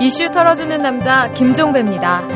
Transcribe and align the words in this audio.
이슈 0.00 0.30
털어주는 0.30 0.76
남자 0.78 1.32
김종배입니다. 1.32 2.26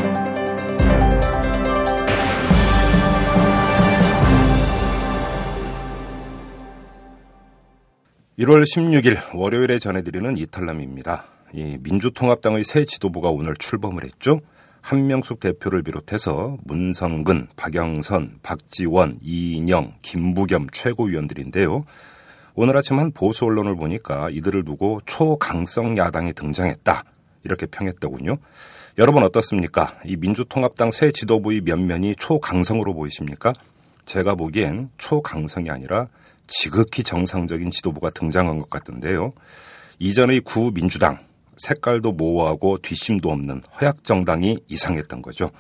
1월 8.38 8.64
16일 8.64 9.36
월요일에 9.36 9.78
전해드리는 9.78 10.36
이탈남입니다. 10.36 11.26
이 11.54 11.78
민주통합당의 11.80 12.64
새 12.64 12.84
지도부가 12.84 13.30
오늘 13.30 13.54
출범을 13.54 14.02
했죠. 14.04 14.40
한명숙 14.80 15.38
대표를 15.38 15.82
비롯해서 15.82 16.56
문성근, 16.64 17.48
박영선, 17.54 18.38
박지원, 18.42 19.18
이인영, 19.22 19.94
김부겸 20.02 20.66
최고위원들인데요. 20.72 21.84
오늘 22.54 22.76
아침 22.76 22.98
한 22.98 23.12
보수 23.12 23.46
언론을 23.46 23.76
보니까 23.76 24.28
이들을 24.30 24.64
두고 24.64 25.00
초강성 25.06 25.96
야당이 25.96 26.34
등장했다. 26.34 27.04
이렇게 27.44 27.66
평했더군요. 27.66 28.36
여러분 28.98 29.22
어떻습니까? 29.22 29.98
이 30.04 30.16
민주통합당 30.16 30.90
새 30.90 31.12
지도부의 31.12 31.62
면면이 31.62 32.16
초강성으로 32.16 32.94
보이십니까? 32.94 33.54
제가 34.04 34.34
보기엔 34.34 34.90
초강성이 34.98 35.70
아니라 35.70 36.08
지극히 36.46 37.02
정상적인 37.02 37.70
지도부가 37.70 38.10
등장한 38.10 38.58
것 38.58 38.68
같은데요. 38.68 39.32
이전의 39.98 40.40
구민주당, 40.40 41.20
색깔도 41.56 42.12
모호하고 42.12 42.78
뒷심도 42.78 43.30
없는 43.30 43.62
허약정당이 43.80 44.58
이상했던 44.68 45.22
거죠. 45.22 45.50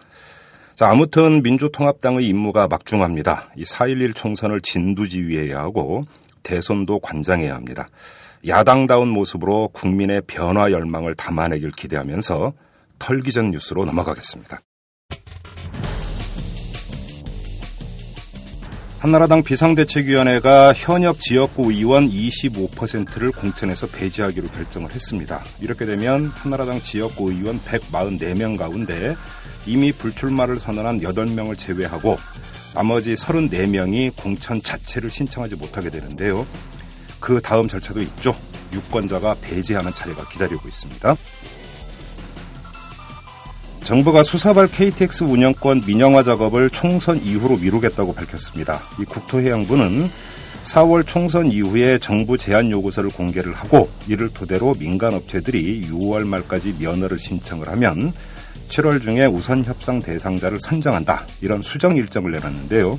자, 0.74 0.90
아무튼 0.90 1.42
민주통합당의 1.42 2.26
임무가 2.26 2.66
막중합니다. 2.66 3.50
이 3.56 3.64
4.11 3.64 4.14
총선을 4.14 4.60
진두지휘해야 4.60 5.58
하고 5.58 6.06
대선도 6.42 7.00
관장해야 7.00 7.54
합니다. 7.54 7.86
야당다운 8.46 9.08
모습으로 9.08 9.68
국민의 9.68 10.22
변화 10.26 10.70
열망을 10.72 11.14
담아내길 11.14 11.72
기대하면서 11.72 12.52
털기 12.98 13.32
전 13.32 13.50
뉴스로 13.50 13.84
넘어가겠습니다. 13.84 14.60
한나라당 19.02 19.42
비상대책위원회가 19.42 20.72
현역 20.74 21.18
지역구 21.18 21.72
의원 21.72 22.08
25%를 22.08 23.32
공천에서 23.32 23.88
배제하기로 23.88 24.46
결정을 24.46 24.92
했습니다. 24.92 25.42
이렇게 25.60 25.86
되면 25.86 26.26
한나라당 26.28 26.80
지역구 26.82 27.32
의원 27.32 27.58
144명 27.62 28.56
가운데 28.56 29.16
이미 29.66 29.90
불출마를 29.90 30.60
선언한 30.60 31.00
8명을 31.00 31.58
제외하고 31.58 32.16
나머지 32.74 33.14
34명이 33.14 34.16
공천 34.16 34.62
자체를 34.62 35.10
신청하지 35.10 35.56
못하게 35.56 35.90
되는데요. 35.90 36.46
그 37.20 37.40
다음 37.40 37.68
절차도 37.68 38.00
있죠. 38.02 38.34
유권자가 38.72 39.36
배제하는 39.42 39.92
차례가 39.94 40.26
기다리고 40.28 40.66
있습니다. 40.66 41.16
정부가 43.84 44.22
수사발 44.22 44.68
KTX 44.68 45.24
운영권 45.24 45.82
민영화 45.86 46.22
작업을 46.22 46.70
총선 46.70 47.22
이후로 47.22 47.58
미루겠다고 47.58 48.14
밝혔습니다. 48.14 48.80
이 49.00 49.04
국토해양부는 49.04 50.08
4월 50.62 51.04
총선 51.06 51.48
이후에 51.48 51.98
정부 51.98 52.38
제안 52.38 52.70
요구서를 52.70 53.10
공개를 53.10 53.52
하고 53.52 53.90
이를 54.06 54.28
토대로 54.28 54.74
민간 54.74 55.14
업체들이 55.14 55.88
6월 55.88 56.24
말까지 56.24 56.76
면허를 56.78 57.18
신청을 57.18 57.68
하면 57.68 58.12
7월 58.72 59.02
중에 59.02 59.26
우선 59.26 59.62
협상 59.64 60.00
대상자를 60.00 60.58
선정한다. 60.58 61.26
이런 61.42 61.60
수정 61.60 61.96
일정을 61.96 62.32
내놨는데요. 62.32 62.98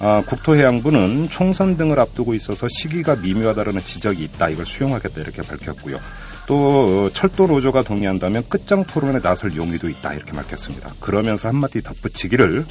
아, 0.00 0.22
국토해양부는 0.26 1.28
총선 1.28 1.76
등을 1.76 2.00
앞두고 2.00 2.34
있어서 2.34 2.66
시기가 2.68 3.16
미묘하다는 3.16 3.84
지적이 3.84 4.24
있다. 4.24 4.48
이걸 4.48 4.64
수용하겠다 4.64 5.20
이렇게 5.20 5.42
밝혔고요. 5.42 5.98
또 6.46 7.10
철도 7.12 7.46
노조가 7.46 7.82
동의한다면 7.82 8.44
끝장 8.48 8.84
토론에 8.84 9.20
나설 9.20 9.54
용의도 9.54 9.88
있다 9.88 10.14
이렇게 10.14 10.32
밝혔습니다. 10.32 10.92
그러면서 11.00 11.48
한마디 11.48 11.82
덧붙이기를 11.82 12.64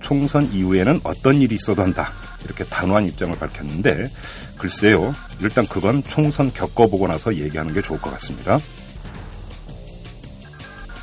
총선 0.00 0.50
이후에는 0.52 1.00
어떤 1.04 1.40
일이 1.40 1.54
있어도 1.54 1.82
한다 1.82 2.12
이렇게 2.44 2.64
단호한 2.64 3.06
입장을 3.06 3.34
밝혔는데 3.38 4.10
글쎄요 4.58 5.14
일단 5.40 5.66
그건 5.66 6.02
총선 6.02 6.52
겪어보고 6.52 7.08
나서 7.08 7.34
얘기하는 7.34 7.72
게 7.72 7.80
좋을 7.80 7.98
것 8.00 8.10
같습니다. 8.10 8.58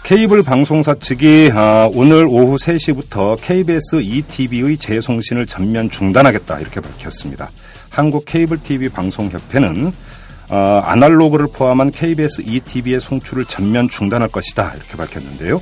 케이블 0.04 0.42
방송사 0.44 0.96
측이 0.96 1.52
아, 1.54 1.90
오늘 1.94 2.26
오후 2.26 2.58
3시부터 2.58 3.38
KBS 3.40 4.02
ETV의 4.02 4.78
재송신을 4.78 5.46
전면 5.46 5.90
중단하겠다 5.90 6.60
이렇게 6.60 6.82
밝혔습니다. 6.82 7.50
한국 7.90 8.26
케이블 8.26 8.62
TV 8.62 8.90
방송협회는 8.90 9.92
어, 10.50 10.82
아날로그를 10.84 11.48
포함한 11.54 11.92
KBS 11.92 12.42
ETV의 12.42 13.00
송출을 13.00 13.46
전면 13.46 13.88
중단할 13.88 14.28
것이다 14.28 14.74
이렇게 14.76 14.98
밝혔는데요. 14.98 15.62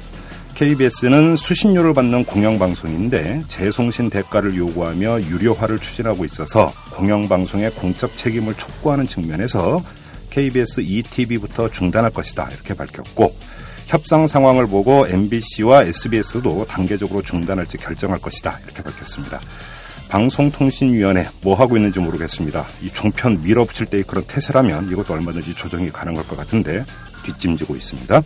KBS는 0.56 1.36
수신료를 1.36 1.94
받는 1.94 2.26
공영방송인데 2.26 3.44
재송신 3.48 4.10
대가를 4.10 4.56
요구하며 4.56 5.22
유료화를 5.22 5.80
추진하고 5.80 6.26
있어서 6.26 6.74
공영방송의 6.96 7.72
공적 7.72 8.18
책임을 8.18 8.56
촉구하는 8.56 9.06
측면에서 9.06 9.84
KBS 10.32 10.82
ETV부터 10.82 11.70
중단할 11.70 12.12
것이다 12.12 12.50
이렇게 12.52 12.74
밝혔고 12.74 13.36
협상 13.90 14.28
상황을 14.28 14.68
보고 14.68 15.08
MBC와 15.08 15.82
SBS도 15.86 16.64
단계적으로 16.66 17.24
중단할지 17.24 17.78
결정할 17.78 18.22
것이다 18.22 18.60
이렇게 18.64 18.84
밝혔습니다. 18.84 19.40
방송통신위원회 20.10 21.28
뭐 21.42 21.56
하고 21.56 21.76
있는지 21.76 22.00
모르겠습니다. 22.00 22.68
이 22.84 22.90
종편 22.90 23.42
밀어붙일 23.42 23.88
때의 23.88 24.04
그런 24.04 24.24
태세라면 24.26 24.92
이것도 24.92 25.16
얼마든지 25.16 25.56
조정이 25.56 25.90
가능할 25.90 26.28
것 26.28 26.38
같은데 26.38 26.86
뒷짐지고 27.26 27.76
있습니다. 27.76 28.22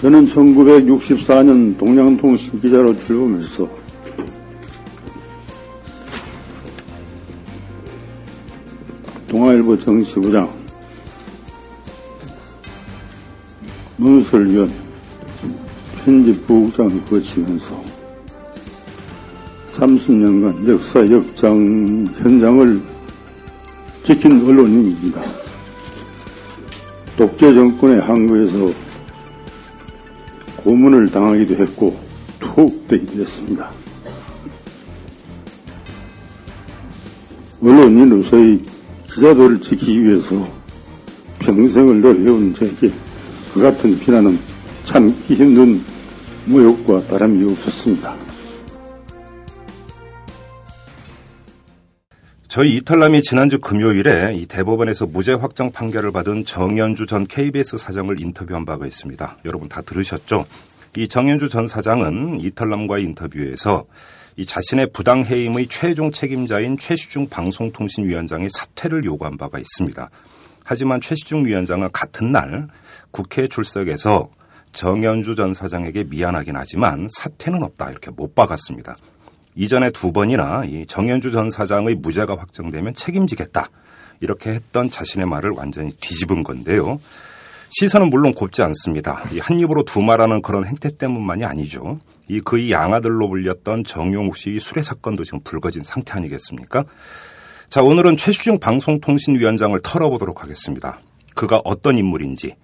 저는 0.00 0.24
1964년 0.24 1.76
동양통신 1.76 2.60
기자로 2.62 2.96
출범해서 2.96 3.81
동아일보 9.42 9.76
정치부장 9.76 10.48
문설위원 13.96 14.72
편집부국장을 16.04 17.04
거치면서 17.06 17.82
30년간 19.74 20.68
역사 20.68 21.10
역장 21.10 22.06
현장을 22.18 22.80
지킨 24.04 24.46
언론인입니다. 24.46 25.20
독재 27.16 27.52
정권의 27.52 28.00
항거에서 28.00 28.72
고문을 30.58 31.08
당하기도 31.08 31.54
했고 31.56 31.98
투옥되기도 32.38 33.22
했습니다. 33.22 33.72
언론인으로서의 37.60 38.71
기자도를 39.14 39.60
지키기 39.60 40.04
위해서 40.04 40.48
평생을 41.40 42.00
노력해온 42.00 42.54
저에게 42.54 42.92
그 43.52 43.60
같은 43.60 43.98
비난은 43.98 44.38
참기 44.84 45.34
힘든 45.34 45.82
모욕과 46.46 47.06
다름이 47.06 47.50
없었습니다. 47.52 48.16
저희 52.48 52.76
이탈남이 52.76 53.22
지난주 53.22 53.58
금요일에 53.58 54.34
이 54.34 54.46
대법원에서 54.46 55.06
무죄 55.06 55.32
확정 55.32 55.72
판결을 55.72 56.12
받은 56.12 56.44
정현주 56.44 57.06
전 57.06 57.26
KBS 57.26 57.78
사장을 57.78 58.20
인터뷰한 58.20 58.66
바가 58.66 58.86
있습니다. 58.86 59.38
여러분 59.46 59.68
다 59.68 59.80
들으셨죠? 59.80 60.46
이 60.96 61.08
정현주 61.08 61.48
전 61.48 61.66
사장은 61.66 62.40
이탈남과의 62.40 63.04
인터뷰에서 63.04 63.86
이 64.36 64.46
자신의 64.46 64.88
부당 64.92 65.24
해임의 65.24 65.66
최종 65.68 66.10
책임자인 66.10 66.78
최시중 66.78 67.28
방송통신위원장의 67.28 68.48
사퇴를 68.50 69.04
요구한 69.04 69.36
바가 69.36 69.58
있습니다. 69.58 70.08
하지만 70.64 71.00
최시중 71.00 71.44
위원장은 71.44 71.90
같은 71.92 72.32
날 72.32 72.68
국회 73.10 73.46
출석에서 73.46 74.30
정현주 74.72 75.34
전 75.34 75.52
사장에게 75.52 76.04
미안하긴 76.04 76.56
하지만 76.56 77.06
사퇴는 77.18 77.62
없다 77.62 77.90
이렇게 77.90 78.10
못 78.10 78.34
박았습니다. 78.34 78.96
이전에 79.54 79.90
두 79.90 80.12
번이나 80.12 80.64
이 80.64 80.86
정현주 80.86 81.30
전 81.32 81.50
사장의 81.50 81.96
무죄가 81.96 82.36
확정되면 82.38 82.94
책임지겠다 82.94 83.68
이렇게 84.20 84.50
했던 84.50 84.88
자신의 84.88 85.26
말을 85.26 85.50
완전히 85.50 85.90
뒤집은 86.00 86.42
건데요. 86.42 87.00
시선은 87.68 88.08
물론 88.08 88.32
곱지 88.32 88.62
않습니다. 88.62 89.24
한 89.40 89.58
입으로 89.58 89.82
두 89.82 90.00
말하는 90.00 90.40
그런 90.40 90.64
행태 90.64 90.96
때문만이 90.96 91.44
아니죠. 91.44 92.00
이 92.28 92.40
그의 92.40 92.70
양아들로 92.70 93.28
불렸던 93.28 93.84
정용욱 93.84 94.36
씨의 94.36 94.60
수뢰 94.60 94.82
사건도 94.82 95.24
지금 95.24 95.40
불거진 95.42 95.82
상태 95.82 96.14
아니겠습니까? 96.14 96.84
자, 97.68 97.82
오늘은 97.82 98.16
최수중 98.16 98.58
방송통신위원장을 98.58 99.78
털어보도록 99.82 100.42
하겠습니다. 100.42 101.00
그가 101.34 101.60
어떤 101.64 101.98
인물인지 101.98 102.54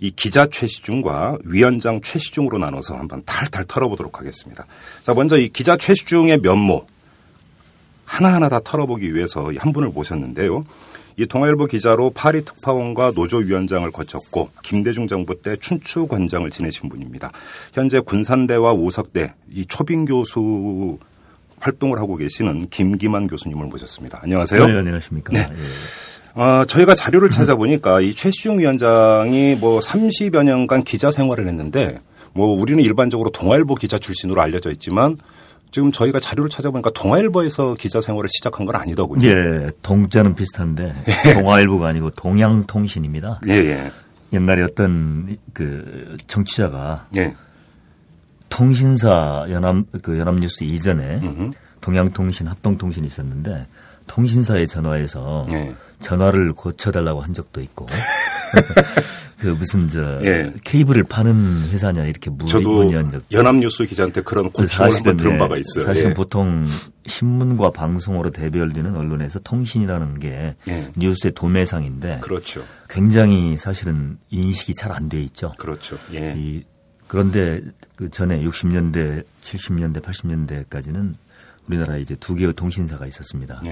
이 0.00 0.10
기자 0.10 0.46
최시중과 0.46 1.38
위원장 1.44 2.00
최시중으로 2.00 2.58
나눠서 2.58 2.96
한번 2.96 3.22
탈탈 3.24 3.64
털어보도록 3.64 4.20
하겠습니다. 4.20 4.66
자, 5.02 5.14
먼저 5.14 5.38
이 5.38 5.48
기자 5.48 5.76
최시중의 5.76 6.40
면모 6.40 6.86
하나하나 8.04 8.48
다 8.48 8.60
털어보기 8.60 9.14
위해서 9.14 9.52
한 9.58 9.72
분을 9.72 9.88
모셨는데요. 9.88 10.64
이 11.18 11.26
동아일보 11.26 11.66
기자로 11.66 12.10
파리 12.10 12.44
특파원과 12.44 13.12
노조위원장을 13.16 13.90
거쳤고 13.90 14.50
김대중 14.62 15.08
정부 15.08 15.42
때 15.42 15.56
춘추관장을 15.56 16.48
지내신 16.48 16.88
분입니다. 16.88 17.32
현재 17.72 17.98
군산대와 17.98 18.72
오석대 18.72 19.34
이 19.50 19.66
초빙 19.66 20.04
교수 20.04 20.98
활동을 21.58 21.98
하고 21.98 22.14
계시는 22.14 22.68
김기만 22.70 23.26
교수님을 23.26 23.66
모셨습니다. 23.66 24.20
안녕하세요. 24.22 24.64
네, 24.64 24.76
안녕하십니까. 24.78 25.32
네. 25.32 25.46
어, 26.34 26.64
저희가 26.64 26.94
자료를 26.94 27.30
찾아보니까 27.30 28.00
이 28.00 28.14
최시중 28.14 28.60
위원장이 28.60 29.56
뭐 29.56 29.80
30여 29.80 30.44
년간 30.44 30.84
기자 30.84 31.10
생활을 31.10 31.48
했는데 31.48 31.98
뭐 32.32 32.48
우리는 32.48 32.84
일반적으로 32.84 33.30
동아일보 33.30 33.74
기자 33.74 33.98
출신으로 33.98 34.40
알려져 34.40 34.70
있지만 34.70 35.16
지금 35.70 35.92
저희가 35.92 36.18
자료를 36.18 36.48
찾아보니까 36.48 36.90
동아일보에서 36.90 37.74
기자 37.74 38.00
생활을 38.00 38.28
시작한 38.28 38.66
건 38.66 38.76
아니더군요. 38.76 39.26
예, 39.28 39.70
동자는 39.82 40.34
비슷한데 40.34 40.92
동아일보가 41.34 41.88
아니고 41.88 42.10
동양통신입니다. 42.10 43.40
예, 43.48 43.52
예. 43.52 43.92
옛날에 44.32 44.62
어떤 44.62 45.38
그 45.52 46.16
정치자가 46.26 47.06
예. 47.16 47.34
통신사 48.48 49.46
연합 49.50 49.84
그 50.02 50.18
연합뉴스 50.18 50.64
이전에 50.64 51.20
음흠. 51.22 51.50
동양통신 51.80 52.46
합동통신이 52.48 53.06
있었는데 53.06 53.66
통신사에 54.06 54.66
전화해서 54.66 55.46
예. 55.52 55.74
전화를 56.00 56.52
고쳐달라고 56.54 57.20
한 57.20 57.34
적도 57.34 57.60
있고 57.60 57.86
그 59.40 59.46
무슨 59.48 59.88
저 59.88 60.18
예. 60.24 60.52
케이블을 60.64 61.04
파는 61.04 61.68
회사냐 61.70 62.04
이렇게 62.06 62.28
문- 62.28 62.46
저도 62.48 62.90
연합뉴스 63.30 63.86
기자한테 63.86 64.22
그런 64.22 64.50
고충을 64.50 64.96
한번 64.96 65.16
들은 65.16 65.38
바가 65.38 65.56
있어요. 65.56 65.84
사실은 65.86 66.10
예. 66.10 66.14
보통 66.14 66.66
신문과 67.06 67.70
방송으로 67.70 68.30
대별되는 68.30 68.96
언론에서 68.96 69.38
통신이라는 69.40 70.18
게 70.18 70.56
예. 70.68 70.90
뉴스의 70.96 71.34
도매상인데 71.34 72.18
그렇죠. 72.20 72.64
굉장히 72.88 73.56
사실은 73.56 74.18
인식이 74.30 74.74
잘 74.74 74.90
안 74.92 75.08
돼 75.08 75.20
있죠. 75.22 75.52
그렇죠. 75.58 75.96
예. 76.14 76.34
이 76.36 76.64
그런데 77.06 77.62
그 77.96 78.10
전에 78.10 78.42
60년대, 78.42 79.22
70년대, 79.42 80.02
80년대까지는 80.02 81.14
우리나라에 81.68 82.00
이제 82.00 82.14
두 82.16 82.34
개의 82.34 82.52
통신사가 82.54 83.06
있었습니다. 83.06 83.62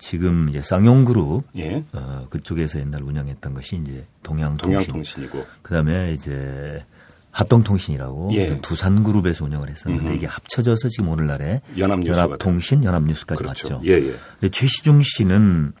예. 0.00 0.06
지금 0.06 0.48
이제 0.48 0.60
쌍용그룹 0.60 1.44
예. 1.56 1.84
어, 1.92 2.26
그쪽에서 2.30 2.80
옛날 2.80 3.02
운영했던 3.02 3.54
것이 3.54 3.76
이제 3.76 4.06
동양통신. 4.22 4.78
동양통신 4.78 5.24
이고. 5.24 5.44
그다음에 5.62 6.12
이제 6.12 6.84
합동통신이라고 7.32 8.30
예. 8.32 8.60
두산그룹에서 8.60 9.44
운영을 9.44 9.68
했었는데 9.68 10.06
음흠. 10.06 10.16
이게 10.16 10.26
합쳐져서 10.26 10.88
지금 10.88 11.08
오늘날에 11.10 11.60
연합통신, 11.78 12.82
연합뉴스까지 12.84 13.42
그렇죠. 13.42 13.74
왔죠. 13.74 13.86
예, 13.86 13.92
예. 13.92 14.14
근데 14.40 14.50
최시중 14.50 15.02
씨는 15.02 15.72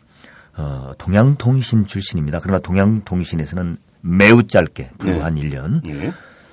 어, 0.56 0.92
동양통신 0.98 1.86
출신입니다. 1.86 2.40
그러나 2.40 2.60
동양통신에서는 2.60 3.78
매우 4.02 4.46
짧게 4.46 4.92
불과 4.98 5.16
네. 5.16 5.22
한 5.22 5.34
1년 5.34 5.86
예. 5.88 6.12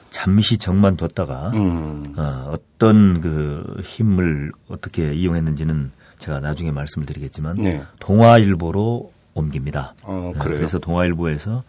잠시 0.09 0.57
정만 0.57 0.97
뒀다가 0.97 1.51
음. 1.53 2.13
어, 2.17 2.51
어떤 2.51 3.21
그 3.21 3.81
힘을 3.83 4.51
어떻게 4.67 5.13
이용했는지는 5.13 5.91
제가 6.19 6.39
나중에 6.39 6.71
말씀을 6.71 7.05
드리겠지만 7.05 7.57
네. 7.57 7.83
동아일보로 7.99 9.11
옮깁니다. 9.33 9.93
어? 10.03 10.33
그래서 10.39 10.79
동아일보에서 10.79 11.63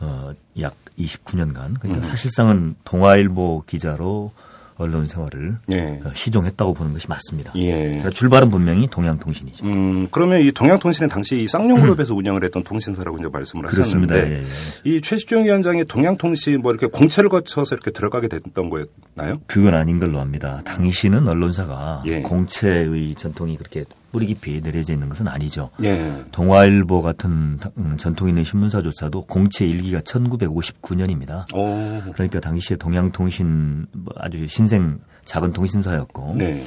어, 0.00 0.32
약 0.60 0.74
29년간 0.98 1.80
그러니까 1.80 1.94
음. 1.94 2.02
사실상은 2.02 2.74
동아일보 2.84 3.64
기자로 3.66 4.32
언론 4.76 5.06
생활을 5.06 5.56
예. 5.72 6.00
어, 6.04 6.10
시종했다고 6.14 6.74
보는 6.74 6.92
것이 6.92 7.08
맞습니다. 7.08 7.52
예. 7.56 7.72
그러니까 7.72 8.10
출발은 8.10 8.50
분명히 8.50 8.88
동양통신이죠. 8.88 9.66
음, 9.66 10.06
그러면 10.10 10.40
이 10.40 10.50
동양통신은 10.52 11.08
당시 11.08 11.42
이 11.42 11.48
쌍용그룹에서 11.48 12.14
운영을 12.14 12.42
했던 12.44 12.62
통신사라고 12.62 13.18
이제 13.18 13.28
말씀을 13.30 13.64
그렇습니다. 13.66 14.14
하셨는데 14.14 14.36
예, 14.36 14.42
예. 14.42 14.90
이 14.90 15.00
최시중 15.00 15.44
위원장이 15.44 15.84
동양통신 15.84 16.60
뭐 16.62 16.72
이렇게 16.72 16.86
공채를 16.86 17.28
거쳐서 17.30 17.74
이렇게 17.74 17.90
들어가게 17.90 18.28
됐던 18.28 18.70
거였나요? 18.70 19.34
그건 19.46 19.74
아닌 19.74 19.98
걸로 19.98 20.20
압니다. 20.20 20.60
당시는 20.64 21.28
언론사가 21.28 22.02
예. 22.06 22.22
공채의 22.22 23.14
전통이 23.16 23.56
그렇게 23.56 23.84
뿌리 24.12 24.26
깊이 24.26 24.60
내려져 24.60 24.92
있는 24.92 25.08
것은 25.08 25.26
아니죠. 25.26 25.70
예. 25.82 26.24
동아일보 26.30 27.00
같은 27.00 27.58
음, 27.78 27.96
전통 27.98 28.28
있는 28.28 28.44
신문사조차도 28.44 29.22
공채 29.22 29.66
일기가 29.66 30.00
1959년입니다. 30.00 31.44
오. 31.54 32.12
그러니까 32.12 32.38
당시에 32.38 32.76
동양통신 32.76 33.86
뭐 33.92 34.14
아주 34.18 34.46
신생 34.46 35.00
작은 35.24 35.52
통신사였고 35.54 36.34
네. 36.36 36.62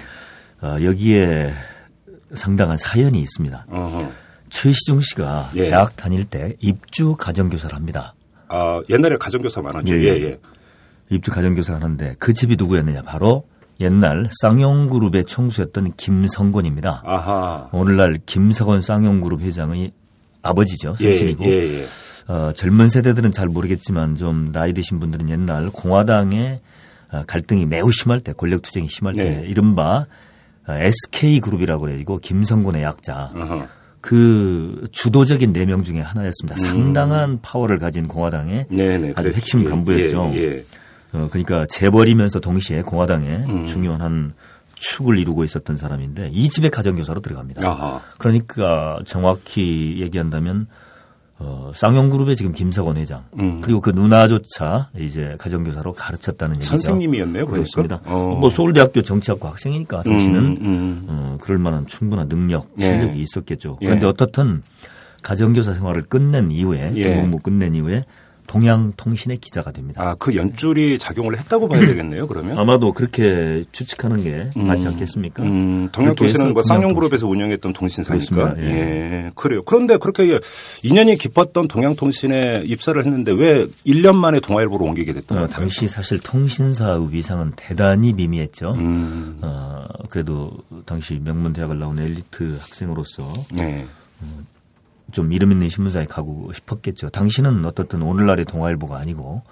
어, 0.61 0.77
여기에 0.81 1.53
상당한 2.33 2.77
사연이 2.77 3.19
있습니다. 3.19 3.67
어허. 3.69 4.11
최시중 4.49 5.01
씨가 5.01 5.51
예. 5.57 5.69
대학 5.69 5.95
다닐 5.95 6.25
때 6.25 6.55
입주 6.59 7.15
가정교사를 7.15 7.75
합니다. 7.75 8.15
아, 8.47 8.81
옛날에 8.89 9.17
가정교사 9.17 9.61
많았죠. 9.61 9.95
예, 9.95 9.99
예, 10.01 10.07
예. 10.07 10.23
예. 10.23 10.39
입주 11.09 11.29
가정교사를 11.31 11.81
하는데 11.81 12.15
그 12.17 12.33
집이 12.33 12.55
누구였느냐 12.57 13.03
바로 13.03 13.47
옛날 13.79 14.27
쌍용그룹의 14.41 15.25
총수였던 15.25 15.93
김성곤입니다. 15.97 17.01
아하. 17.05 17.69
오늘날 17.73 18.19
김석원 18.25 18.81
쌍용그룹 18.81 19.41
회장의 19.41 19.91
아버지죠. 20.41 20.95
예, 21.01 21.09
선친이고 21.17 21.45
예, 21.45 21.81
예. 21.81 21.85
어, 22.27 22.51
젊은 22.55 22.89
세대들은 22.89 23.31
잘 23.31 23.47
모르겠지만 23.47 24.15
좀 24.15 24.51
나이 24.51 24.73
드신 24.73 24.99
분들은 24.99 25.29
옛날 25.29 25.69
공화당의 25.71 26.61
어, 27.11 27.23
갈등이 27.27 27.65
매우 27.65 27.91
심할 27.91 28.19
때 28.21 28.33
권력 28.33 28.61
투쟁이 28.61 28.87
심할 28.87 29.15
때 29.15 29.23
네. 29.41 29.43
이른바 29.47 30.05
어, 30.67 30.73
SK 30.73 31.39
그룹이라고 31.41 31.81
그래가지고 31.81 32.19
김성곤의 32.19 32.81
약자 32.83 33.31
어허. 33.35 33.67
그 34.01 34.87
주도적인 34.91 35.51
네 35.51 35.65
명 35.65 35.83
중에 35.83 35.99
하나였습니다. 35.99 36.55
상당한 36.57 37.39
파워를 37.41 37.79
가진 37.79 38.07
공화당의 38.07 38.67
음. 38.71 38.75
네네. 38.75 39.09
아주 39.11 39.23
그랬죠. 39.23 39.35
핵심 39.37 39.63
예, 39.65 39.69
간부였죠. 39.69 40.31
예, 40.35 40.39
예. 40.41 40.65
어, 41.15 41.27
그러니까 41.31 41.65
재벌이면서 41.67 42.39
동시에 42.39 42.81
공화당의 42.81 43.45
음. 43.47 43.65
중요한 43.65 44.01
한 44.01 44.33
축을 44.75 45.17
이루고 45.17 45.45
있었던 45.45 45.77
사람인데 45.77 46.31
이 46.33 46.49
집에 46.49 46.69
가정교사로 46.69 47.21
들어갑니다. 47.21 47.67
아하. 47.67 48.01
그러니까 48.17 48.99
정확히 49.05 49.95
얘기한다면 49.99 50.67
어, 51.37 51.71
쌍용그룹의 51.75 52.35
지금 52.35 52.53
김석원 52.53 52.97
회장 52.97 53.25
음. 53.39 53.59
그리고 53.61 53.81
그 53.81 53.89
누나조차 53.89 54.89
이제 54.97 55.35
가정교사로 55.37 55.93
가르쳤다는 55.93 56.55
얘기죠. 56.55 56.71
선생님이었네요, 56.71 57.45
그러니까. 57.45 57.71
그렇습니다. 57.73 58.01
어. 58.05 58.37
뭐 58.39 58.49
서울대학교 58.49 59.01
정치학과 59.01 59.49
학생이니까 59.49 60.03
당시는 60.03 60.39
음, 60.39 60.57
음. 60.61 61.05
어, 61.07 61.37
그럴 61.41 61.57
만한 61.57 61.87
충분한 61.87 62.29
능력, 62.29 62.69
예. 62.79 62.85
실력이 62.85 63.21
있었겠죠. 63.21 63.77
그런데 63.81 64.05
예. 64.05 64.09
어떻든 64.09 64.61
가정교사 65.23 65.73
생활을 65.73 66.03
끝낸 66.03 66.51
이후에 66.51 66.93
예. 66.95 67.15
공부 67.15 67.39
끝낸 67.39 67.75
이후에 67.75 68.03
동양통신의 68.47 69.37
기자가 69.37 69.71
됩니다. 69.71 70.01
아, 70.01 70.15
그 70.15 70.35
연줄이 70.35 70.97
작용을 70.99 71.37
했다고 71.37 71.67
봐야 71.67 71.85
되겠네요, 71.85 72.27
그러면? 72.27 72.57
아마도 72.57 72.93
그렇게 72.93 73.65
추측하는 73.71 74.23
게 74.23 74.49
음. 74.57 74.67
맞지 74.67 74.87
않겠습니까? 74.87 75.43
음, 75.43 75.89
동양통신은 75.91 76.53
뭐 76.53 76.63
쌍용그룹에서 76.63 77.27
운영했던 77.27 77.73
통신사니까. 77.73 78.55
예. 78.59 78.63
예. 78.63 79.31
그래요. 79.35 79.63
그런데 79.63 79.97
그렇게 79.97 80.39
인연이 80.83 81.15
깊었던 81.15 81.67
동양통신에 81.67 82.63
입사를 82.65 82.99
했는데 83.03 83.31
왜 83.31 83.67
1년 83.85 84.15
만에 84.15 84.39
동아일보로 84.39 84.85
옮기게 84.85 85.13
됐던 85.13 85.37
어, 85.37 85.41
건가요? 85.41 85.59
당시 85.59 85.87
사실 85.87 86.19
통신사의 86.19 87.11
위상은 87.11 87.53
대단히 87.55 88.13
미미했죠. 88.13 88.73
음, 88.73 89.39
어, 89.41 89.85
그래도 90.09 90.51
당시 90.85 91.19
명문대학을 91.23 91.79
나온 91.79 91.99
엘리트 91.99 92.57
학생으로서 92.59 93.31
네. 93.53 93.85
좀 95.11 95.31
이름 95.33 95.51
있는 95.51 95.69
신문사에 95.69 96.05
가고 96.05 96.51
싶었겠죠. 96.53 97.09
당시는 97.09 97.65
어떻든 97.65 98.01
오늘날의 98.01 98.45
동아일보가 98.45 98.97
아니고 98.97 99.43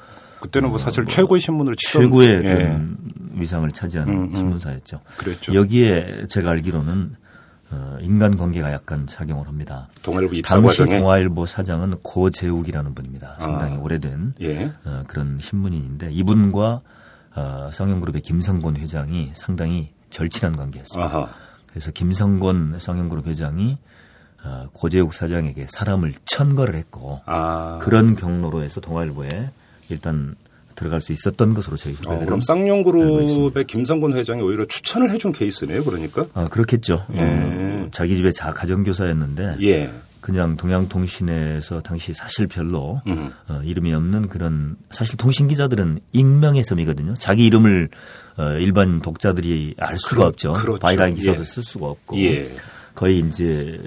그때는 0.41 0.69
뭐 0.69 0.77
사실 0.77 1.05
최고의 1.05 1.39
신문을 1.39 1.75
치던 1.77 2.01
최고의 2.01 2.29
예. 2.29 2.41
그런 2.41 2.98
위상을 3.33 3.72
차지하는 3.72 4.13
음, 4.13 4.24
음. 4.24 4.36
신문사였죠. 4.36 5.00
그랬죠. 5.17 5.53
여기에 5.53 6.25
제가 6.29 6.51
알기로는 6.51 7.15
어, 7.72 7.98
인간관계가 8.01 8.72
약간 8.72 9.07
작용을 9.07 9.48
합니다. 9.48 9.88
동아일보 10.03 10.36
입사 10.36 10.55
당시 10.55 10.79
과정에 10.79 11.00
동아일보 11.00 11.45
사장은 11.45 11.95
고재욱이라는 12.03 12.93
분입니다. 12.93 13.38
상당히 13.39 13.75
아. 13.75 13.79
오래된 13.79 14.33
예. 14.41 14.72
어, 14.83 15.03
그런 15.07 15.39
신문인인데 15.41 16.12
이분과 16.12 16.81
어, 17.36 17.69
쌍용그룹의 17.72 18.22
김성곤 18.22 18.77
회장이 18.77 19.31
상당히 19.33 19.91
절친한 20.10 20.55
관계였습니다. 20.55 21.05
아하. 21.05 21.29
그래서 21.67 21.91
김성곤 21.91 22.77
쌍용그룹 22.79 23.27
회장이 23.27 23.72
어, 23.74 23.92
고재욱 24.73 25.13
사장에게 25.13 25.67
사람을 25.69 26.13
천거를 26.25 26.75
했고 26.75 27.21
아. 27.25 27.79
그런 27.81 28.15
경로로 28.15 28.63
해서 28.63 28.81
동아일보에 28.81 29.29
일단 29.89 30.35
들어갈 30.75 31.01
수 31.01 31.12
있었던 31.13 31.53
것으로 31.53 31.77
저희 31.77 31.93
어, 32.07 32.17
그럼 32.19 32.41
쌍용그룹의. 32.41 33.65
김성곤 33.65 34.13
회장이 34.17 34.41
오히려 34.41 34.65
추천을 34.65 35.12
해준 35.12 35.31
케이스네요, 35.31 35.83
그러니까. 35.83 36.25
어, 36.33 36.45
그렇겠죠. 36.50 37.05
예. 37.13 37.19
어, 37.21 37.88
자기 37.91 38.15
집에 38.15 38.31
자 38.31 38.51
가정교사였는데 38.51 39.57
예. 39.62 39.91
그냥 40.19 40.55
동양통신에서 40.57 41.81
당시 41.81 42.13
사실 42.13 42.47
별로 42.47 43.01
음. 43.07 43.31
어, 43.50 43.62
이름이 43.63 43.93
없는 43.93 44.29
그런 44.29 44.75
사실 44.89 45.17
통신 45.17 45.47
기자들은 45.47 46.00
익명의 46.12 46.63
섬이거든요. 46.63 47.13
자기 47.15 47.45
이름을 47.45 47.89
어, 48.38 48.43
일반 48.53 49.00
독자들이 49.01 49.75
알 49.77 49.97
수가 49.97 50.15
그렇- 50.15 50.27
없죠. 50.29 50.53
그렇죠. 50.53 50.79
byline 50.79 51.13
기사도 51.15 51.41
예. 51.41 51.45
쓸 51.45 51.62
수가 51.63 51.88
없고 51.88 52.17
예. 52.19 52.50
거의 52.95 53.19
이제 53.19 53.79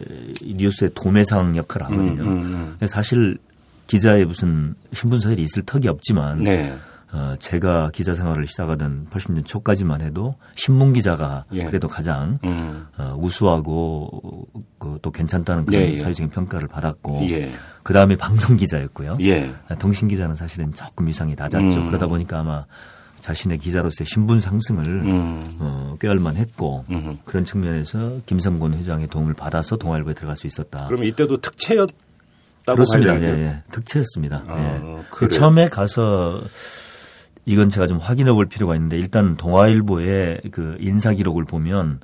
이 0.43 0.55
뉴스의 0.55 0.91
도매상 0.95 1.57
역할을 1.57 1.87
하거든요. 1.87 2.23
음, 2.23 2.29
음, 2.29 2.77
음. 2.81 2.87
사실 2.87 3.39
기자의 3.87 4.25
무슨 4.25 4.75
신분 4.93 5.21
서열이 5.21 5.43
있을 5.43 5.63
턱이 5.65 5.89
없지만 5.89 6.43
네. 6.43 6.77
어, 7.13 7.37
제가 7.39 7.91
기자 7.95 8.15
생활을 8.15 8.47
시작하던 8.47 9.07
80년 9.11 9.47
초까지만 9.47 10.01
해도 10.01 10.35
신문 10.57 10.93
기자가 10.93 11.45
예. 11.53 11.65
그래도 11.65 11.87
가장 11.87 12.39
음. 12.45 12.87
어, 12.99 13.17
우수하고 13.19 14.47
그, 14.79 14.99
또 15.03 15.11
괜찮다는 15.13 15.67
그런 15.67 15.83
예, 15.83 15.93
예. 15.93 15.97
사회적인 15.99 16.31
평가를 16.31 16.67
받았고 16.67 17.21
예. 17.31 17.51
그 17.85 17.93
다음에 17.95 18.17
방송 18.17 18.57
기자였고요. 18.57 19.19
예. 19.21 19.53
통신 19.79 20.09
기자는 20.09 20.35
사실은 20.35 20.75
조금 20.75 21.07
위상이 21.07 21.35
낮았죠. 21.37 21.79
음. 21.81 21.87
그러다 21.87 22.09
보니까 22.09 22.41
아마 22.41 22.67
자신의 23.27 23.59
기자로서의 23.59 24.07
신분 24.07 24.39
상승을 24.39 24.87
음. 24.87 25.45
어, 25.59 25.97
꾀할만 26.01 26.37
했고 26.37 26.85
음. 26.91 27.17
그런 27.25 27.45
측면에서 27.45 28.21
김성곤 28.25 28.75
회장의 28.75 29.09
도움을 29.09 29.35
받아서 29.35 29.77
동아일보에 29.77 30.15
들어갈 30.15 30.37
수 30.37 30.47
있었다. 30.47 30.87
그럼 30.87 31.03
이때도 31.03 31.39
특채였다고 31.39 31.97
그렇습니다. 32.67 33.21
예? 33.21 33.27
예. 33.27 33.63
특채였습니다. 33.73 34.45
아, 34.47 35.03
예. 35.23 35.29
처음에 35.29 35.69
가서 35.69 36.41
이건 37.47 37.69
제가 37.69 37.89
좀 37.89 37.99
확인해 37.99 38.33
볼 38.33 38.47
필요가 38.47 38.77
있는데 38.77 38.97
일단 38.97 39.37
동아일보의 39.37 40.43
그 40.53 40.77
인사 40.79 41.13
기록을 41.13 41.45
보면 41.47 41.99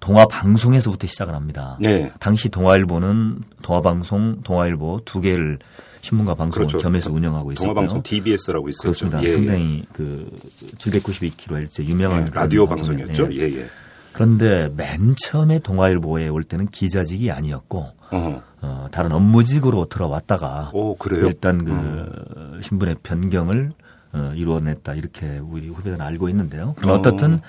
동아 0.00 0.26
방송에서부터 0.26 1.06
시작을 1.06 1.36
합니다. 1.36 1.78
네. 1.80 2.10
당시 2.18 2.48
동아일보는 2.48 3.42
동아 3.62 3.80
방송, 3.80 4.40
동아일보 4.40 5.02
두 5.04 5.20
개를 5.20 5.60
신문과 6.02 6.34
방송을 6.34 6.66
그렇죠. 6.66 6.78
겸해서 6.78 7.10
운영하고 7.10 7.52
있었고요. 7.52 7.68
동아방송 7.74 8.02
DBS라고 8.02 8.68
있었죠. 8.68 9.08
그렇습니다. 9.08 9.22
예, 9.22 9.28
예. 9.28 9.32
상당히 9.32 9.84
그 9.92 10.30
792kHz 10.78 11.84
유명한 11.84 12.26
예, 12.26 12.30
라디오 12.34 12.66
방송이었죠. 12.66 13.22
방송이었는데 13.24 13.58
예, 13.58 13.62
예. 13.62 13.68
그런데 14.12 14.68
맨 14.76 15.14
처음에 15.16 15.58
동아일보에 15.60 16.28
올 16.28 16.44
때는 16.44 16.66
기자직이 16.66 17.30
아니었고 17.30 17.86
어허. 18.10 18.42
어, 18.60 18.88
다른 18.90 19.12
업무직으로 19.12 19.86
들어왔다가 19.86 20.70
오, 20.74 20.96
그래요? 20.96 21.22
음. 21.22 21.26
일단 21.28 21.64
그 21.64 22.60
신분의 22.62 22.96
변경을 23.02 23.72
어, 24.12 24.32
이루어냈다 24.34 24.94
이렇게 24.94 25.38
우리 25.38 25.68
후배들은 25.68 26.00
알고 26.00 26.28
있는데요. 26.28 26.74
어. 26.86 26.92
어떻든 26.92 27.40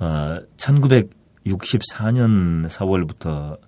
어, 0.00 0.38
1964년 0.56 2.66
4월부터 2.68 3.58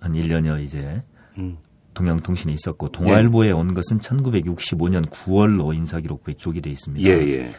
한 0.00 0.12
1년여 0.12 0.62
이제 0.62 1.02
음. 1.38 1.58
동양통신에 1.94 2.52
있었고 2.52 2.90
동아일보에 2.90 3.52
온 3.52 3.74
것은 3.74 3.98
1965년 3.98 5.08
9월로 5.10 5.74
인사기록부에 5.74 6.34
기록이 6.34 6.60
돼 6.60 6.70
있습니다. 6.70 7.08
예, 7.08 7.14
예. 7.28 7.50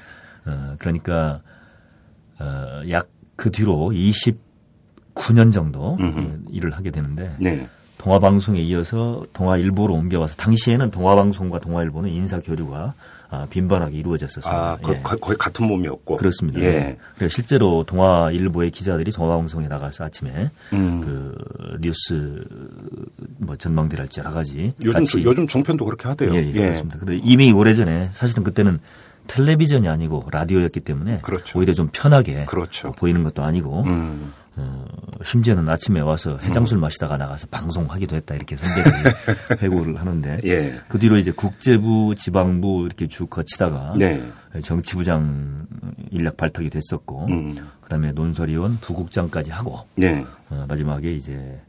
어, 0.45 0.75
그러니까 0.79 1.41
어, 2.39 2.81
약 2.89 3.07
그 3.35 3.51
뒤로 3.51 3.91
29년 3.91 5.51
정도 5.51 5.97
음흠. 5.99 6.19
어, 6.19 6.37
일을 6.49 6.71
하게 6.71 6.91
되는데 6.91 7.35
네. 7.39 7.67
동아방송에 7.97 8.61
이어서 8.61 9.25
동아일보로 9.33 9.93
옮겨와서 9.93 10.35
당시에는 10.35 10.91
동아방송과 10.91 11.59
동아일보는 11.59 12.09
인사 12.09 12.39
교류가 12.39 12.79
아, 12.79 12.93
빈번하게 13.49 13.97
이루어졌었습니다. 13.97 14.51
아, 14.51 14.77
거, 14.77 14.93
예. 14.93 15.01
거, 15.01 15.15
거의 15.17 15.37
같은 15.37 15.67
몸이었고. 15.67 16.17
그렇습니다. 16.17 16.59
예. 16.61 16.97
그래서 17.15 17.33
실제로 17.33 17.83
동아일보의 17.83 18.71
기자들이 18.71 19.11
동아방송에 19.11 19.67
나가서 19.67 20.05
아침에 20.05 20.51
음. 20.73 21.01
그 21.01 21.35
뉴스 21.81 22.43
뭐 23.37 23.55
전망대랄지 23.55 24.19
여러 24.19 24.31
가지 24.31 24.73
요즘 24.85 24.99
같이 25.03 25.23
요즘 25.23 25.47
종편도 25.47 25.85
그렇게 25.85 26.07
하대요. 26.07 26.33
예, 26.35 26.47
예, 26.47 26.51
그렇습니다. 26.51 26.99
근데 26.99 27.19
이미 27.23 27.51
오래전에 27.51 28.11
사실은 28.13 28.43
그때는 28.43 28.79
텔레비전이 29.27 29.87
아니고 29.87 30.25
라디오였기 30.31 30.81
때문에 30.81 31.19
그렇죠. 31.21 31.59
오히려 31.59 31.73
좀 31.73 31.89
편하게 31.91 32.45
그렇죠. 32.45 32.91
보이는 32.93 33.23
것도 33.23 33.43
아니고 33.43 33.83
음. 33.83 34.33
어, 34.55 34.85
심지어는 35.23 35.67
아침에 35.67 35.99
와서 35.99 36.37
해장술 36.37 36.77
마시다가 36.77 37.17
나가서 37.17 37.47
방송하기도 37.47 38.15
했다 38.17 38.35
이렇게 38.35 38.55
선배들이 38.55 38.93
회고를 39.61 39.99
하는데 39.99 40.39
예. 40.43 40.79
그 40.87 40.99
뒤로 40.99 41.17
이제 41.17 41.31
국제부, 41.31 42.13
지방부 42.15 42.83
이렇게 42.85 43.07
쭉 43.07 43.29
거치다가 43.29 43.95
네. 43.97 44.23
정치부장 44.63 45.65
인력 46.11 46.37
발탁이 46.37 46.69
됐었고 46.69 47.25
음. 47.29 47.67
그다음에 47.81 48.11
논설위원, 48.11 48.77
부국장까지 48.79 49.51
하고 49.51 49.87
네. 49.95 50.23
어, 50.49 50.65
마지막에 50.67 51.11
이제 51.11 51.59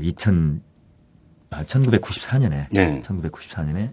2000 0.00 0.62
아, 1.50 1.62
1994년에 1.64 2.66
네. 2.70 3.02
1994년에 3.02 3.92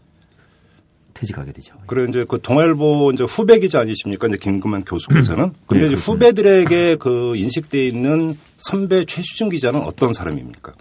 퇴직하게 1.22 1.52
되죠. 1.52 1.76
그래 1.86 2.06
이제 2.10 2.26
그 2.28 2.40
동아일보 2.42 3.12
이제 3.14 3.24
후배 3.24 3.60
기자 3.60 3.80
아니십니까? 3.80 4.28
이제 4.28 4.38
김금환 4.38 4.84
교수께서는. 4.84 5.52
근데 5.68 5.88
네, 5.88 5.94
이제. 5.94 6.02
후배들에게 6.04 6.96
그 6.96 7.36
인식돼 7.36 7.86
있는 7.88 8.36
선배 8.58 9.06
최수진 9.06 9.50
기자는 9.50 9.82
어떤 9.82 10.14
사람입니까? 10.14 10.74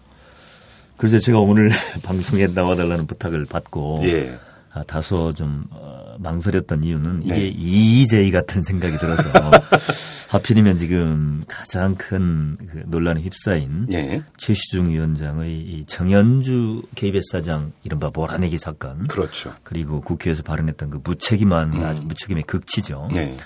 그래서 0.97 1.18
제가 1.18 1.38
오늘 1.38 1.70
방송에 2.02 2.47
나와달라는 2.47 3.06
부탁을 3.06 3.44
받고 3.44 4.00
예. 4.04 4.38
아, 4.80 4.82
다소 4.84 5.32
좀 5.34 5.64
어, 5.70 6.16
망설였던 6.18 6.84
이유는 6.84 7.22
이게 7.25 7.34
네. 7.34 7.49
EJ 7.49 8.30
같은 8.30 8.62
생각이 8.62 8.96
들어서 8.96 9.30
하필이면 10.30 10.78
지금 10.78 11.44
가장 11.49 11.94
큰 11.94 12.40
그 12.70 12.82
논란에 12.87 13.20
휩싸인 13.20 13.87
예. 13.92 14.22
최시중 14.38 14.90
위원장의 14.90 15.52
이 15.52 15.84
정현주 15.87 16.82
KBS 16.94 17.30
사장 17.32 17.72
이른바 17.82 18.10
몰아내기 18.12 18.58
사건 18.58 19.06
그렇죠. 19.06 19.54
그리고 19.62 20.00
국회에서 20.00 20.42
발언했던 20.42 20.90
그 20.90 21.00
무책임한 21.02 21.82
아주 21.84 22.02
무책임의 22.02 22.44
극치죠. 22.44 23.08
음. 23.10 23.14
네. 23.14 23.37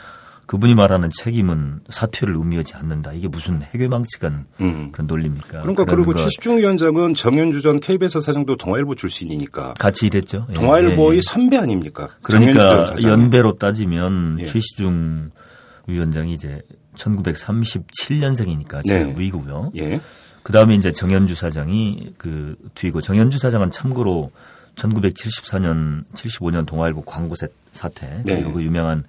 그분이 0.47 0.75
말하는 0.75 1.11
책임은 1.23 1.81
사퇴를 1.91 2.35
의미하지 2.37 2.75
않는다. 2.75 3.13
이게 3.13 3.29
무슨 3.29 3.63
해괴망측한 3.63 4.47
음. 4.61 4.93
그런 4.93 5.07
논리입니까? 5.07 5.61
그러니까 5.63 5.85
그리고 5.85 6.13
거 6.13 6.19
최시중 6.19 6.59
위원장은 6.59 7.15
정현주 7.15 7.63
전 7.63 7.81
KBS 7.81 8.21
사장도 8.21 8.57
동아일보 8.57 8.95
출신이니까 8.95 9.75
같이 9.79 10.07
일했죠. 10.07 10.47
예, 10.51 10.53
동아일보의 10.55 11.13
예, 11.13 11.17
예. 11.17 11.21
선배 11.23 11.57
아닙니까? 11.57 12.11
그러니까. 12.23 12.85
연배로 13.03 13.57
따지면 13.57 14.39
예. 14.41 14.45
최시중 14.47 15.31
위원장이 15.87 16.35
이제 16.35 16.61
1937년생이니까 16.97 18.87
제가 18.87 19.05
네. 19.07 19.15
위고요. 19.17 19.73
예. 19.77 20.01
그 20.43 20.53
다음에 20.53 20.75
이제 20.75 20.93
정현주 20.93 21.35
사장이 21.37 22.13
그 22.19 22.55
뒤고 22.75 23.01
정현주 23.01 23.39
사장은 23.39 23.71
참고로 23.71 24.31
1974년, 24.77 26.05
75년 26.15 26.67
동아일보 26.67 27.03
광고 27.03 27.35
사- 27.35 27.47
사태 27.73 28.07
네. 28.25 28.37
그리고 28.37 28.53
그 28.55 28.63
유명한 28.63 29.05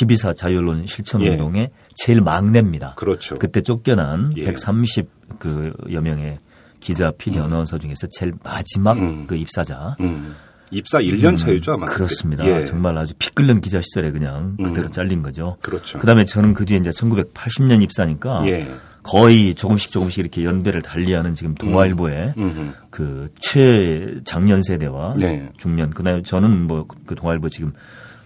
12사 0.00 0.36
자유언론 0.36 0.86
실천운동의 0.86 1.70
제일 1.94 2.20
막내입니다. 2.20 2.94
그렇죠. 2.96 3.38
그때 3.38 3.60
쫓겨난 3.60 4.32
예. 4.36 4.52
130그여 4.52 6.00
명의 6.00 6.38
기자, 6.80 7.12
PD, 7.12 7.38
아나운서 7.38 7.78
중에서 7.78 8.06
제일 8.10 8.32
마지막 8.42 8.98
음. 8.98 9.26
그 9.26 9.36
입사자. 9.36 9.96
음. 10.00 10.34
입사 10.70 10.98
1년 11.00 11.36
차이죠 11.36 11.74
아마. 11.74 11.86
그렇습니다. 11.86 12.46
예. 12.46 12.64
정말 12.64 12.96
아주 12.96 13.12
피 13.18 13.30
끓는 13.30 13.60
기자 13.60 13.80
시절에 13.82 14.10
그냥 14.10 14.56
그대로 14.56 14.86
음. 14.86 14.92
잘린 14.92 15.22
거죠. 15.22 15.58
그렇죠. 15.60 15.98
그 15.98 16.06
다음에 16.06 16.24
저는 16.24 16.54
그 16.54 16.64
뒤에 16.64 16.78
이제 16.78 16.90
1980년 16.90 17.82
입사니까 17.82 18.46
예. 18.46 18.74
거의 19.02 19.54
조금씩 19.54 19.90
조금씩 19.90 20.20
이렇게 20.20 20.44
연배를 20.44 20.80
달리하는 20.80 21.34
지금 21.34 21.54
동아일보의 21.56 22.34
음. 22.38 22.72
그 22.88 23.28
최장년 23.40 24.62
세대와 24.62 25.14
네. 25.18 25.48
중년 25.58 25.90
그다음에 25.90 26.22
저는 26.22 26.66
뭐 26.66 26.86
그 27.04 27.14
동아일보 27.16 27.48
지금 27.48 27.72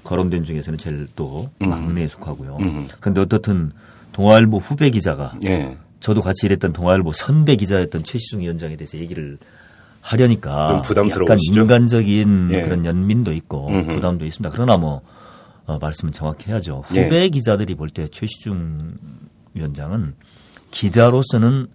거론된 0.06 0.44
중에서는 0.44 0.78
제일 0.78 1.06
또 1.16 1.50
음. 1.62 1.68
막내에 1.68 2.08
속하고요. 2.08 2.56
음. 2.60 2.88
그런데 3.00 3.20
어떻든 3.20 3.72
동아일보 4.12 4.58
후배 4.58 4.88
기자가 4.90 5.34
예. 5.44 5.76
저도 6.00 6.22
같이 6.22 6.46
일했던 6.46 6.72
동아일보 6.72 7.12
선배 7.12 7.56
기자였던 7.56 8.04
최시중 8.04 8.40
위원장에 8.40 8.76
대해서 8.76 8.96
얘기를 8.98 9.38
하려니까? 10.00 10.82
약간 11.22 11.38
인간적인 11.52 12.50
예. 12.52 12.62
그런 12.62 12.84
연민도 12.84 13.32
있고 13.32 13.68
음흠. 13.68 13.94
부담도 13.96 14.24
있습니다. 14.24 14.50
그러나 14.54 14.76
뭐 14.76 15.02
어, 15.66 15.78
말씀은 15.78 16.12
정확히 16.12 16.50
해야죠. 16.50 16.84
예. 16.94 17.04
후배 17.04 17.28
기자들이 17.28 17.74
볼 17.74 17.90
때 17.90 18.06
최시중 18.08 18.94
위원장은 19.54 20.14
기자로서는 20.70 21.66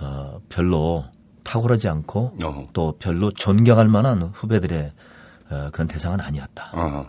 어, 0.00 0.40
별로 0.48 1.04
탁월하지 1.44 1.88
않고 1.88 2.36
어허. 2.42 2.68
또 2.72 2.94
별로 2.98 3.30
존경할 3.30 3.88
만한 3.88 4.22
후배들의 4.32 4.92
어, 5.50 5.68
그런 5.72 5.86
대상은 5.88 6.20
아니었다. 6.20 6.70
아. 6.72 7.04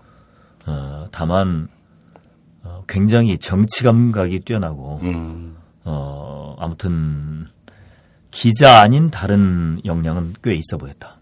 어, 0.65 1.08
다만 1.12 1.68
어, 2.63 2.84
굉장히 2.88 3.38
정치 3.38 3.84
감각이 3.84 4.41
뛰어나고 4.41 5.00
음. 5.03 5.58
어, 5.84 6.56
아무튼 6.60 7.48
기자 8.30 8.82
아닌 8.82 9.10
다른 9.10 9.80
역량은 9.84 10.36
꽤 10.44 10.53
있어 10.53 10.77
보였다. 10.77 11.18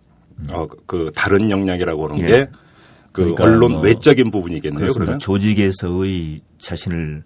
어, 0.54 0.68
그 0.86 1.12
다른 1.16 1.50
역량이라고 1.50 2.08
하는 2.08 2.20
예. 2.22 2.28
게그 2.28 2.50
그러니까 3.12 3.44
언론 3.44 3.74
뭐 3.74 3.82
외적인 3.82 4.32
부분이겠네요. 4.32 4.78
그렇습니다. 4.78 5.06
그러면 5.06 5.20
조직에서의 5.20 6.42
자신을 6.60 7.24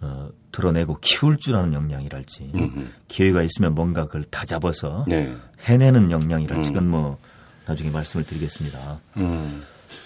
어, 0.00 0.28
드러내고 0.50 0.98
키울 1.00 1.36
줄 1.38 1.56
아는 1.56 1.72
역량이랄지 1.72 2.52
음흠. 2.54 2.86
기회가 3.08 3.42
있으면 3.42 3.74
뭔가 3.74 4.06
그걸 4.06 4.24
다 4.24 4.44
잡아서 4.44 5.04
네. 5.06 5.34
해내는 5.64 6.10
역량이랄지 6.10 6.70
음. 6.70 6.74
그건 6.74 6.90
뭐 6.90 7.18
나중에 7.66 7.90
말씀을 7.90 8.26
드리겠습니다. 8.26 8.98
음. 9.18 9.62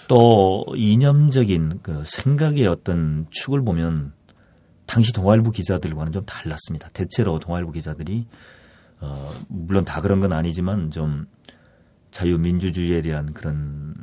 또 0.08 0.64
이념적인 0.74 1.80
그 1.82 2.04
생각의 2.06 2.66
어떤 2.66 3.26
축을 3.30 3.62
보면 3.62 4.12
당시 4.86 5.12
동아일보 5.12 5.50
기자들과는 5.50 6.12
좀 6.12 6.24
달랐습니다. 6.24 6.88
대체로 6.90 7.38
동아일보 7.38 7.72
기자들이 7.72 8.26
어 9.00 9.32
물론 9.48 9.84
다 9.84 10.00
그런 10.00 10.20
건 10.20 10.32
아니지만 10.32 10.90
좀 10.90 11.26
자유민주주의에 12.12 13.02
대한 13.02 13.32
그런 13.34 13.94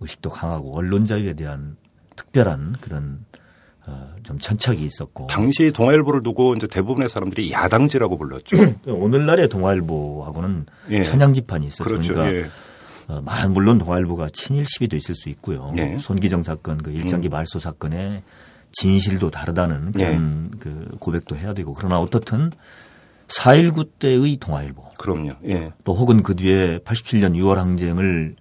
의식도 0.00 0.30
강하고 0.30 0.76
언론 0.76 1.06
자유에 1.06 1.34
대한 1.34 1.76
특별한 2.16 2.76
그런 2.80 3.24
어 3.86 4.12
좀 4.22 4.38
천착이 4.38 4.84
있었고 4.84 5.26
당시 5.26 5.72
동아일보를 5.72 6.22
두고 6.22 6.54
이제 6.54 6.66
대부분의 6.66 7.08
사람들이 7.08 7.52
야당지라고 7.52 8.16
불렀죠. 8.16 8.56
오늘날의 8.86 9.48
동아일보하고는 9.48 10.66
예. 10.90 11.02
천양지판이 11.02 11.66
있었죠. 11.66 11.84
그렇죠. 11.84 12.14
그러니까 12.14 12.36
예. 12.36 12.50
어, 13.12 13.20
마- 13.20 13.46
물론 13.46 13.78
동아일보가 13.78 14.28
친일 14.32 14.64
시비도 14.64 14.96
있을 14.96 15.14
수 15.14 15.28
있고요. 15.28 15.72
네. 15.74 15.98
손기정 15.98 16.42
사건, 16.42 16.78
그 16.78 16.90
일장기 16.90 17.28
말소 17.28 17.58
사건의 17.58 18.22
진실도 18.72 19.30
다르다는 19.30 19.92
그런 19.92 20.50
그 20.58 20.96
고백도 20.98 21.36
해야 21.36 21.52
되고 21.52 21.74
그러나 21.74 21.98
어떻든 21.98 22.50
4.19 23.28 23.88
때의 23.98 24.36
동아일보 24.38 24.82
그럼요. 24.98 25.32
예. 25.46 25.72
또 25.84 25.94
혹은 25.94 26.22
그 26.22 26.34
뒤에 26.36 26.78
87년 26.78 27.34
6월 27.36 27.56
항쟁을 27.56 28.36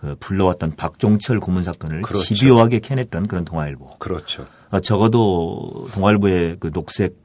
그 0.00 0.16
불러왔던 0.20 0.76
박종철 0.76 1.40
고문 1.40 1.62
사건을 1.62 2.02
그렇죠. 2.02 2.34
집요하게 2.34 2.80
캐냈던 2.80 3.28
그런 3.28 3.44
동아일보. 3.44 3.98
그렇죠. 3.98 4.46
아, 4.70 4.80
적어도 4.80 5.86
동아일보의 5.94 6.56
그 6.60 6.70
녹색 6.72 7.16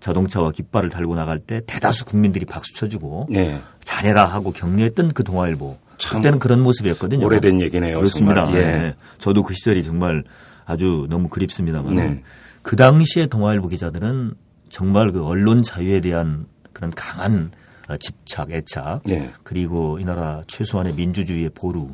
자동차와 0.00 0.52
깃발을 0.52 0.90
달고 0.90 1.14
나갈 1.16 1.38
때 1.40 1.62
대다수 1.66 2.04
국민들이 2.04 2.44
박수 2.44 2.74
쳐주고 2.74 3.26
네. 3.30 3.60
잘해라 3.84 4.26
하고 4.26 4.52
격려했던 4.52 5.12
그 5.14 5.24
동아일보. 5.24 5.78
참 5.98 6.20
그때는 6.20 6.38
그런 6.38 6.62
모습이었거든요. 6.62 7.24
오래된 7.26 7.60
얘기네요. 7.60 7.96
그렇습니다. 7.96 8.50
예. 8.52 8.54
네. 8.54 8.94
저도 9.18 9.42
그 9.42 9.54
시절이 9.54 9.82
정말 9.82 10.24
아주 10.64 11.06
너무 11.08 11.28
그립습니다만 11.28 11.94
네. 11.94 12.22
그 12.62 12.76
당시에 12.76 13.26
동아일보 13.26 13.68
기자들은 13.68 14.34
정말 14.70 15.12
그 15.12 15.24
언론 15.24 15.62
자유에 15.62 16.00
대한 16.00 16.46
그런 16.72 16.90
강한 16.90 17.52
어, 17.88 17.96
집착, 17.96 18.50
애착 18.50 19.02
네. 19.04 19.30
그리고 19.42 19.98
이 19.98 20.04
나라 20.04 20.42
최소한의 20.46 20.94
민주주의의 20.94 21.50
보루, 21.54 21.90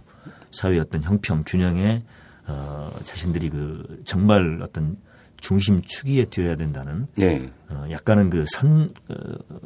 사회의 0.52 0.80
어떤 0.80 1.02
형평, 1.02 1.42
균형에 1.45 2.04
어, 2.47 2.90
자신들이 3.02 3.50
그 3.50 4.02
정말 4.04 4.61
어떤 4.62 4.97
중심 5.38 5.83
축이에 5.83 6.26
뛰어야 6.26 6.54
된다는 6.54 7.07
네. 7.16 7.50
어, 7.69 7.87
약간은 7.90 8.30
그 8.30 8.45
선, 8.47 8.90
어, 9.09 9.14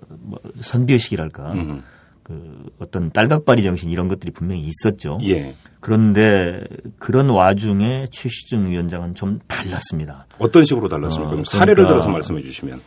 뭐 0.08 0.38
선비의식이랄까 0.60 1.52
음. 1.52 1.82
그 2.24 2.70
어떤 2.78 3.10
딸각발이 3.10 3.62
정신 3.62 3.90
이런 3.90 4.08
것들이 4.08 4.32
분명히 4.32 4.62
있었죠. 4.62 5.18
예. 5.24 5.54
그런데 5.80 6.64
그런 6.98 7.28
와중에 7.28 8.06
최시중 8.10 8.70
위원장은 8.70 9.14
좀 9.14 9.38
달랐습니다. 9.46 10.26
어떤 10.38 10.64
식으로 10.64 10.88
달랐습니까? 10.88 11.28
어, 11.28 11.30
그럼 11.30 11.44
사례를 11.44 11.74
그러니까 11.74 11.92
들어서 11.92 12.08
말씀해 12.08 12.42
주시면. 12.42 12.80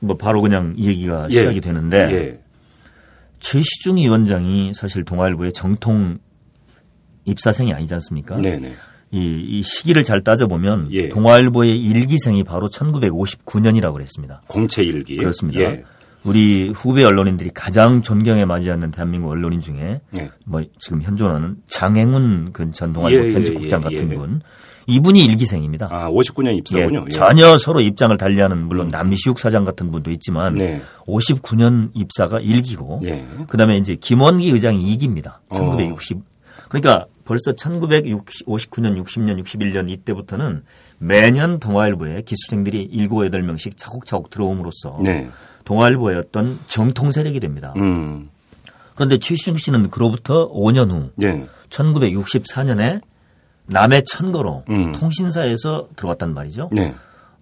뭐 0.00 0.16
바로 0.16 0.42
그냥 0.42 0.74
이 0.76 0.88
얘기가 0.88 1.28
예. 1.30 1.38
시작이 1.38 1.60
되는데 1.60 1.96
예. 2.12 2.40
최시중 3.38 3.98
위원장이 3.98 4.74
사실 4.74 5.04
동아일보의 5.04 5.52
정통 5.52 6.18
입사생이 7.24 7.72
아니지 7.72 7.94
않습니까? 7.94 8.40
네네. 8.40 8.74
이, 9.12 9.42
이 9.48 9.62
시기를 9.62 10.02
잘 10.02 10.24
따져보면 10.24 10.88
예. 10.90 11.08
동아일보의 11.08 11.78
일기생이 11.78 12.42
바로 12.42 12.68
1959년이라고 12.68 13.92
그랬습니다. 13.92 14.42
공채 14.48 14.82
일기. 14.82 15.16
그렇습니다. 15.16 15.60
예. 15.60 15.84
우리 16.24 16.70
후배 16.70 17.04
언론인들이 17.04 17.50
가장 17.54 18.02
존경에 18.02 18.44
맞지 18.44 18.70
않는 18.70 18.90
대한민국 18.90 19.30
언론인 19.30 19.60
중에 19.60 20.00
예. 20.16 20.30
뭐 20.44 20.62
지금 20.78 21.00
현존하는 21.00 21.56
장행훈 21.68 22.52
그전 22.52 22.92
동아일보 22.92 23.24
예, 23.24 23.28
예, 23.28 23.32
편집국장 23.32 23.80
예, 23.80 23.96
같은 23.96 24.10
예. 24.10 24.14
분 24.14 24.40
이분이 24.86 25.22
일기생입니다. 25.24 25.88
아, 25.90 26.10
59년 26.10 26.56
입사군요. 26.56 27.04
예, 27.06 27.10
전혀 27.10 27.58
서로 27.58 27.80
입장을 27.80 28.16
달리하는 28.16 28.58
물론 28.66 28.88
남시욱 28.88 29.38
사장 29.38 29.64
같은 29.64 29.90
분도 29.90 30.10
있지만 30.10 30.54
네. 30.54 30.80
59년 31.06 31.90
입사가 31.94 32.40
일기고 32.40 33.02
예. 33.04 33.26
그다음에 33.48 33.76
이제 33.76 33.94
김원기 33.94 34.48
의장이 34.50 34.96
2기입니다. 34.96 35.34
어. 35.50 35.54
1960 35.54 36.18
그러니까 36.68 37.06
벌써 37.24 37.52
1959년, 37.52 39.02
60년, 39.04 39.42
61년 39.42 39.90
이때부터는 39.90 40.62
매년 40.98 41.60
동아일보에 41.60 42.22
기수생들이 42.22 42.88
7, 42.90 43.08
8명씩 43.08 43.76
차곡차곡 43.76 44.30
들어옴으로써 44.30 45.00
네. 45.04 45.28
동아일보의 45.68 46.16
어떤 46.16 46.58
정통 46.66 47.12
세력이 47.12 47.40
됩니다. 47.40 47.74
음. 47.76 48.30
그런데 48.94 49.18
최시중 49.18 49.58
씨는 49.58 49.90
그로부터 49.90 50.50
5년 50.50 50.90
후 50.90 51.10
예. 51.22 51.46
1964년에 51.68 53.02
남해 53.66 54.02
천거로 54.06 54.64
음. 54.70 54.92
통신사에서 54.92 55.88
들어왔단 55.94 56.32
말이죠. 56.32 56.70
네. 56.72 56.94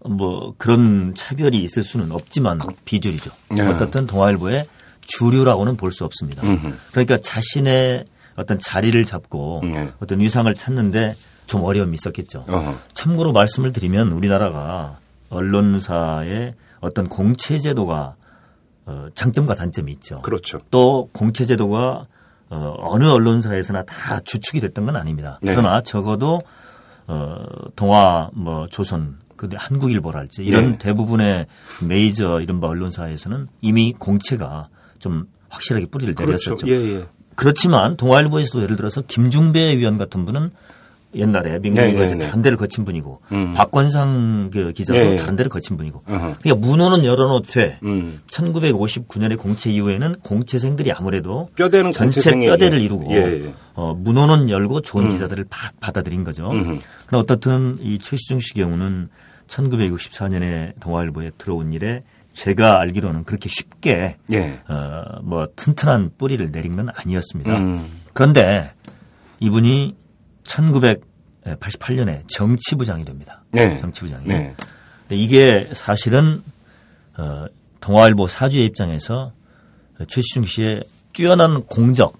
뭐 0.05 0.55
그런 0.59 1.15
차별이 1.15 1.62
있을 1.62 1.85
수는 1.85 2.11
없지만 2.11 2.61
비주류죠. 2.85 3.31
네. 3.53 3.62
어떻든 3.62 4.07
동아일보의 4.07 4.67
주류라고는 5.03 5.77
볼 5.77 5.93
수 5.93 6.05
없습니다. 6.05 6.43
음흠. 6.43 6.75
그러니까 6.91 7.19
자신의 7.19 8.07
어떤 8.35 8.59
자리를 8.59 9.03
잡고 9.05 9.62
네. 9.65 9.93
어떤 10.01 10.19
위상을 10.19 10.53
찾는데 10.53 11.15
좀 11.47 11.62
어려움이 11.62 11.95
있었겠죠. 11.95 12.45
어허. 12.49 12.77
참고로 12.93 13.33
말씀을 13.33 13.73
드리면 13.73 14.09
우리나라가 14.09 14.99
언론사의 15.31 16.55
어떤 16.87 17.09
공채제도가 17.09 18.16
어, 18.87 19.07
장점과 19.14 19.55
단점이 19.55 19.92
있죠. 19.92 20.20
그렇죠. 20.22 20.59
또 20.70 21.11
공채제도가 21.12 22.07
어, 22.49 22.75
어느 22.79 23.05
언론사에서나 23.05 23.85
다 23.85 24.20
주축이 24.20 24.61
됐던 24.61 24.87
건 24.87 24.96
아닙니다. 24.96 25.38
네. 25.42 25.55
그러나 25.55 25.83
적어도 25.83 26.38
어, 27.09 27.44
동아, 27.75 28.31
뭐 28.35 28.66
조선, 28.68 29.18
그 29.37 29.49
한국일보랄지 29.55 30.44
이런 30.44 30.72
네. 30.72 30.79
대부분의 30.79 31.46
메이저 31.87 32.40
이른바 32.40 32.68
언론사에서는 32.68 33.49
이미 33.61 33.92
공채가 33.92 34.68
좀 34.99 35.27
확실하게 35.49 35.87
뿌리를 35.87 36.14
그렇죠. 36.14 36.55
내렸었죠. 36.55 36.68
예, 36.68 36.99
예. 36.99 37.05
그렇지만 37.35 37.96
동아일보에서도 37.96 38.62
예를 38.62 38.77
들어서 38.77 39.03
김중배 39.03 39.77
위원 39.77 39.99
같은 39.99 40.25
분은 40.25 40.51
옛날에 41.14 41.59
민국일보에서 41.59 42.01
네, 42.01 42.09
네, 42.09 42.14
네. 42.16 42.27
다른 42.27 42.42
데를 42.42 42.59
거친 42.59 42.85
분이고 42.85 43.21
음. 43.33 43.55
박권상 43.55 44.51
그 44.53 44.73
기자도 44.73 44.99
네. 44.99 45.16
다른 45.16 45.37
데를 45.37 45.49
거친 45.49 45.77
분이고 45.77 46.03
어허. 46.07 46.35
그러니까 46.40 46.66
문호는 46.66 47.05
열어놓되 47.05 47.79
음. 47.83 48.21
1959년의 48.29 49.38
공채 49.38 49.71
이후에는 49.71 50.16
공채생들이 50.23 50.92
아무래도 50.92 51.49
뼈대는 51.57 51.92
전체 51.92 52.21
뼈대를 52.33 52.81
예. 52.81 52.85
이루고 52.85 53.12
예, 53.12 53.45
예. 53.47 53.55
어, 53.75 53.95
문호는 53.95 54.51
열고 54.51 54.83
좋은 54.83 55.09
기자들을 55.09 55.47
바, 55.49 55.71
받아들인 55.81 56.25
거죠. 56.25 56.51
음흠. 56.51 56.81
그러나 57.07 57.23
어떻든 57.23 57.77
이 57.81 57.99
최시중 57.99 58.40
씨 58.40 58.55
경우는 58.55 59.09
1964년에 59.49 60.79
동아일보에 60.81 61.31
들어온 61.38 61.73
일에 61.73 62.03
제가 62.33 62.81
알기로는 62.81 63.25
그렇게 63.25 63.49
쉽게 63.49 64.16
예. 64.33 64.61
어, 64.69 65.21
뭐 65.23 65.47
튼튼한 65.57 66.11
뿌리를 66.19 66.51
내린 66.53 66.77
건 66.77 66.88
아니었습니다. 66.95 67.57
음. 67.57 67.87
그런데 68.12 68.73
이분이 69.40 69.95
1988년에 70.47 72.23
정치부장이 72.29 73.05
됩니다. 73.05 73.43
네. 73.53 73.79
정치부장이. 73.81 74.27
네. 74.27 74.55
근데 75.03 75.17
이게 75.17 75.69
사실은 75.73 76.43
어, 77.17 77.47
동아일보 77.81 78.27
사주의 78.27 78.65
입장에서 78.67 79.33
최시중 80.09 80.45
씨의 80.45 80.83
뛰어난 81.13 81.63
공적, 81.65 82.19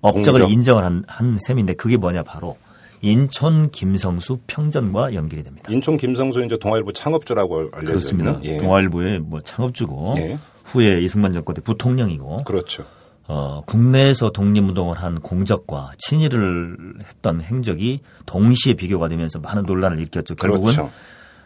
업적을 0.00 0.40
공적. 0.40 0.50
인정을 0.50 0.84
한, 0.84 1.04
한 1.06 1.36
셈인데 1.46 1.74
그게 1.74 1.96
뭐냐 1.96 2.22
바로 2.22 2.56
인천 3.02 3.70
김성수 3.70 4.40
평전과 4.46 5.14
연결이 5.14 5.42
됩니다. 5.42 5.70
인천 5.72 5.96
김성수 5.96 6.44
이제 6.44 6.56
동아일보 6.58 6.92
창업주라고 6.92 7.70
알려져 7.72 7.86
그렇습니다. 7.86 8.32
있는. 8.32 8.44
예. 8.44 8.58
동아일보의 8.58 9.20
뭐 9.20 9.40
창업주고 9.40 10.14
예. 10.18 10.38
후에 10.64 11.00
이승만 11.02 11.32
정권 11.32 11.54
때 11.54 11.60
부통령이고 11.62 12.38
그렇죠. 12.44 12.84
어, 13.32 13.62
국내에서 13.64 14.32
독립운동을 14.32 14.98
한 14.98 15.20
공적과 15.20 15.92
친일을 15.98 16.94
했던 17.00 17.40
행적이 17.40 18.00
동시에 18.26 18.74
비교가 18.74 19.08
되면서 19.08 19.38
많은 19.38 19.62
논란을 19.62 20.00
일으켰죠. 20.00 20.34
결국은 20.34 20.72
그렇죠. 20.72 20.90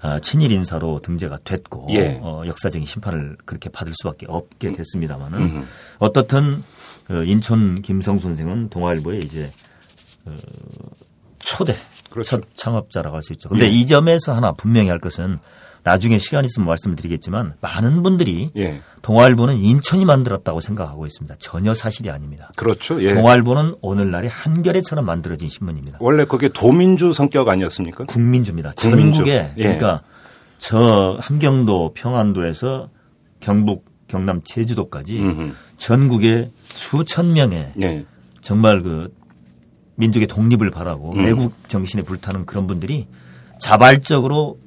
어, 0.01 0.19
친일 0.21 0.51
인사로 0.53 1.01
등재가 1.01 1.41
됐고 1.45 1.89
예. 1.91 2.19
어, 2.23 2.43
역사적인 2.47 2.87
심판을 2.87 3.37
그렇게 3.45 3.69
받을 3.69 3.93
수밖에 4.01 4.25
없게 4.31 4.73
됐습니다만은 4.73 5.39
음흠. 5.39 5.65
어떻든 5.99 6.63
어, 7.11 7.23
인천 7.23 7.83
김성 7.83 8.19
선생은 8.19 8.71
동아일보의 8.71 9.21
이제 9.21 9.53
어, 10.25 10.35
초대 11.39 11.75
그렇죠. 12.09 12.31
첫 12.31 12.45
창업자라고 12.55 13.15
할 13.15 13.23
수 13.23 13.35
있죠. 13.35 13.51
근데 13.51 13.67
예. 13.67 13.69
이 13.69 13.85
점에서 13.85 14.33
하나 14.33 14.53
분명히 14.53 14.89
할 14.89 14.99
것은 15.01 15.39
나중에 15.85 16.17
시간 16.19 16.45
있으면 16.47 16.67
말씀을 16.67 16.97
드리겠지만 16.97 17.55
많은 17.61 18.03
분들이 18.03 18.51
예. 18.57 18.81
동아일보는 19.03 19.59
인천이 19.59 20.07
만들었다고 20.07 20.61
생각하고 20.61 21.05
있습니다. 21.07 21.37
전혀 21.39 21.75
사실이 21.75 22.11
아닙니다. 22.11 22.51
그렇죠. 22.57 23.03
예. 23.03 23.13
동아일보는 23.15 23.77
오늘날의 23.83 24.31
한겨레처럼 24.31 25.05
만들어진 25.05 25.51
신문입니다. 25.51 25.99
원래 26.01 26.25
그게 26.25 26.49
도민주 26.49 27.13
성격 27.13 27.49
아니었습니까? 27.49 28.07
국민주입니다. 28.07 28.73
국민주. 28.77 29.19
전국에 29.19 29.53
예. 29.59 29.63
그러니까 29.63 30.03
저 30.59 31.19
함경도 31.21 31.93
평안도에서 31.95 32.89
경북 33.41 33.85
경남 34.09 34.41
제주도까지 34.43 35.21
음흠. 35.21 35.53
전국에 35.77 36.51
수천 36.65 37.35
명의 37.35 37.73
예. 37.83 38.07
정말 38.41 38.83
그 38.83 39.13
민족의 39.97 40.29
독립을 40.29 40.71
바라고 40.71 41.13
음. 41.13 41.27
애국 41.27 41.69
정신에 41.69 42.03
불타는 42.03 42.47
그런 42.47 42.67
분들이 42.67 43.07
자발적으로 43.59 44.59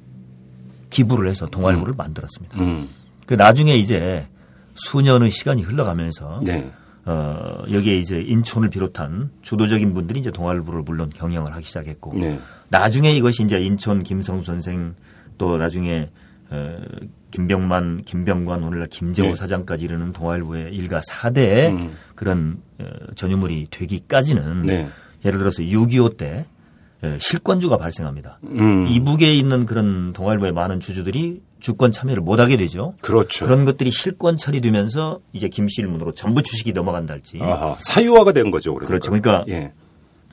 기부를 0.90 1.30
해서 1.30 1.48
동아일보를 1.48 1.94
만들었습니다. 1.98 2.60
음. 2.60 2.90
그 3.26 3.34
나중에 3.34 3.76
이제 3.76 4.28
수년의 4.76 5.32
시간이 5.32 5.64
흘러가면서 5.64 6.40
네. 6.44 6.72
어, 7.06 7.64
여기에 7.72 7.98
이제 7.98 8.20
인촌을 8.20 8.70
비롯한 8.70 9.32
주도적인 9.42 9.94
분들이 9.94 10.20
이제 10.20 10.30
동아일보를 10.32 10.82
물론 10.84 11.10
경영을 11.10 11.56
하기 11.56 11.66
시작했고 11.66 12.14
네. 12.16 12.40
나중에 12.70 13.12
이것이 13.14 13.44
이제 13.44 13.60
인천 13.60 14.04
김성수 14.04 14.46
선생 14.46 14.96
또 15.38 15.58
나중에 15.58 16.10
어, 16.50 16.78
김병만, 17.32 18.04
김병관 18.04 18.64
오늘날 18.64 18.88
김재호 18.88 19.30
네. 19.30 19.36
사장까지 19.36 19.86
이르는 19.86 20.14
동아일보의 20.14 20.74
일가 20.74 21.02
4대의 21.02 21.72
음. 21.72 21.96
그런 22.16 22.62
어, 22.80 22.86
전유물이 23.16 23.68
되기까지는 23.72 24.64
네. 24.64 24.90
예를 25.26 25.40
들어서 25.40 25.62
6.25때 25.64 26.22
예, 26.22 26.46
실권주가 27.20 27.78
발생합니다. 27.78 28.40
음. 28.44 28.88
이북에 28.88 29.34
있는 29.34 29.66
그런 29.66 30.14
동아일보의 30.14 30.52
많은 30.52 30.80
주주들이 30.80 31.42
주권 31.60 31.92
참여를 31.92 32.22
못하게 32.22 32.58
되죠. 32.58 32.94
그렇죠. 33.02 33.46
그런 33.46 33.66
것들이 33.66 33.92
실권 33.92 34.38
처리되면서 34.38 35.20
이제 35.34 35.48
김씨 35.48 35.82
일문으로 35.82 36.14
전부 36.14 36.42
주식이 36.42 36.74
넘어간다 36.74 37.14
할지. 37.14 37.40
아하. 37.42 37.76
사유화가 37.80 38.34
된 38.34 38.52
거죠. 38.52 38.74
그러니까. 38.74 38.88
그렇죠. 38.88 39.12
그러니까 39.12 39.46
예. 39.48 39.74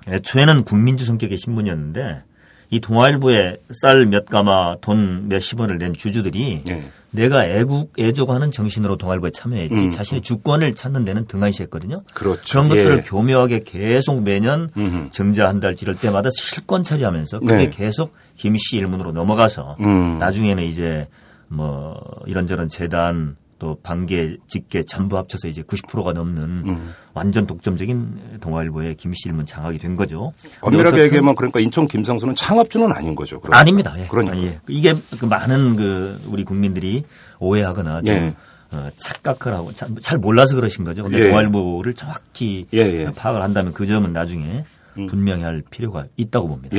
애초에는 0.08 0.64
국민주 0.64 1.04
성격의 1.04 1.38
신문이었는데 1.38 2.24
이 2.70 2.80
동아일보에 2.80 3.58
쌀 3.82 4.06
몇 4.06 4.26
가마 4.26 4.76
돈 4.80 5.28
몇십 5.28 5.60
원을 5.60 5.78
낸 5.78 5.92
주주들이 5.94 6.62
예. 6.68 6.90
내가 7.14 7.46
애국 7.46 7.92
애족하는 7.98 8.50
정신으로 8.50 8.96
동아일보에 8.96 9.30
참여했지 9.30 9.74
음. 9.74 9.90
자신의 9.90 10.22
주권을 10.22 10.74
찾는 10.74 11.04
데는 11.04 11.26
등한시했거든요. 11.26 12.02
그렇죠. 12.12 12.42
그런 12.48 12.68
것들을 12.68 12.98
예. 12.98 13.02
교묘하게 13.02 13.60
계속 13.64 14.22
매년 14.22 14.68
음흠. 14.76 15.10
정자 15.10 15.48
한 15.48 15.60
달 15.60 15.76
지를 15.76 15.94
때마다 15.94 16.28
실권 16.36 16.82
처리하면서 16.82 17.40
그게 17.40 17.56
네. 17.56 17.70
계속 17.70 18.12
김씨 18.36 18.76
일문으로 18.76 19.12
넘어가서 19.12 19.76
음. 19.80 20.18
나중에는 20.18 20.64
이제 20.64 21.06
뭐 21.48 21.98
이런저런 22.26 22.68
재단 22.68 23.36
또 23.64 23.78
반계 23.82 24.36
직계 24.46 24.82
전부 24.82 25.16
합쳐서 25.16 25.48
이제 25.48 25.62
90%가 25.62 26.12
넘는 26.12 26.42
음. 26.68 26.94
완전 27.14 27.46
독점적인 27.46 28.40
동아일보의 28.42 28.94
김씨 28.96 29.30
일문 29.30 29.46
장악이 29.46 29.78
된 29.78 29.96
거죠. 29.96 30.32
엄밀하게 30.60 31.04
얘기하면 31.04 31.34
그러니까 31.34 31.60
인천 31.60 31.86
김상수는 31.86 32.34
창업주는 32.34 32.92
아닌 32.92 33.14
거죠. 33.14 33.40
그러니까. 33.40 33.58
아닙니다. 33.58 33.94
예. 33.96 34.06
그러니까. 34.06 34.36
예. 34.36 34.60
이게 34.68 34.92
그 35.18 35.24
많은 35.24 35.76
그 35.76 36.20
우리 36.26 36.44
국민들이 36.44 37.04
오해하거나 37.38 38.02
좀 38.02 38.14
예. 38.14 38.34
어, 38.72 38.90
착각을 38.98 39.56
하고 39.56 39.72
잘, 39.72 39.88
잘 40.02 40.18
몰라서 40.18 40.56
그러신 40.56 40.84
거죠. 40.84 41.02
근데 41.02 41.20
예. 41.20 41.28
동아일보를 41.30 41.94
정확히 41.94 42.66
예, 42.74 42.80
예. 42.80 43.12
파악을 43.16 43.40
한다면 43.40 43.72
그 43.72 43.86
점은 43.86 44.12
나중에 44.12 44.66
분명히 45.08 45.42
할 45.42 45.62
필요가 45.70 46.04
있다고 46.18 46.48
봅니다. 46.48 46.76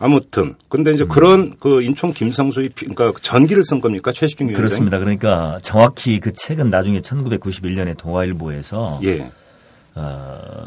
예. 0.00 0.04
아무튼 0.04 0.54
근데 0.68 0.90
음. 0.90 0.94
이제 0.94 1.04
그런 1.06 1.56
그 1.58 1.82
인천 1.82 2.12
김상수의 2.12 2.70
피- 2.70 2.86
그러니까 2.86 3.18
전기를 3.22 3.64
쓴 3.64 3.80
겁니까 3.80 4.12
최시중 4.12 4.48
위원장이? 4.48 4.66
그렇습니다. 4.68 4.98
그러니까 4.98 5.58
정확히 5.62 6.20
그 6.20 6.32
책은 6.32 6.70
나중에 6.70 7.00
1991년에 7.00 7.96
동아일보에서 7.96 9.00
예. 9.04 9.30
어, 9.94 10.64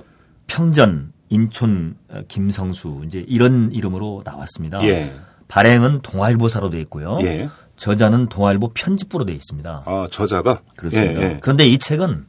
평전 0.47 1.13
인촌 1.29 1.95
어, 2.09 2.21
김성수 2.27 3.03
이제 3.05 3.23
이런 3.27 3.71
이름으로 3.71 4.23
나왔습니다. 4.25 4.83
예. 4.83 5.13
발행은 5.47 6.01
동아일보사로 6.01 6.69
되어 6.69 6.79
있고요. 6.81 7.19
예. 7.23 7.49
저자는 7.77 8.27
동아일보 8.27 8.71
편집부로 8.73 9.25
되어 9.25 9.35
있습니다. 9.35 9.83
아 9.85 10.07
저자가 10.11 10.61
그렇습니다. 10.75 11.21
예, 11.21 11.25
예. 11.25 11.37
그런데 11.41 11.65
이 11.65 11.77
책은 11.77 12.25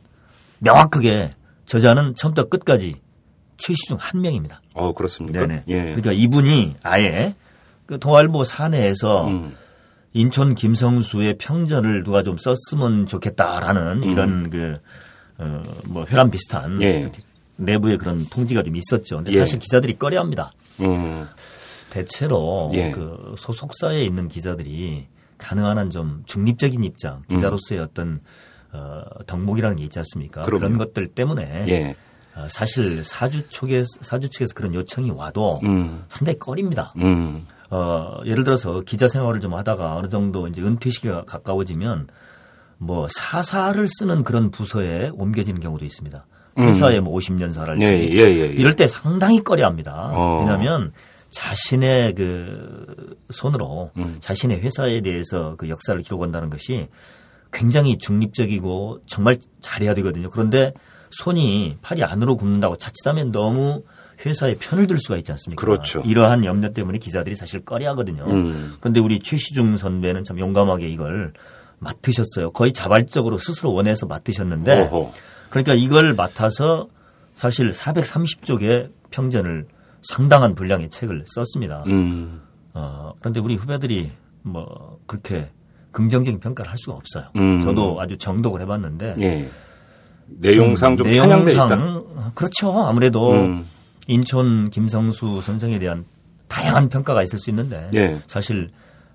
명확하게 0.60 1.30
저자는 1.66 2.14
처음부터 2.14 2.48
끝까지 2.48 2.94
최시중 3.60 3.98
한 4.00 4.20
명입니다. 4.20 4.60
어 4.74 4.92
그렇습니까? 4.92 5.40
네네. 5.46 5.64
예. 5.68 5.82
그러니까 5.84 6.12
이분이 6.12 6.76
아예 6.82 7.34
그 7.86 7.98
동아일보 7.98 8.44
사내에서 8.44 9.26
음. 9.28 9.54
인천 10.12 10.54
김성수의 10.54 11.38
평전을 11.38 12.02
누가 12.02 12.22
좀 12.22 12.36
썼으면 12.38 13.06
좋겠다라는 13.06 14.02
이런 14.02 14.50
그, 14.50 14.80
어, 15.38 15.62
뭐 15.86 16.04
혈안 16.04 16.30
비슷한 16.30 16.72
음. 16.72 16.82
예. 16.82 17.12
내부의 17.56 17.98
그런 17.98 18.24
통지가 18.28 18.62
좀 18.62 18.74
있었죠. 18.76 19.16
근데 19.16 19.32
예. 19.32 19.38
사실 19.38 19.58
기자들이 19.58 19.98
꺼려 19.98 20.20
합니다. 20.20 20.52
음. 20.80 21.26
대체로 21.90 22.70
예. 22.74 22.90
그 22.90 23.34
소속사에 23.36 24.02
있는 24.02 24.28
기자들이 24.28 25.06
가능한 25.38 25.78
한 25.78 25.90
좀 25.90 26.22
중립적인 26.26 26.84
입장, 26.84 27.22
기자로서의 27.28 27.80
어떤 27.80 28.20
어, 28.72 29.02
덕목이라는 29.26 29.76
게 29.76 29.84
있지 29.84 29.98
않습니까? 29.98 30.42
음. 30.42 30.44
그럼요. 30.44 30.60
그런 30.60 30.78
것들 30.78 31.06
때문에 31.08 31.64
예. 31.68 31.90
어, 31.90 31.94
사실 32.48 33.04
사주 33.04 33.48
쪽에 33.48 33.84
사주 34.00 34.30
측에서 34.30 34.54
그런 34.54 34.74
요청이 34.74 35.10
와도 35.10 35.60
음. 35.64 36.04
상당히 36.08 36.38
꺼립니다. 36.38 36.92
음. 36.98 37.46
어, 37.70 38.20
예를 38.26 38.44
들어서 38.44 38.80
기자 38.80 39.08
생활을 39.08 39.40
좀 39.40 39.54
하다가 39.54 39.96
어느 39.96 40.08
정도 40.08 40.48
이제 40.48 40.60
은퇴 40.60 40.90
시기가 40.90 41.24
가까워지면 41.24 42.08
뭐 42.78 43.06
사사를 43.10 43.86
쓰는 43.86 44.24
그런 44.24 44.50
부서에 44.50 45.10
옮겨지는 45.14 45.60
경우도 45.60 45.84
있습니다. 45.84 46.26
회사에 46.58 47.00
뭐 47.00 47.16
50년 47.18 47.52
살할지 47.52 47.84
음. 47.84 47.88
예, 47.88 48.08
예, 48.10 48.18
예, 48.18 48.40
예. 48.40 48.46
이럴 48.46 48.74
때 48.74 48.86
상당히 48.86 49.42
꺼려합니다. 49.42 50.10
어. 50.12 50.40
왜냐하면 50.40 50.92
자신의 51.30 52.14
그 52.14 53.16
손으로 53.30 53.90
음. 53.96 54.16
자신의 54.18 54.60
회사에 54.60 55.00
대해서 55.00 55.54
그 55.56 55.68
역사를 55.68 56.00
기록한다는 56.02 56.50
것이 56.50 56.88
굉장히 57.52 57.98
중립적이고 57.98 59.02
정말 59.06 59.36
잘해야 59.60 59.94
되거든요. 59.94 60.28
그런데 60.30 60.72
손이 61.10 61.76
팔이 61.82 62.04
안으로 62.04 62.36
굽는다고 62.36 62.76
자칫하면 62.76 63.32
너무 63.32 63.82
회사에 64.24 64.56
편을 64.56 64.86
들 64.86 64.98
수가 64.98 65.16
있지 65.16 65.32
않습니까? 65.32 65.60
그렇죠. 65.60 66.00
이러한 66.04 66.44
염려 66.44 66.70
때문에 66.72 66.98
기자들이 66.98 67.34
사실 67.34 67.64
꺼려하거든요. 67.64 68.24
음. 68.26 68.74
그런데 68.80 69.00
우리 69.00 69.20
최시중 69.20 69.76
선배는 69.76 70.24
참 70.24 70.38
용감하게 70.38 70.88
이걸 70.88 71.32
맡으셨어요. 71.78 72.50
거의 72.50 72.72
자발적으로 72.72 73.38
스스로 73.38 73.72
원해서 73.72 74.06
맡으셨는데 74.06 74.82
어허. 74.82 75.12
그러니까 75.48 75.74
이걸 75.74 76.14
맡아서 76.14 76.88
사실 77.34 77.70
430쪽의 77.70 78.90
평전을 79.10 79.66
상당한 80.02 80.54
분량의 80.54 80.90
책을 80.90 81.24
썼습니다. 81.26 81.84
음. 81.86 82.42
어, 82.74 83.12
그런데 83.20 83.40
우리 83.40 83.56
후배들이 83.56 84.10
뭐 84.42 84.98
그렇게 85.06 85.50
긍정적인 85.92 86.40
평가를 86.40 86.70
할 86.70 86.78
수가 86.78 86.96
없어요. 86.96 87.24
음. 87.36 87.62
저도 87.62 88.00
아주 88.00 88.16
정독을 88.16 88.60
해봤는데 88.60 89.14
예. 89.20 89.50
내용상 90.38 90.96
좀 90.96 91.10
편향돼 91.10 91.52
있다. 91.52 91.66
내용상 91.66 92.32
그렇죠. 92.34 92.82
아무래도 92.82 93.32
음. 93.32 93.66
인촌 94.06 94.70
김성수 94.70 95.40
선생에 95.40 95.78
대한 95.78 96.04
다양한 96.48 96.88
평가가 96.88 97.22
있을 97.22 97.38
수 97.38 97.50
있는데 97.50 97.88
예. 97.94 98.20
사실 98.26 98.70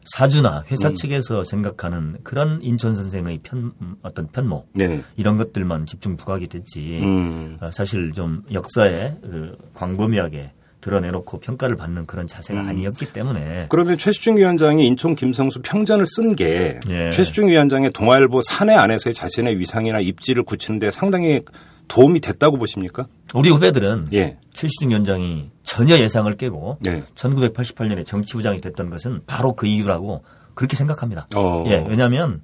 사주나 0.05 0.63
회사 0.69 0.89
음. 0.89 0.93
측에서 0.93 1.43
생각하는 1.43 2.17
그런 2.23 2.59
인촌 2.61 2.95
선생의 2.95 3.39
편 3.43 3.73
음, 3.81 3.95
어떤 4.03 4.27
편목 4.27 4.69
네. 4.73 5.03
이런 5.17 5.37
것들만 5.37 5.85
집중 5.87 6.15
부각이 6.15 6.47
됐지 6.47 6.99
음. 7.01 7.57
어, 7.59 7.71
사실 7.71 8.11
좀 8.13 8.43
역사에 8.51 9.17
그 9.21 9.57
광범위하게 9.73 10.51
드러내놓고 10.85 11.39
평가를 11.39 11.75
받는 11.77 12.05
그런 12.05 12.27
자세가 12.27 12.61
음. 12.61 12.69
아니었기 12.69 13.11
때문에 13.11 13.65
그러면 13.69 13.97
최시중 13.97 14.37
위원장이 14.37 14.85
인천 14.85 15.15
김성수 15.15 15.61
평전을 15.63 16.05
쓴게 16.05 16.79
예. 16.89 17.09
최시중 17.09 17.47
위원장의 17.47 17.89
동아일보 17.89 18.41
사내 18.43 18.75
안에서의 18.75 19.15
자신의 19.15 19.57
위상이나 19.57 19.99
입지를 19.99 20.43
굳히는데 20.43 20.91
상당히 20.91 21.41
도움이 21.87 22.19
됐다고 22.19 22.57
보십니까? 22.57 23.07
우리 23.33 23.49
후배들은 23.49 24.09
예. 24.13 24.37
최시중 24.53 24.89
위원장이 24.89 25.49
전혀 25.63 25.97
예상을 25.97 26.31
깨고 26.37 26.77
네. 26.81 27.03
1988년에 27.15 28.05
정치부장이 28.05 28.61
됐던 28.61 28.91
것은 28.91 29.21
바로 29.25 29.53
그 29.53 29.65
이유라고 29.65 30.23
그렇게 30.53 30.77
생각합니다. 30.77 31.27
어. 31.35 31.63
예, 31.67 31.83
왜냐하면 31.89 32.43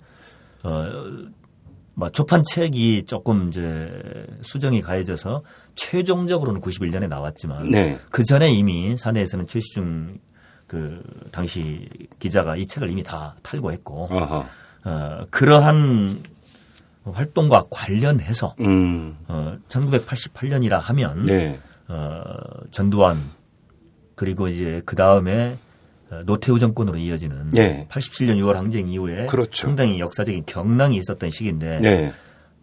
어, 0.63 0.85
뭐 1.93 2.09
초판 2.09 2.43
책이 2.43 3.03
조금 3.05 3.49
이제 3.49 3.89
수정이 4.41 4.81
가해져서 4.81 5.43
최종적으로는 5.75 6.61
91년에 6.61 7.07
나왔지만 7.07 7.69
네. 7.71 7.99
그 8.09 8.23
전에 8.23 8.51
이미 8.51 8.97
사내에서는 8.97 9.47
최시중 9.47 10.19
그 10.67 11.01
당시 11.31 11.87
기자가 12.19 12.55
이 12.55 12.65
책을 12.67 12.89
이미 12.89 13.03
다 13.03 13.35
탈고했고. 13.43 14.09
어, 14.83 15.25
그러한 15.29 16.17
활동과 17.03 17.65
관련해서 17.69 18.55
음. 18.59 19.17
어, 19.27 19.57
1988년이라 19.69 20.79
하면 20.79 21.25
네. 21.25 21.59
어, 21.87 22.21
전두환 22.71 23.17
그리고 24.15 24.47
이제 24.47 24.81
그 24.85 24.95
다음에 24.95 25.57
어, 26.11 26.23
노태우 26.25 26.59
정권으로 26.59 26.97
이어지는 26.97 27.49
네. 27.49 27.87
87년 27.89 28.37
6월 28.37 28.53
항쟁 28.53 28.89
이후에 28.89 29.25
그렇죠. 29.25 29.67
상당히 29.67 29.99
역사적인 29.99 30.45
경랑이 30.45 30.97
있었던 30.97 31.31
시기인데 31.31 31.79
네. 31.79 32.13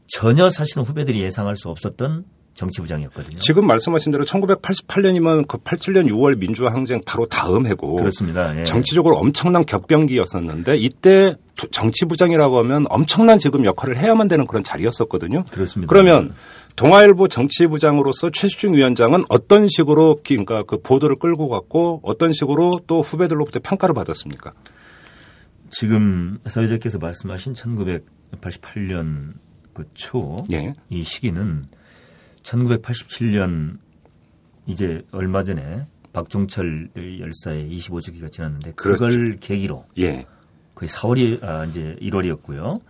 전혀 0.07 0.51
사실은 0.51 0.85
후배들이 0.85 1.21
예상할 1.21 1.57
수 1.57 1.69
없었던 1.69 2.25
정치부장이었거든요. 2.59 3.39
지금 3.39 3.67
말씀하신 3.67 4.13
대로 4.13 4.25
1988년이면 4.25 5.47
그 5.47 5.59
87년 5.59 6.09
6월 6.11 6.39
민주화 6.39 6.73
항쟁 6.73 7.01
바로 7.07 7.27
다음 7.27 7.67
해고 7.67 7.97
그렇습니다. 7.97 8.59
예. 8.59 8.65
정치적으로 8.65 9.17
엄청난 9.17 9.65
격변기였었는데 9.65 10.77
이때 10.77 11.37
정치부장이라고 11.71 12.59
하면 12.59 12.87
엄청난 12.89 13.39
지금 13.39 13.65
역할을 13.65 13.97
해야만 13.97 14.29
되는 14.29 14.47
그런 14.47 14.65
자리였었거든요. 14.65 15.45
그렇습니다. 15.51 15.89
그러면 15.89 16.35
동아일보 16.77 17.29
정치부장으로서 17.29 18.31
최수중 18.31 18.75
위원장은 18.75 19.25
어떤 19.29 19.67
식으로 19.69 20.21
그러니까 20.25 20.63
그 20.63 20.81
보도를 20.81 21.17
끌고 21.17 21.49
갔고 21.49 22.01
어떤 22.03 22.33
식으로 22.33 22.71
또 22.87 23.03
후배들로부터 23.03 23.61
평가를 23.63 23.95
받았습니까? 23.95 24.53
지금 25.71 26.39
사회자께서 26.47 26.99
말씀하신 26.99 27.55
1988년 27.55 29.33
그 29.73 29.85
초이 29.95 30.45
예. 30.53 30.73
시기는 31.05 31.67
1987년 32.49 33.79
이제 34.67 35.03
얼마 35.13 35.45
전에 35.45 35.87
박종철 36.13 36.91
열사의 37.21 37.71
25주기가 37.77 38.31
지났는데 38.31 38.73
그걸 38.73 39.11
그렇죠. 39.11 39.37
계기로 39.41 39.87
예. 39.99 40.27
거의 40.75 40.89
4월이 40.89 41.43
아 41.43 41.65
이제 41.67 41.97
1월이었고요. 42.01 42.81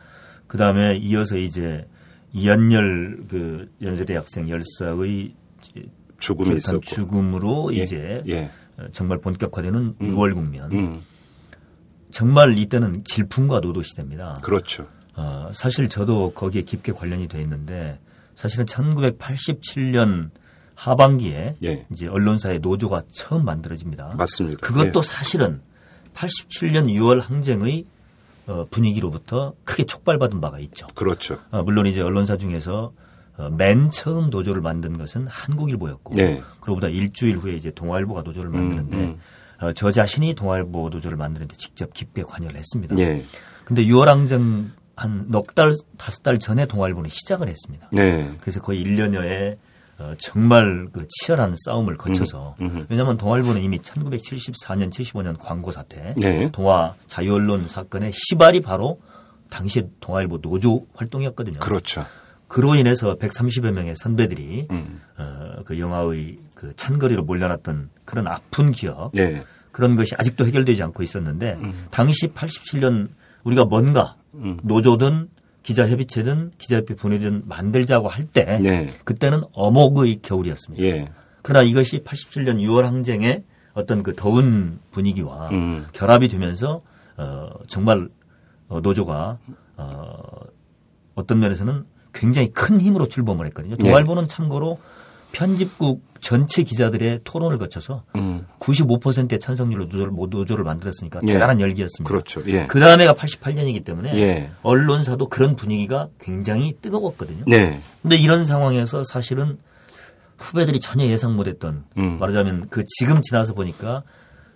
그 0.46 0.58
다음에 0.58 0.94
이어서 0.98 1.36
이제 1.36 1.86
이한열 2.32 3.24
그 3.28 3.70
연세대 3.82 4.14
학생 4.14 4.48
열사의 4.48 5.34
죽음이 6.18 6.50
기억한 6.50 6.56
있었고. 6.58 6.80
죽음으로 6.80 7.74
예. 7.74 7.82
이제 7.82 8.22
예. 8.28 8.50
어, 8.76 8.86
정말 8.92 9.18
본격화되는 9.18 9.96
6월 9.96 10.34
국면. 10.34 10.72
음. 10.72 11.02
정말 12.10 12.56
이때는 12.56 13.04
질풍과 13.04 13.60
노도 13.60 13.82
시대입니다. 13.82 14.34
그렇죠. 14.42 14.88
어, 15.14 15.50
사실 15.52 15.88
저도 15.88 16.32
거기에 16.32 16.62
깊게 16.62 16.92
관련이 16.92 17.28
돼 17.28 17.42
있는데 17.42 17.98
사실은 18.38 18.66
1987년 18.66 20.31
하반기에 20.77 21.57
예. 21.64 21.87
이제 21.90 22.07
언론사의 22.07 22.61
노조가 22.61 23.03
처음 23.12 23.44
만들어집니다. 23.44 24.14
맞습니다. 24.16 24.61
그것도 24.64 25.01
예. 25.01 25.03
사실은 25.03 25.61
87년 26.14 26.87
6월 26.87 27.20
항쟁의 27.20 27.85
어, 28.46 28.64
분위기로부터 28.70 29.55
크게 29.64 29.87
촉발받은 29.87 30.40
바가 30.40 30.61
있죠. 30.61 30.87
그렇죠. 30.94 31.40
어, 31.51 31.64
물론 31.64 31.87
이제 31.87 32.01
언론사 32.01 32.37
중에서 32.37 32.92
어, 33.38 33.51
맨 33.51 33.90
처음 33.90 34.31
노조를 34.31 34.62
만든 34.62 34.98
것은 34.98 35.27
한국일보였고, 35.27 36.14
네. 36.14 36.40
그로보다 36.61 36.87
일주일 36.87 37.38
후에 37.38 37.55
이제 37.55 37.72
동아일보가 37.72 38.22
노조를 38.22 38.51
만드는데, 38.51 38.96
음. 38.96 39.18
어, 39.61 39.72
저 39.72 39.90
자신이 39.90 40.35
동아일보 40.35 40.90
노조를 40.90 41.18
만드는데 41.18 41.57
직접 41.57 41.92
깊게 41.92 42.22
관여를 42.22 42.57
했습니다. 42.57 42.96
예. 42.98 43.24
근데 43.64 43.85
6월 43.85 44.05
항쟁 44.05 44.70
한 44.98 45.26
넉 45.28 45.54
달, 45.54 45.76
다섯 45.96 46.22
달 46.22 46.38
전에 46.38 46.66
동아일보는 46.66 47.08
시작을 47.11 47.48
했습니다. 47.48 47.88
네. 47.92 48.30
그래서 48.40 48.61
거의 48.61 48.84
1년여에 48.84 49.56
어, 49.98 50.14
정말 50.18 50.87
그 50.92 51.06
치열한 51.08 51.54
싸움을 51.64 51.96
거쳐서 51.96 52.54
음, 52.61 52.66
음. 52.66 52.87
왜냐하면 52.88 53.16
동아일보는 53.16 53.62
이미 53.62 53.78
1974년, 53.78 54.90
75년 54.90 55.37
광고 55.38 55.72
사태, 55.72 56.14
네. 56.16 56.50
동아 56.52 56.94
자유언론 57.08 57.66
사건의 57.66 58.12
시발이 58.12 58.61
바로 58.61 59.00
당시 59.50 59.82
동아일보 60.00 60.40
노조 60.40 60.87
활동이었거든요. 60.94 61.58
그렇죠. 61.58 62.04
그로 62.46 62.74
인해서 62.76 63.16
130여 63.16 63.72
명의 63.72 63.94
선배들이 63.96 64.68
음. 64.70 65.00
어, 65.16 65.62
그 65.64 65.78
영화의 65.78 66.38
그 66.54 66.74
찬거리로 66.76 67.24
몰려났던 67.24 67.90
그런 68.04 68.26
아픈 68.26 68.72
기억 68.72 69.12
네. 69.12 69.44
그런 69.72 69.96
것이 69.96 70.14
아직도 70.16 70.46
해결되지 70.46 70.82
않고 70.82 71.02
있었는데 71.02 71.58
음. 71.61 71.87
당시 71.90 72.28
87년 72.28 73.08
우리가 73.44 73.64
뭔가 73.64 74.16
노조든 74.62 75.29
기자협의체든 75.62 76.53
기자협회 76.59 76.94
분회든 76.94 77.42
만들자고 77.46 78.09
할때 78.09 78.59
네. 78.62 78.90
그때는 79.05 79.42
어목의 79.53 80.20
겨울이었습니다. 80.22 80.83
예. 80.85 81.09
그러나 81.42 81.62
이것이 81.62 82.05
87년 82.05 82.61
6월 82.61 82.83
항쟁의 82.83 83.44
어떤 83.74 84.03
그 84.03 84.14
더운 84.14 84.79
분위기와 84.90 85.51
음. 85.51 85.87
결합이 85.92 86.29
되면서 86.29 86.83
어, 87.16 87.51
정말 87.66 88.09
어, 88.68 88.81
노조가 88.81 89.38
어, 89.77 90.12
어떤 91.14 91.40
면에서는 91.40 91.85
굉장히 92.12 92.48
큰 92.48 92.81
힘으로 92.81 93.07
출범을 93.07 93.46
했거든요. 93.46 93.77
네. 93.77 93.85
동아일보는 93.85 94.29
참고로 94.29 94.79
편집국 95.33 96.07
전체 96.20 96.62
기자들의 96.62 97.20
토론을 97.24 97.59
거쳐서 97.59 98.04
음. 98.16 98.46
95%의 98.59 99.38
찬성률로 99.40 99.85
노조를, 99.85 100.12
노조를 100.31 100.64
만들었으니까 100.64 101.20
예. 101.24 101.33
대단한 101.35 101.61
열기였습니다. 101.61 102.09
그렇죠. 102.09 102.42
예. 102.46 102.66
그 102.66 102.81
다음에가 102.81 103.14
88년이기 103.14 103.85
때문에 103.85 104.14
예. 104.18 104.50
언론사도 104.62 105.28
그런 105.28 105.57
분위기가 105.57 106.09
굉장히 106.20 106.76
뜨거웠거든요. 106.81 107.44
네. 107.46 107.81
근데 108.02 108.16
이런 108.16 108.46
상황에서 108.46 109.04
사실은 109.04 109.59
후배들이 110.38 110.81
전혀 110.81 111.07
예상 111.07 111.37
못했던 111.37 111.85
음. 111.96 112.18
말하자면 112.18 112.68
그 112.70 112.85
지금 112.98 113.22
지나서 113.22 113.54
보니까 113.54 114.02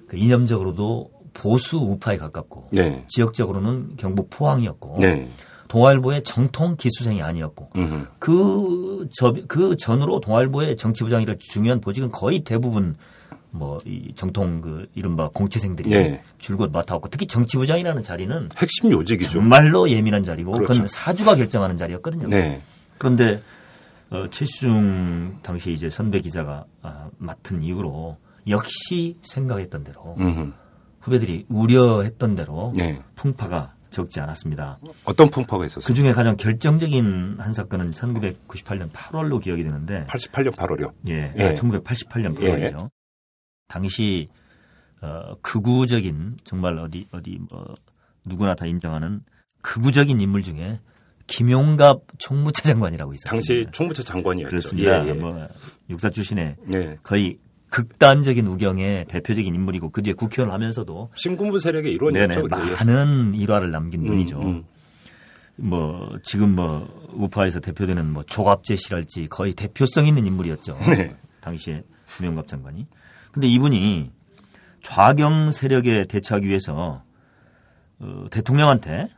그 0.08 0.16
이념적으로도 0.16 1.10
보수 1.34 1.78
우파에 1.78 2.16
가깝고 2.16 2.68
네. 2.72 3.04
지역적으로는 3.08 3.96
경북 3.96 4.30
포항이었고 4.30 4.98
네. 5.00 5.28
동아일보의 5.72 6.22
정통 6.22 6.76
기수생이 6.76 7.22
아니었고 7.22 7.70
음. 7.76 8.06
그, 8.18 9.08
저, 9.16 9.34
그 9.48 9.74
전으로 9.76 10.20
동아일보의 10.20 10.76
정치부장이라 10.76 11.36
중요한 11.38 11.80
보직은 11.80 12.12
거의 12.12 12.44
대부분 12.44 12.98
뭐 13.50 13.78
이 13.86 14.12
정통 14.14 14.60
그 14.60 14.86
이른바 14.94 15.28
공채생들이 15.28 15.88
네. 15.88 16.22
줄곧 16.36 16.72
맡아왔고 16.72 17.08
특히 17.08 17.26
정치부장이라는 17.26 18.02
자리는 18.02 18.50
핵심 18.58 18.90
요직이죠. 18.90 19.30
정말로 19.30 19.90
예민한 19.90 20.22
자리고 20.22 20.52
그 20.52 20.58
그렇죠. 20.58 20.80
건 20.80 20.86
사주가 20.88 21.36
결정하는 21.36 21.78
자리였거든요. 21.78 22.28
네. 22.28 22.60
그런데 22.98 23.42
어, 24.10 24.26
최수중 24.30 25.38
당시 25.42 25.72
이제 25.72 25.88
선배 25.88 26.20
기자가 26.20 26.64
아, 26.82 27.08
맡은 27.16 27.62
이후로 27.62 28.18
역시 28.48 29.16
생각했던 29.22 29.84
대로 29.84 30.16
음. 30.18 30.52
후배들이 31.00 31.46
우려했던 31.48 32.34
대로 32.34 32.74
네. 32.76 33.00
풍파가 33.16 33.72
적지 33.92 34.20
않았습니다. 34.20 34.78
어떤 35.04 35.28
풍파가 35.28 35.58
그 35.58 35.66
있었어요? 35.66 35.94
중에 35.94 36.12
가장 36.12 36.36
결정적인 36.36 37.36
한 37.38 37.52
사건은 37.52 37.92
1998년 37.92 38.90
8월로 38.90 39.40
기억이 39.40 39.62
되는데 39.62 40.06
88년 40.08 40.54
8월이요. 40.56 40.92
예, 41.08 41.32
예. 41.36 41.54
1988년 41.54 42.36
8월이죠. 42.36 42.90
당시 43.68 44.28
어, 45.00 45.36
극우적인 45.42 46.32
정말 46.44 46.78
어디 46.78 47.06
어디 47.12 47.38
뭐 47.50 47.74
누구나 48.24 48.54
다 48.54 48.66
인정하는 48.66 49.20
극우적인 49.62 50.20
인물 50.20 50.42
중에 50.42 50.80
김용갑 51.26 52.02
총무처 52.18 52.62
장관이라고 52.62 53.14
있었습니다. 53.14 53.30
당시 53.30 53.66
총무처 53.72 54.02
장관이었죠. 54.02 54.50
그렇습니다. 54.50 55.04
예, 55.04 55.08
예. 55.08 55.12
뭐 55.12 55.48
육사 55.88 56.10
출신의 56.10 56.56
네. 56.66 56.98
거의 57.02 57.38
극단적인 57.72 58.46
우경의 58.46 59.06
대표적인 59.06 59.54
인물이고 59.54 59.90
그 59.90 60.02
뒤에 60.02 60.12
국회의원을 60.12 60.52
하면서도 60.52 61.10
신군부 61.14 61.58
세력의 61.58 61.90
일원이었죠. 61.94 62.46
많은 62.48 63.34
일화를 63.34 63.70
남긴 63.70 64.02
음, 64.02 64.08
분이죠. 64.08 64.40
음. 64.42 64.64
뭐 65.56 66.18
지금 66.22 66.54
뭐 66.54 66.86
우파에서 67.14 67.60
대표되는 67.60 68.12
뭐 68.12 68.24
조갑재 68.24 68.76
씨랄지 68.76 69.28
거의 69.28 69.54
대표성 69.54 70.06
있는 70.06 70.26
인물이었죠. 70.26 70.78
네. 70.86 71.16
당시에 71.40 71.82
김영갑 72.18 72.46
장관이. 72.46 72.86
근데 73.32 73.48
이분이 73.48 74.10
좌경 74.82 75.50
세력에 75.50 76.04
대처하기 76.04 76.46
위해서 76.46 77.02
어, 78.00 78.26
대통령한테 78.30 79.08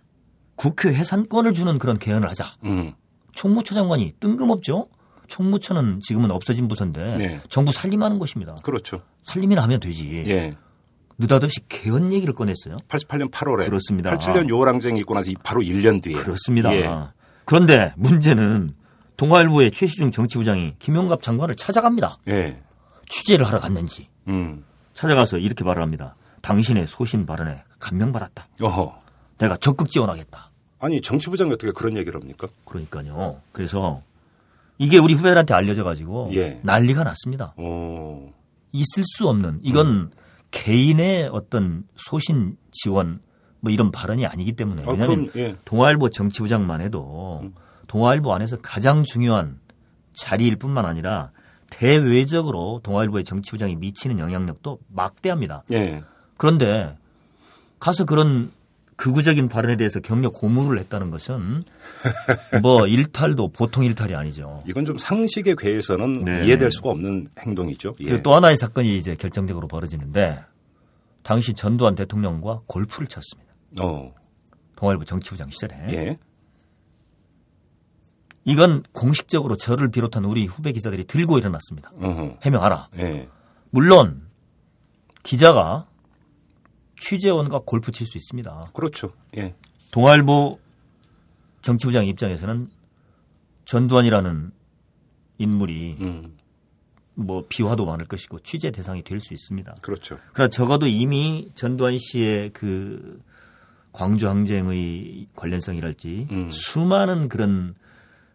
국회 0.54 0.94
해산권을 0.94 1.54
주는 1.54 1.76
그런 1.78 1.98
개헌을 1.98 2.28
하자. 2.28 2.54
음. 2.62 2.92
총무처 3.32 3.74
장관이 3.74 4.14
뜬금없죠. 4.20 4.84
총무처는 5.28 6.00
지금은 6.02 6.30
없어진 6.30 6.68
부서인데 6.68 7.16
네. 7.18 7.40
정부 7.48 7.72
살림하는 7.72 8.18
곳입니다. 8.18 8.54
그렇죠. 8.62 9.02
살림이나 9.22 9.62
하면 9.62 9.80
되지. 9.80 10.24
예. 10.26 10.56
느닷없이 11.18 11.60
개헌 11.68 12.12
얘기를 12.12 12.34
꺼냈어요. 12.34 12.76
88년 12.88 13.30
8월에 13.30 13.66
그렇습니다. 13.66 14.12
87년 14.14 14.48
6월 14.48 14.64
항쟁이 14.66 14.98
있고 15.00 15.14
나서 15.14 15.30
이- 15.30 15.36
바로 15.42 15.60
1년 15.60 16.02
뒤에 16.02 16.14
그렇습니다. 16.16 16.74
예. 16.74 16.88
그런데 17.44 17.92
문제는 17.96 18.74
동아일보의 19.16 19.70
최시중 19.70 20.10
정치부장이 20.10 20.74
김용갑 20.80 21.22
장관을 21.22 21.54
찾아갑니다. 21.56 22.18
예. 22.28 22.60
취재를 23.08 23.46
하러 23.46 23.58
갔는지 23.60 24.08
음. 24.28 24.64
찾아가서 24.94 25.38
이렇게 25.38 25.62
말을 25.64 25.82
합니다. 25.82 26.16
당신의 26.42 26.86
소신 26.88 27.26
발언에 27.26 27.62
감명받았다. 27.78 28.48
어허. 28.62 28.98
내가 29.38 29.56
적극 29.58 29.90
지원하겠다. 29.90 30.50
아니 30.80 31.00
정치부장이 31.00 31.52
어떻게 31.52 31.70
그런 31.72 31.96
얘기를 31.96 32.20
합니까? 32.20 32.48
그러니까요. 32.64 33.40
그래서 33.52 34.02
이게 34.78 34.98
우리 34.98 35.14
후배들한테 35.14 35.54
알려져 35.54 35.84
가지고 35.84 36.30
예. 36.34 36.60
난리가 36.62 37.04
났습니다. 37.04 37.54
어. 37.56 38.32
있을 38.72 39.04
수 39.04 39.28
없는 39.28 39.60
이건 39.62 40.10
개인의 40.50 41.28
어떤 41.32 41.84
소신 41.96 42.56
지원 42.72 43.20
뭐 43.60 43.72
이런 43.72 43.90
발언이 43.90 44.26
아니기 44.26 44.52
때문에 44.52 44.82
아, 44.82 44.90
왜냐하면 44.90 45.30
그럼 45.30 45.30
예. 45.36 45.56
동아일보 45.64 46.10
정치부장만 46.10 46.80
해도 46.80 47.50
동아일보 47.86 48.32
안에서 48.34 48.58
가장 48.60 49.02
중요한 49.02 49.60
자리일 50.12 50.56
뿐만 50.56 50.84
아니라 50.84 51.30
대외적으로 51.70 52.80
동아일보의 52.82 53.24
정치부장이 53.24 53.76
미치는 53.76 54.18
영향력도 54.18 54.78
막대합니다. 54.88 55.64
예. 55.72 56.02
그런데 56.36 56.96
가서 57.78 58.04
그런 58.04 58.52
극우적인 58.96 59.48
발언에 59.48 59.76
대해서 59.76 60.00
경력 60.00 60.34
고문을 60.34 60.78
했다는 60.78 61.10
것은 61.10 61.62
뭐 62.62 62.86
일탈도 62.88 63.48
보통 63.48 63.84
일탈이 63.84 64.14
아니죠. 64.14 64.62
이건 64.66 64.84
좀 64.84 64.98
상식에 64.98 65.54
괴해서는 65.58 66.24
네. 66.24 66.46
이해될 66.46 66.70
수가 66.70 66.90
없는 66.90 67.26
행동이죠. 67.38 67.96
예. 68.00 68.22
또 68.22 68.34
하나의 68.34 68.56
사건이 68.56 68.96
이제 68.96 69.14
결정적으로 69.14 69.66
벌어지는데 69.68 70.40
당시 71.22 71.54
전두환 71.54 71.94
대통령과 71.94 72.60
골프를 72.66 73.08
쳤습니다. 73.08 73.52
어, 73.82 74.14
동아일보 74.76 75.04
정치부장 75.04 75.50
시절에. 75.50 75.74
예. 75.90 76.18
이건 78.44 78.82
공식적으로 78.92 79.56
저를 79.56 79.90
비롯한 79.90 80.24
우리 80.24 80.46
후배 80.46 80.72
기자들이 80.72 81.04
들고 81.06 81.38
일어났습니다. 81.38 81.90
어허. 82.00 82.38
해명하라. 82.42 82.88
예. 82.98 83.28
물론 83.70 84.28
기자가 85.22 85.86
취재원과 86.98 87.60
골프 87.64 87.92
칠 87.92 88.06
수 88.06 88.16
있습니다. 88.18 88.70
그렇죠. 88.74 89.12
예. 89.36 89.54
동아일보 89.90 90.58
정치부장 91.62 92.06
입장에서는 92.06 92.68
전두환이라는 93.64 94.52
인물이 95.38 95.96
음, 96.00 96.36
뭐 97.14 97.44
비화도 97.48 97.86
많을 97.86 98.06
것이고 98.06 98.40
취재 98.40 98.70
대상이 98.70 99.02
될 99.02 99.20
수 99.20 99.32
있습니다. 99.34 99.74
그렇죠. 99.80 100.18
그러나 100.32 100.50
적어도 100.50 100.86
이미 100.86 101.50
전두환 101.54 101.96
씨의 101.98 102.50
그 102.52 103.22
광주 103.92 104.28
항쟁의 104.28 105.28
관련성이랄지 105.36 106.28
음. 106.30 106.50
수많은 106.50 107.28
그런 107.28 107.74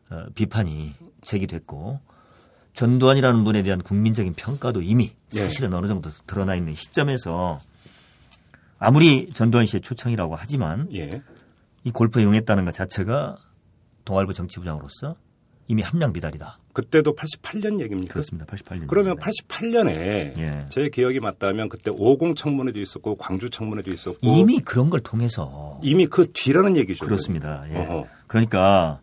어, 0.09 0.25
비판이 0.33 0.93
제기됐고 1.21 1.99
전두환이라는 2.73 3.43
분에 3.43 3.61
대한 3.63 3.81
국민적인 3.81 4.33
평가도 4.33 4.81
이미 4.81 5.11
예. 5.35 5.41
사실은 5.41 5.73
어느 5.73 5.87
정도 5.87 6.09
드러나 6.25 6.55
있는 6.55 6.73
시점에서 6.73 7.59
아무리 8.79 9.29
전두환 9.29 9.65
씨의 9.65 9.81
초청이라고 9.81 10.35
하지만 10.35 10.87
예. 10.93 11.09
이 11.83 11.91
골프에 11.91 12.25
응했다는 12.25 12.65
것 12.65 12.73
자체가 12.73 13.37
동아일보 14.05 14.33
정치부장으로서 14.33 15.15
이미 15.67 15.83
함량 15.83 16.11
미달이다. 16.13 16.57
그때도 16.73 17.13
88년 17.13 17.79
얘기입니까? 17.81 18.13
그렇습니다. 18.13 18.45
88년. 18.47 18.87
그러면 18.87 19.17
88년에 19.17 20.37
예. 20.39 20.59
제 20.69 20.89
기억이 20.89 21.19
맞다면 21.19 21.69
그때 21.69 21.91
50 21.91 22.35
청문회도 22.35 22.79
있었고 22.79 23.15
광주 23.17 23.49
청문회도 23.49 23.91
있었고 23.91 24.19
이미 24.23 24.59
그런 24.59 24.89
걸 24.89 25.01
통해서 25.01 25.79
이미 25.83 26.07
그 26.07 26.31
뒤라는 26.31 26.75
얘기죠. 26.77 27.05
그렇습니다. 27.05 27.63
예. 27.69 28.05
그러니까 28.27 29.01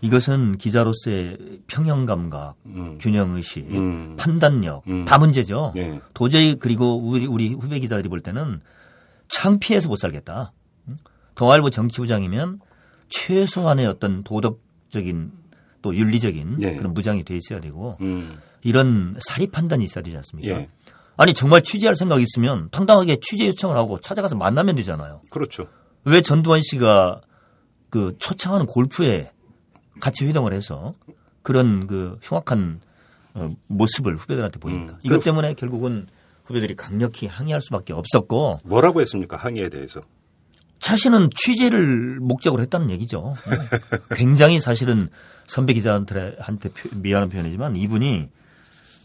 이것은 0.00 0.58
기자로서의 0.58 1.60
평형 1.66 2.06
감각, 2.06 2.54
음. 2.66 2.98
균형 3.00 3.34
의식, 3.36 3.68
음. 3.70 4.16
판단력 4.16 4.84
음. 4.88 5.04
다 5.04 5.18
문제죠. 5.18 5.72
예. 5.76 6.00
도저히 6.14 6.56
그리고 6.58 6.96
우리 6.96 7.26
우리 7.26 7.52
후배 7.52 7.78
기자들이 7.78 8.08
볼 8.08 8.20
때는 8.20 8.60
창피해서 9.28 9.88
못 9.88 9.96
살겠다. 9.96 10.52
응? 10.90 10.96
동아일보 11.34 11.70
정치부장이면 11.70 12.60
최소한의 13.10 13.86
어떤 13.86 14.22
도덕적인 14.24 15.32
또 15.82 15.94
윤리적인 15.94 16.58
예. 16.62 16.74
그런 16.76 16.92
무장이 16.94 17.24
돼 17.24 17.36
있어야 17.36 17.60
되고 17.60 17.96
음. 18.00 18.38
이런 18.62 19.16
사리 19.20 19.46
판단이 19.46 19.84
있어야 19.84 20.02
되지 20.02 20.16
않습니까? 20.16 20.50
예. 20.60 20.68
아니 21.16 21.32
정말 21.34 21.62
취재할 21.62 21.94
생각이 21.94 22.22
있으면 22.22 22.68
당당하게 22.70 23.18
취재 23.20 23.46
요청을 23.48 23.76
하고 23.76 24.00
찾아가서 24.00 24.36
만나면 24.36 24.76
되잖아요. 24.76 25.22
그렇죠. 25.30 25.68
왜 26.04 26.20
전두환 26.20 26.60
씨가 26.62 27.20
그 27.90 28.14
초창하는 28.18 28.66
골프에 28.66 29.30
같이 30.00 30.26
회동을 30.26 30.52
해서 30.52 30.94
그런 31.42 31.86
그 31.86 32.18
흉악한 32.22 32.80
어, 33.34 33.48
모습을 33.68 34.16
후배들한테 34.16 34.58
보입니까? 34.58 34.92
음, 34.94 34.98
이것 35.04 35.18
그- 35.18 35.24
때문에 35.24 35.54
결국은 35.54 36.06
후배들이 36.48 36.74
강력히 36.76 37.26
항의할 37.26 37.60
수밖에 37.60 37.92
없었고 37.92 38.60
뭐라고 38.64 39.00
했습니까? 39.02 39.36
항의에 39.36 39.68
대해서. 39.68 40.00
자신은 40.80 41.28
취재를 41.34 42.18
목적으로 42.20 42.62
했다는 42.62 42.90
얘기죠. 42.90 43.18
어. 43.18 43.34
굉장히 44.14 44.58
사실은 44.58 45.10
선배 45.46 45.74
기자한테 45.74 46.36
한테 46.40 46.70
표- 46.70 46.88
미안한 46.96 47.28
표현이지만 47.28 47.76
이분이 47.76 48.28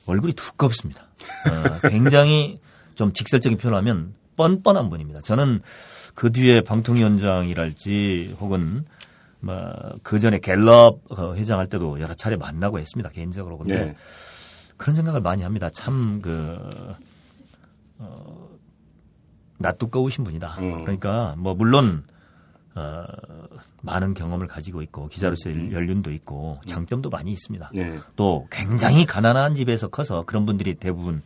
얼굴이 0.05 0.33
두껍습니다. 0.33 1.01
어, 1.03 1.87
굉장히 1.89 2.59
좀 2.95 3.11
직설적인 3.11 3.57
표현하면 3.57 4.13
뻔뻔한 4.37 4.89
분입니다. 4.89 5.21
저는 5.21 5.61
그 6.15 6.31
뒤에 6.31 6.61
방통위원장이랄지 6.61 8.37
혹은 8.39 8.85
뭐그 9.41 10.19
전에 10.21 10.39
갤럽 10.39 10.99
어, 11.09 11.33
회장 11.35 11.59
할 11.59 11.67
때도 11.67 11.99
여러 11.99 12.13
차례 12.13 12.37
만나고 12.37 12.79
했습니다 12.79 13.09
개인적으로 13.09 13.57
근데 13.57 13.75
예. 13.75 13.95
그런 14.77 14.95
생각을 14.95 15.19
많이 15.21 15.43
합니다. 15.43 15.69
참그 15.69 16.93
어, 18.03 18.49
낯두꺼우신 19.59 20.23
분이다. 20.23 20.47
음. 20.59 20.81
그러니까 20.81 21.35
뭐 21.37 21.53
물론 21.53 22.03
어, 22.75 23.05
많은 23.81 24.13
경험을 24.13 24.47
가지고 24.47 24.81
있고 24.81 25.07
기자로서의 25.07 25.71
연륜도 25.71 26.11
있고 26.11 26.59
장점도 26.65 27.09
많이 27.09 27.31
있습니다. 27.31 27.71
예. 27.75 27.99
또 28.15 28.47
굉장히 28.51 29.05
가난한 29.05 29.55
집에서 29.55 29.89
커서 29.89 30.23
그런 30.25 30.45
분들이 30.45 30.73
대부분 30.75 31.21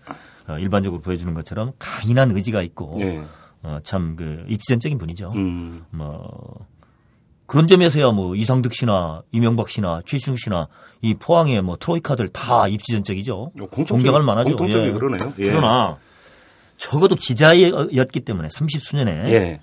어, 0.47 0.57
일반적으로 0.59 1.01
보여주는 1.01 1.33
것처럼 1.33 1.71
강인한 1.79 2.35
의지가 2.35 2.61
있고 2.63 2.97
예. 2.99 3.23
어, 3.63 3.79
참그 3.83 4.45
입지전적인 4.49 4.97
분이죠. 4.97 5.31
음. 5.35 5.85
뭐 5.91 6.65
그런 7.45 7.67
점에서야 7.67 8.11
뭐 8.11 8.35
이상득 8.35 8.73
씨나 8.73 9.23
이명박 9.31 9.69
씨나 9.69 10.01
최신웅 10.05 10.35
씨나 10.35 10.67
이 11.01 11.13
포항의 11.13 11.61
뭐 11.61 11.77
트로이카들 11.79 12.27
다 12.29 12.67
입지전적이죠. 12.67 13.35
어, 13.35 13.51
공통점이- 13.55 13.87
존경할 13.87 14.21
만하죠. 14.21 14.49
공통점이 14.49 14.87
예. 14.87 14.91
그러네요. 14.91 15.33
예. 15.39 15.51
그러나 15.51 15.97
적어도 16.77 17.15
기자였기 17.15 18.21
때문에 18.21 18.47
30수년에 18.49 19.07
예. 19.29 19.59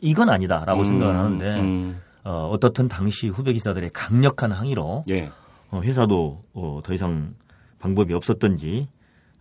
이건 0.00 0.30
아니다라고 0.30 0.82
음, 0.82 0.84
생각을 0.84 1.16
하는데 1.16 1.60
음. 1.60 2.00
어, 2.24 2.48
어떻든 2.52 2.88
당시 2.88 3.28
후배 3.28 3.52
기자들의 3.52 3.90
강력한 3.92 4.52
항의로 4.52 5.04
예. 5.10 5.30
어, 5.70 5.80
회사도 5.80 6.44
어, 6.52 6.80
더 6.84 6.94
이상 6.94 7.34
방법이 7.78 8.14
없었던지 8.14 8.88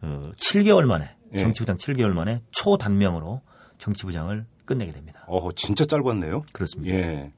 어, 0.02 0.32
7개월 0.38 0.86
만에 0.86 1.16
예. 1.34 1.40
정치부장 1.40 1.78
7개월 1.78 2.10
만에 2.10 2.42
초단명으로 2.52 3.42
정치부장을 3.78 4.46
끝내게 4.66 4.92
됩니다. 4.92 5.24
어, 5.28 5.52
진짜 5.54 5.86
짧았네요. 5.86 6.44
그렇습니다. 6.52 6.96
예. 6.96 7.32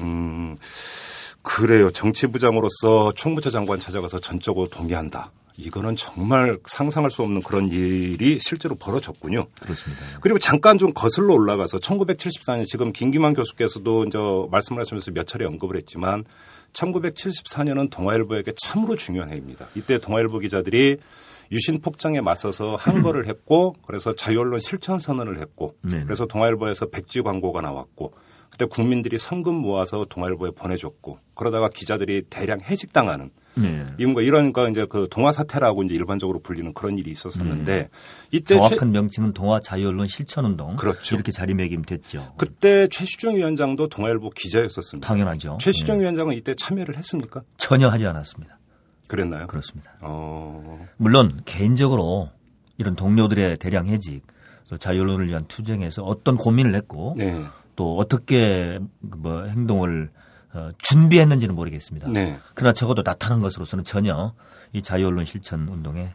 음, 0.00 0.56
그래요. 1.42 1.90
정치부장으로서 1.90 3.12
총무처 3.12 3.50
장관 3.50 3.80
찾아가서 3.80 4.18
전적으로 4.18 4.68
동의한다. 4.68 5.32
이거는 5.56 5.96
정말 5.96 6.58
상상할 6.64 7.10
수 7.10 7.22
없는 7.22 7.42
그런 7.42 7.68
일이 7.68 8.38
실제로 8.40 8.74
벌어졌군요. 8.74 9.46
그렇습니다. 9.60 10.02
그리고 10.20 10.38
잠깐 10.38 10.78
좀 10.78 10.92
거슬러 10.92 11.34
올라가서 11.34 11.78
1974년 11.78 12.66
지금 12.66 12.92
김기만 12.92 13.34
교수께서도 13.34 14.04
이제 14.04 14.18
말씀하시면서 14.50 15.10
몇 15.12 15.26
차례 15.26 15.44
언급을 15.44 15.76
했지만 15.76 16.24
1974년은 16.72 17.90
동아일보에게 17.90 18.52
참으로 18.56 18.96
중요한 18.96 19.30
해입니다. 19.30 19.68
이때 19.74 19.98
동아일보 19.98 20.38
기자들이 20.38 20.98
유신 21.52 21.80
폭장에 21.80 22.20
맞서서 22.20 22.76
한 22.76 23.02
거를 23.02 23.26
했고 23.28 23.74
그래서 23.86 24.14
자유언론 24.14 24.60
실천 24.60 24.98
선언을 24.98 25.38
했고 25.38 25.76
네네. 25.82 26.04
그래서 26.04 26.26
동아일보에서 26.26 26.86
백지 26.86 27.22
광고가 27.22 27.60
나왔고 27.60 28.14
그때 28.50 28.66
국민들이 28.66 29.18
성금 29.18 29.54
모아서 29.54 30.04
동아일보에 30.08 30.50
보내줬고 30.52 31.18
그러다가 31.34 31.68
기자들이 31.68 32.22
대량 32.30 32.60
해직당하는 32.60 33.30
네. 33.54 33.84
이 33.98 34.04
뭔가 34.04 34.22
이런 34.22 34.52
거 34.52 34.68
이제 34.68 34.86
그 34.88 35.08
동아 35.10 35.32
사태라고 35.32 35.82
이제 35.82 35.94
일반적으로 35.94 36.38
불리는 36.40 36.72
그런 36.72 36.96
일이 36.98 37.10
있었었는데 37.10 37.88
이때 38.30 38.54
최- 38.54 38.60
정확한 38.60 38.92
명칭은 38.92 39.32
동아 39.32 39.60
자유언론 39.60 40.06
실천운동 40.06 40.76
그렇죠. 40.76 41.16
이렇게 41.16 41.32
자리매김됐죠. 41.32 42.34
그때 42.36 42.86
최시중 42.88 43.36
위원장도 43.36 43.88
동아일보 43.88 44.30
기자였었습니다. 44.30 45.06
당연하죠. 45.06 45.58
최시중 45.60 45.96
예. 45.96 46.00
위원장은 46.02 46.34
이때 46.36 46.54
참여를 46.54 46.96
했습니까? 46.96 47.42
전혀 47.58 47.88
하지 47.88 48.06
않았습니다. 48.06 48.58
그랬나요? 49.08 49.46
그렇습니다. 49.48 49.92
어, 50.00 50.86
물론 50.96 51.42
개인적으로 51.44 52.30
이런 52.78 52.94
동료들의 52.94 53.56
대량 53.58 53.86
해직, 53.88 54.22
또 54.68 54.78
자유언론을 54.78 55.26
위한 55.26 55.44
투쟁에서 55.48 56.02
어떤 56.04 56.36
고민을 56.36 56.76
했고 56.76 57.14
네, 57.18 57.44
또 57.74 57.96
어떻게 57.98 58.78
뭐 59.00 59.42
행동을 59.46 60.10
어, 60.52 60.70
준비했는지는 60.78 61.54
모르겠습니다. 61.54 62.08
네. 62.08 62.38
그러나 62.54 62.72
적어도 62.72 63.02
나타난 63.02 63.40
것으로서는 63.40 63.84
전혀 63.84 64.34
이 64.72 64.82
자유언론 64.82 65.24
실천 65.24 65.68
운동에 65.68 66.14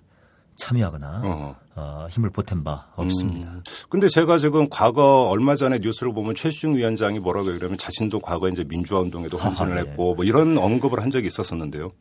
참여하거나 0.58 1.22
어. 1.24 1.56
어, 1.76 2.08
힘을 2.10 2.30
보탠 2.30 2.64
바 2.64 2.88
없습니다. 2.96 3.52
음. 3.52 3.64
근데 3.90 4.08
제가 4.08 4.38
지금 4.38 4.70
과거 4.70 5.28
얼마 5.30 5.56
전에 5.56 5.80
뉴스를 5.80 6.14
보면 6.14 6.36
최시중 6.36 6.76
위원장이 6.76 7.20
뭐라고 7.20 7.48
그러면 7.48 7.78
자신도 7.78 8.20
과거 8.20 8.48
이제 8.50 8.64
민주화 8.64 9.02
운동에도 9.02 9.38
헌신을 9.38 9.74
아, 9.74 9.76
예. 9.78 9.82
했고 9.82 10.16
뭐 10.16 10.24
이런 10.24 10.58
언급을 10.58 11.02
한 11.02 11.12
적이 11.12 11.28
있었었는데요. 11.28 11.92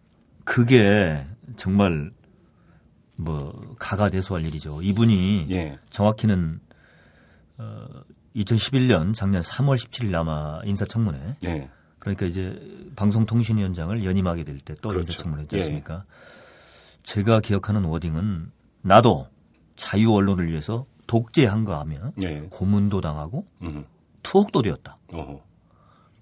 그게 0.45 1.25
정말 1.57 2.13
뭐 3.17 3.75
가가대소할 3.79 4.45
일이죠. 4.45 4.81
이분이 4.83 5.49
예. 5.53 5.75
정확히는 5.91 6.61
어, 7.59 7.87
2011년 8.37 9.15
작년 9.15 9.43
3월 9.43 9.77
17일 9.77 10.15
아마 10.15 10.61
인사청문회 10.65 11.37
네. 11.43 11.71
그러니까 12.05 12.27
이제 12.27 12.61
방송통신위원장을 12.97 14.05
연임하게 14.05 14.45
될 14.45 14.61
때또 14.61 14.91
그렇죠. 14.91 15.11
인사청문회 15.11 15.43
했지 15.43 15.57
예. 15.57 15.61
않습니까? 15.61 16.05
제가 17.03 17.41
기억하는 17.41 17.85
워딩은 17.85 18.53
나도 18.83 19.27
자유 19.77 20.13
언론을 20.13 20.49
위해서 20.49 20.85
독재한 21.07 21.65
거 21.65 21.79
하며 21.79 22.13
예. 22.23 22.47
고문도 22.51 23.01
당하고 23.01 23.47
음. 23.63 23.87
투옥도 24.23 24.63
되었다. 24.63 24.99
어허. 25.13 25.41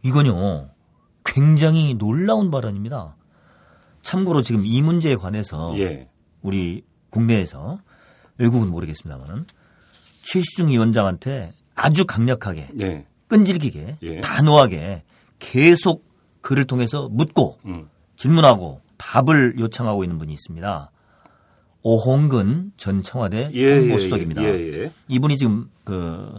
이건요, 0.05 0.71
굉장히 1.25 1.95
놀라운 1.95 2.51
발언입니다. 2.51 3.17
참고로 4.03 4.43
지금 4.43 4.65
이 4.65 4.83
문제에 4.83 5.17
관해서 5.17 5.77
예. 5.79 6.09
우리 6.43 6.85
국내에서 7.11 7.79
외국은 8.39 8.69
모르겠습니다만은 8.71 9.47
최시중 10.23 10.69
위원장한테 10.69 11.53
아주 11.75 12.05
강력하게 12.07 12.71
예. 12.81 13.07
끈질기게 13.27 13.99
예. 14.03 14.21
단호하게 14.21 15.05
계속 15.43 16.05
글을 16.41 16.67
통해서 16.67 17.09
묻고 17.11 17.59
음. 17.67 17.89
질문하고 18.17 18.81
답을 18.97 19.57
요청하고 19.59 20.05
있는 20.05 20.19
분이 20.19 20.33
있습니다. 20.33 20.91
오홍근 21.83 22.73
전 22.77 23.03
청와대 23.03 23.51
예, 23.53 23.79
홍보수석입니다. 23.81 24.45
예, 24.45 24.49
예, 24.49 24.83
예. 24.85 24.93
이분이 25.09 25.37
지금 25.37 25.69
그 25.83 26.39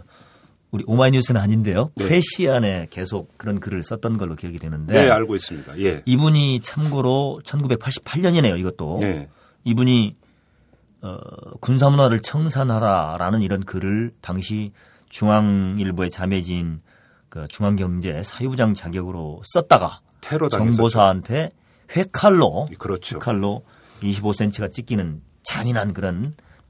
우리 0.70 0.82
오마이뉴스는 0.86 1.38
아닌데요. 1.38 1.90
네. 1.96 2.04
프레시안에 2.04 2.88
계속 2.90 3.36
그런 3.36 3.60
글을 3.60 3.82
썼던 3.82 4.16
걸로 4.16 4.36
기억이 4.36 4.58
되는데 4.58 4.94
네, 4.94 5.10
알고 5.10 5.34
있습니다. 5.34 5.78
예. 5.80 6.02
이분이 6.06 6.60
참고로 6.62 7.42
1988년이네요. 7.44 8.58
이것도 8.58 8.98
네. 9.02 9.28
이분이 9.64 10.16
어, 11.02 11.18
군사문화를 11.60 12.20
청산하라라는 12.20 13.42
이런 13.42 13.64
글을 13.64 14.12
당시 14.22 14.72
중앙일보의 15.10 16.10
자매진 16.10 16.80
그 17.34 17.48
중앙경제 17.48 18.22
사유부장 18.22 18.74
자격으로 18.74 19.42
썼다가 19.44 20.02
테러. 20.20 20.48
정보사한테 20.48 21.50
회칼로 21.96 22.68
그렇죠. 22.78 23.18
칼로 23.18 23.64
25cm가 24.02 24.72
찢기는 24.72 25.20
잔인한 25.42 25.92
그런 25.92 26.24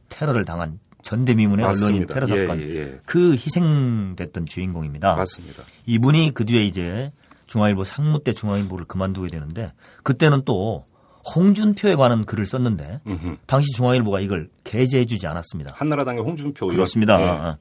테러를 0.08 0.46
당한 0.46 0.80
전대미문의 1.02 1.66
언론인. 1.66 2.06
테러 2.06 2.26
사건 2.26 2.62
예, 2.62 2.76
예. 2.76 3.00
그 3.04 3.34
희생됐던 3.34 4.46
주인공입니다. 4.46 5.16
맞습니다. 5.16 5.64
이분이 5.84 6.32
그 6.32 6.46
뒤에 6.46 6.64
이제 6.64 7.12
중앙일보 7.46 7.84
상무 7.84 8.24
때 8.24 8.32
중앙일보를 8.32 8.86
그만두게 8.86 9.28
되는데 9.28 9.70
그때는 10.02 10.44
또 10.46 10.86
홍준표에 11.34 11.94
관한 11.94 12.24
글을 12.24 12.46
썼는데 12.46 13.00
음흠. 13.06 13.36
당시 13.44 13.66
중앙일보가 13.76 14.20
이걸 14.20 14.48
게재해주지 14.64 15.26
않았습니다. 15.26 15.74
한나라당의 15.76 16.24
홍준표. 16.24 16.68
그렇습니다. 16.68 17.20
예. 17.20 17.26
아, 17.26 17.56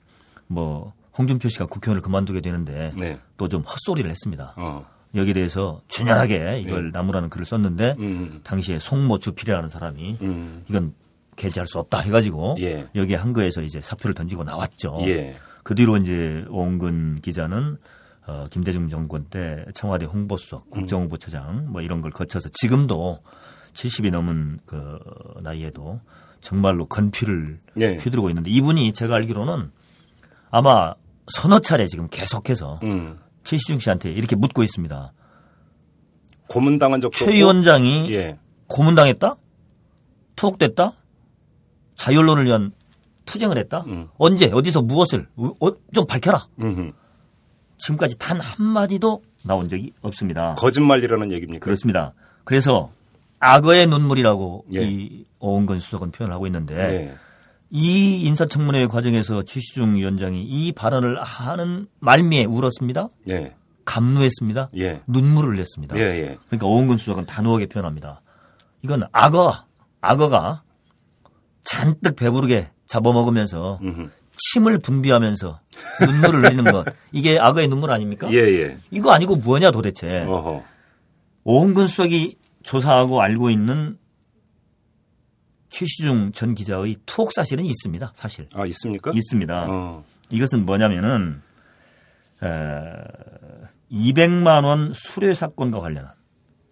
뭐 0.47 0.93
홍준표 1.17 1.49
씨가 1.49 1.65
국회의원을 1.65 2.01
그만두게 2.01 2.41
되는데 2.41 2.91
네. 2.97 3.19
또좀 3.37 3.61
헛소리를 3.61 4.09
했습니다. 4.09 4.53
어. 4.57 4.85
여기에 5.15 5.33
대해서 5.33 5.81
준연하게 5.87 6.63
이걸 6.65 6.91
나무라는 6.91 7.29
글을 7.29 7.45
썼는데 7.45 7.95
네. 7.95 8.03
음. 8.03 8.41
당시에 8.43 8.79
송모 8.79 9.19
주필이라는 9.19 9.69
사람이 9.69 10.17
음. 10.21 10.63
이건 10.67 10.93
게재할 11.35 11.67
수 11.67 11.79
없다 11.79 11.99
해가지고 11.99 12.57
예. 12.59 12.87
여기에 12.95 13.15
한거에서 13.17 13.61
이제 13.61 13.79
사표를 13.79 14.13
던지고 14.13 14.43
나왔죠. 14.43 14.99
예. 15.01 15.35
그 15.63 15.75
뒤로 15.75 15.97
이제 15.97 16.45
오은근 16.49 17.21
기자는 17.21 17.77
어, 18.25 18.43
김대중 18.49 18.89
정권 18.89 19.25
때 19.25 19.65
청와대 19.73 20.05
홍보수석, 20.05 20.69
국정홍보처장 20.69 21.71
뭐 21.71 21.81
이런 21.81 22.01
걸 22.01 22.11
거쳐서 22.11 22.49
지금도 22.53 23.19
70이 23.73 24.11
넘은 24.11 24.59
그 24.65 24.99
나이에도 25.41 25.99
정말로 26.41 26.85
건피를 26.85 27.59
예. 27.79 27.95
휘두르고 27.97 28.29
있는데 28.29 28.49
이분이 28.51 28.93
제가 28.93 29.15
알기로는 29.15 29.71
아마 30.51 30.93
서너 31.27 31.59
차례 31.59 31.85
지금 31.87 32.07
계속해서 32.09 32.79
음. 32.83 33.19
최시중 33.43 33.79
씨한테 33.79 34.11
이렇게 34.11 34.35
묻고 34.35 34.63
있습니다. 34.63 35.13
고문당한 36.47 37.01
적도 37.01 37.17
최. 37.17 37.31
위원장이 37.31 38.11
예. 38.13 38.37
고문당했다? 38.67 39.35
투옥됐다? 40.35 40.91
자율론을 41.95 42.45
위한 42.45 42.71
투쟁을 43.25 43.57
했다? 43.57 43.83
음. 43.87 44.09
언제 44.17 44.49
어디서 44.51 44.81
무엇을 44.81 45.27
어, 45.35 45.69
좀 45.93 46.05
밝혀라. 46.05 46.47
음흠. 46.59 46.91
지금까지 47.77 48.17
단 48.17 48.39
한마디도 48.39 49.21
나온 49.45 49.69
적이 49.69 49.93
없습니다. 50.01 50.55
거짓말이라는 50.55 51.31
얘기입니까? 51.31 51.63
그렇습니다. 51.63 52.13
그래서 52.43 52.91
악어의 53.39 53.87
눈물이라고 53.87 54.65
예. 54.75 54.83
이 54.83 55.25
오은근 55.39 55.79
수석은 55.79 56.11
표현을 56.11 56.33
하고 56.33 56.47
있는데 56.47 56.75
예. 56.75 57.15
이 57.75 58.21
인사청문회 58.21 58.85
과정에서 58.85 59.41
최시중 59.41 59.95
위원장이 59.95 60.43
이 60.43 60.71
발언을 60.73 61.19
하는 61.23 61.87
말미에 62.01 62.45
울었습니다. 62.45 63.09
예. 63.31 63.55
감루했습니다. 63.83 64.69
예. 64.77 65.01
눈물을 65.07 65.55
흘렸습니다. 65.55 65.97
예. 65.97 66.01
예. 66.01 66.37
그러니까 66.45 66.67
오은근 66.67 66.97
수석은 66.97 67.25
단호하게 67.25 67.65
표현합니다. 67.65 68.21
이건 68.83 69.05
악어, 69.11 69.65
악어가 70.01 70.61
잔뜩 71.63 72.15
배부르게 72.15 72.69
잡아먹으면서 72.85 73.79
음흠. 73.81 74.09
침을 74.37 74.77
분비하면서 74.77 75.59
눈물을 76.05 76.45
흘리는 76.45 76.71
것. 76.71 76.85
이게 77.11 77.39
악어의 77.39 77.69
눈물 77.69 77.89
아닙니까? 77.89 78.31
예. 78.31 78.37
예. 78.37 78.77
이거 78.91 79.11
아니고 79.11 79.37
뭐냐 79.37 79.71
도대체. 79.71 80.25
어허. 80.25 80.63
오은근 81.43 81.87
수석이 81.87 82.37
조사하고 82.61 83.19
알고 83.19 83.49
있는 83.49 83.97
최시중 85.73 86.31
전 86.33 86.53
기자의 86.53 86.97
투옥 87.07 87.33
사실은 87.33 87.65
있습니다. 87.65 88.11
사실. 88.15 88.47
아, 88.53 88.65
있습니까? 88.67 89.11
있습니다. 89.13 89.65
어. 89.67 90.03
이것은 90.29 90.65
뭐냐면은 90.65 91.41
에, 92.43 92.47
200만 93.91 94.63
원 94.63 94.93
수뢰 94.93 95.33
사건과 95.33 95.79
관련한 95.79 96.13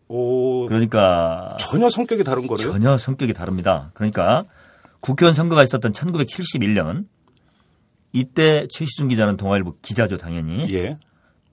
오. 0.07 0.67
그러니까 0.67 1.49
전혀 1.59 1.89
성격이 1.89 2.23
다른 2.23 2.45
거래요? 2.45 2.71
전혀 2.71 2.97
성격이 2.97 3.33
다릅니다. 3.33 3.89
그러니까 3.95 4.43
국회의원 4.99 5.33
선거가 5.33 5.63
있었던 5.63 5.93
1971년 5.93 7.05
이때 8.13 8.67
최시중 8.69 9.07
기자는 9.07 9.37
동아일보 9.37 9.77
기자죠, 9.81 10.17
당연히. 10.17 10.71
예. 10.73 10.97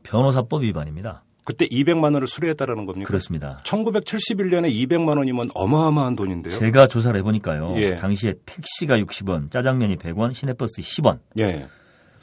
변호사법 0.03 0.64
위반입니다. 0.64 1.24
그때 1.49 1.66
200만 1.66 2.12
원을 2.12 2.26
수리했다라는 2.26 2.84
겁니까? 2.84 3.07
그렇습니다. 3.07 3.62
1971년에 3.64 4.70
200만 4.70 5.16
원이면 5.16 5.46
어마어마한 5.55 6.14
돈인데요. 6.14 6.59
제가 6.59 6.88
조사를 6.88 7.18
해보니까요. 7.20 7.72
예. 7.78 7.96
당시에 7.96 8.34
택시가 8.44 8.99
60원, 8.99 9.51
짜장면이 9.51 9.96
100원, 9.96 10.34
시내버스 10.34 10.82
10원. 10.82 11.20
예. 11.38 11.66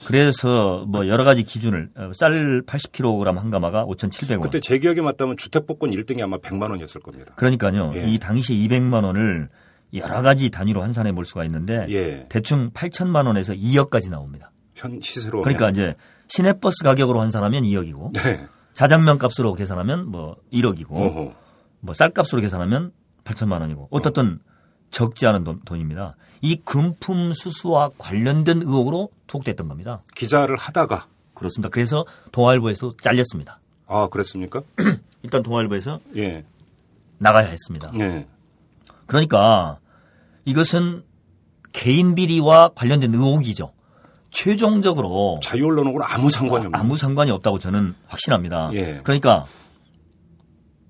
그래서 0.05 0.85
뭐 0.87 1.07
여러 1.07 1.23
가지 1.23 1.41
기준을 1.41 1.89
어, 1.97 2.11
쌀 2.13 2.61
80kg 2.67 3.33
한 3.33 3.49
가마가 3.49 3.85
5,700원. 3.85 4.43
그때 4.43 4.59
제 4.59 4.77
기억에 4.77 5.01
맞다면 5.01 5.37
주택복권 5.37 5.89
1등이 5.89 6.21
아마 6.21 6.37
100만 6.37 6.69
원이었을 6.69 7.01
겁니다. 7.01 7.33
그러니까요. 7.35 7.93
예. 7.95 8.07
이 8.07 8.19
당시 8.19 8.53
200만 8.53 9.05
원을 9.05 9.49
여러 9.95 10.21
가지 10.21 10.51
단위로 10.51 10.83
환산해 10.83 11.13
볼 11.13 11.25
수가 11.25 11.45
있는데 11.45 11.87
예. 11.89 12.27
대충 12.29 12.69
8천만 12.73 13.25
원에서 13.25 13.53
2억까지 13.53 14.11
나옵니다. 14.11 14.51
현 14.75 14.99
시세로. 15.01 15.41
그러니까 15.41 15.71
이제 15.71 15.95
시내버스 16.27 16.83
가격으로 16.83 17.21
환산하면 17.21 17.63
2억이고 17.63 18.13
네. 18.13 18.45
자장면 18.75 19.17
값으로 19.17 19.53
계산하면 19.53 20.11
뭐 20.11 20.35
1억이고 20.53 20.91
어허. 20.91 21.33
뭐 21.79 21.93
쌀값으로 21.93 22.41
계산하면 22.41 22.91
8천만 23.23 23.61
원이고 23.61 23.87
어떻든 23.89 24.39
적지 24.91 25.25
않은 25.25 25.43
돈, 25.43 25.61
돈입니다. 25.65 26.15
이 26.41 26.57
금품 26.57 27.33
수수와 27.33 27.91
관련된 27.97 28.61
의혹으로 28.61 29.09
투옥됐던 29.27 29.67
겁니다. 29.67 30.03
기자를 30.15 30.57
하다가 30.57 31.07
그렇습니다. 31.33 31.69
그래서 31.69 32.05
동아일보에서 32.31 32.95
잘렸습니다. 33.01 33.59
아, 33.87 34.07
그랬습니까? 34.09 34.61
일단 35.23 35.41
동아일보에서 35.41 35.99
예. 36.17 36.45
나가야 37.17 37.47
했습니다. 37.47 37.91
예. 37.99 38.27
그러니까 39.07 39.79
이것은 40.45 41.03
개인 41.71 42.15
비리와 42.15 42.69
관련된 42.75 43.13
의혹이죠. 43.13 43.73
최종적으로 44.35 45.39
자유 45.41 45.65
언론하고는 45.65 46.05
아무 46.09 46.29
상관이 46.29 46.65
없는. 46.65 46.77
아무 46.79 46.97
상관이 46.97 47.31
없다고 47.31 47.57
저는 47.57 47.95
확신합니다. 48.07 48.69
예. 48.73 48.99
그러니까 49.03 49.45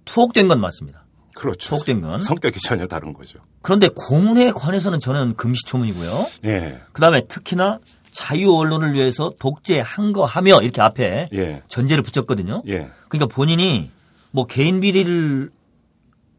투옥된 0.06 0.48
건 0.48 0.60
맞습니다. 0.60 1.06
그렇죠. 1.36 1.70
투옥된 1.70 2.02
건. 2.02 2.20
성격이 2.20 2.60
전혀 2.60 2.88
다른 2.88 3.14
거죠. 3.14 3.40
그런데 3.62 3.90
공문에 3.90 4.52
관해서는 4.52 5.00
저는 5.00 5.36
금시초문이고요. 5.36 6.26
예. 6.46 6.80
그다음에 6.92 7.26
특히나 7.28 7.80
자유 8.12 8.52
언론을 8.56 8.94
위해서 8.94 9.32
독재 9.38 9.80
한 9.86 10.12
거 10.14 10.24
하며 10.24 10.60
이렇게 10.62 10.82
앞에 10.82 11.30
예. 11.34 11.62
전제를 11.68 12.04
붙였거든요. 12.04 12.64
예. 12.68 12.90
그러니까 13.10 13.28
본인이 13.34 13.92
뭐 14.32 14.46
개인 14.48 14.80
비리를 14.80 15.52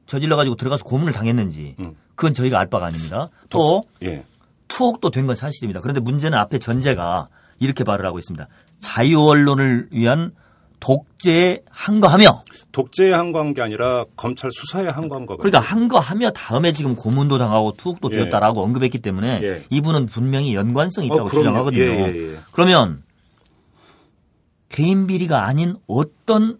저질러 0.07 0.34
가지고 0.36 0.57
들어가서 0.57 0.82
고문을 0.82 1.12
당했는지 1.12 1.76
음. 1.78 1.94
그건 2.16 2.34
저희가 2.34 2.59
알 2.59 2.66
바가 2.68 2.86
아닙니다. 2.86 3.28
또 3.50 3.84
예. 4.02 4.24
투옥도 4.68 5.10
된 5.10 5.26
건 5.26 5.36
사실입니다. 5.36 5.80
그런데 5.80 6.00
문제는 6.00 6.36
앞에 6.38 6.58
전제가 6.58 7.28
이렇게 7.58 7.84
말을 7.84 8.04
하고 8.06 8.18
있습니다. 8.18 8.46
자유 8.78 9.20
언론을 9.20 9.88
위한 9.90 10.32
독재에 10.80 11.62
한거하며 11.70 12.42
독재에 12.72 13.12
한거한 13.12 13.54
게 13.54 13.62
아니라 13.62 14.04
검찰 14.14 14.50
수사에 14.52 14.88
한거한 14.88 15.24
거거든요. 15.24 15.50
그러니까 15.50 15.60
한거하며 15.60 16.32
다음에 16.32 16.72
지금 16.72 16.94
고문도 16.94 17.38
당하고 17.38 17.72
투옥도 17.72 18.10
예. 18.12 18.16
되었다라고 18.16 18.62
언급했기 18.62 18.98
때문에 18.98 19.40
예. 19.42 19.64
이분은 19.70 20.06
분명히 20.06 20.54
연관성이 20.54 21.06
있다고 21.06 21.24
어. 21.24 21.28
주장하거든요. 21.30 21.82
예, 21.82 22.12
예, 22.14 22.32
예. 22.32 22.36
그러면 22.52 23.02
개인 24.68 25.06
비리가 25.06 25.46
아닌 25.46 25.76
어떤 25.86 26.58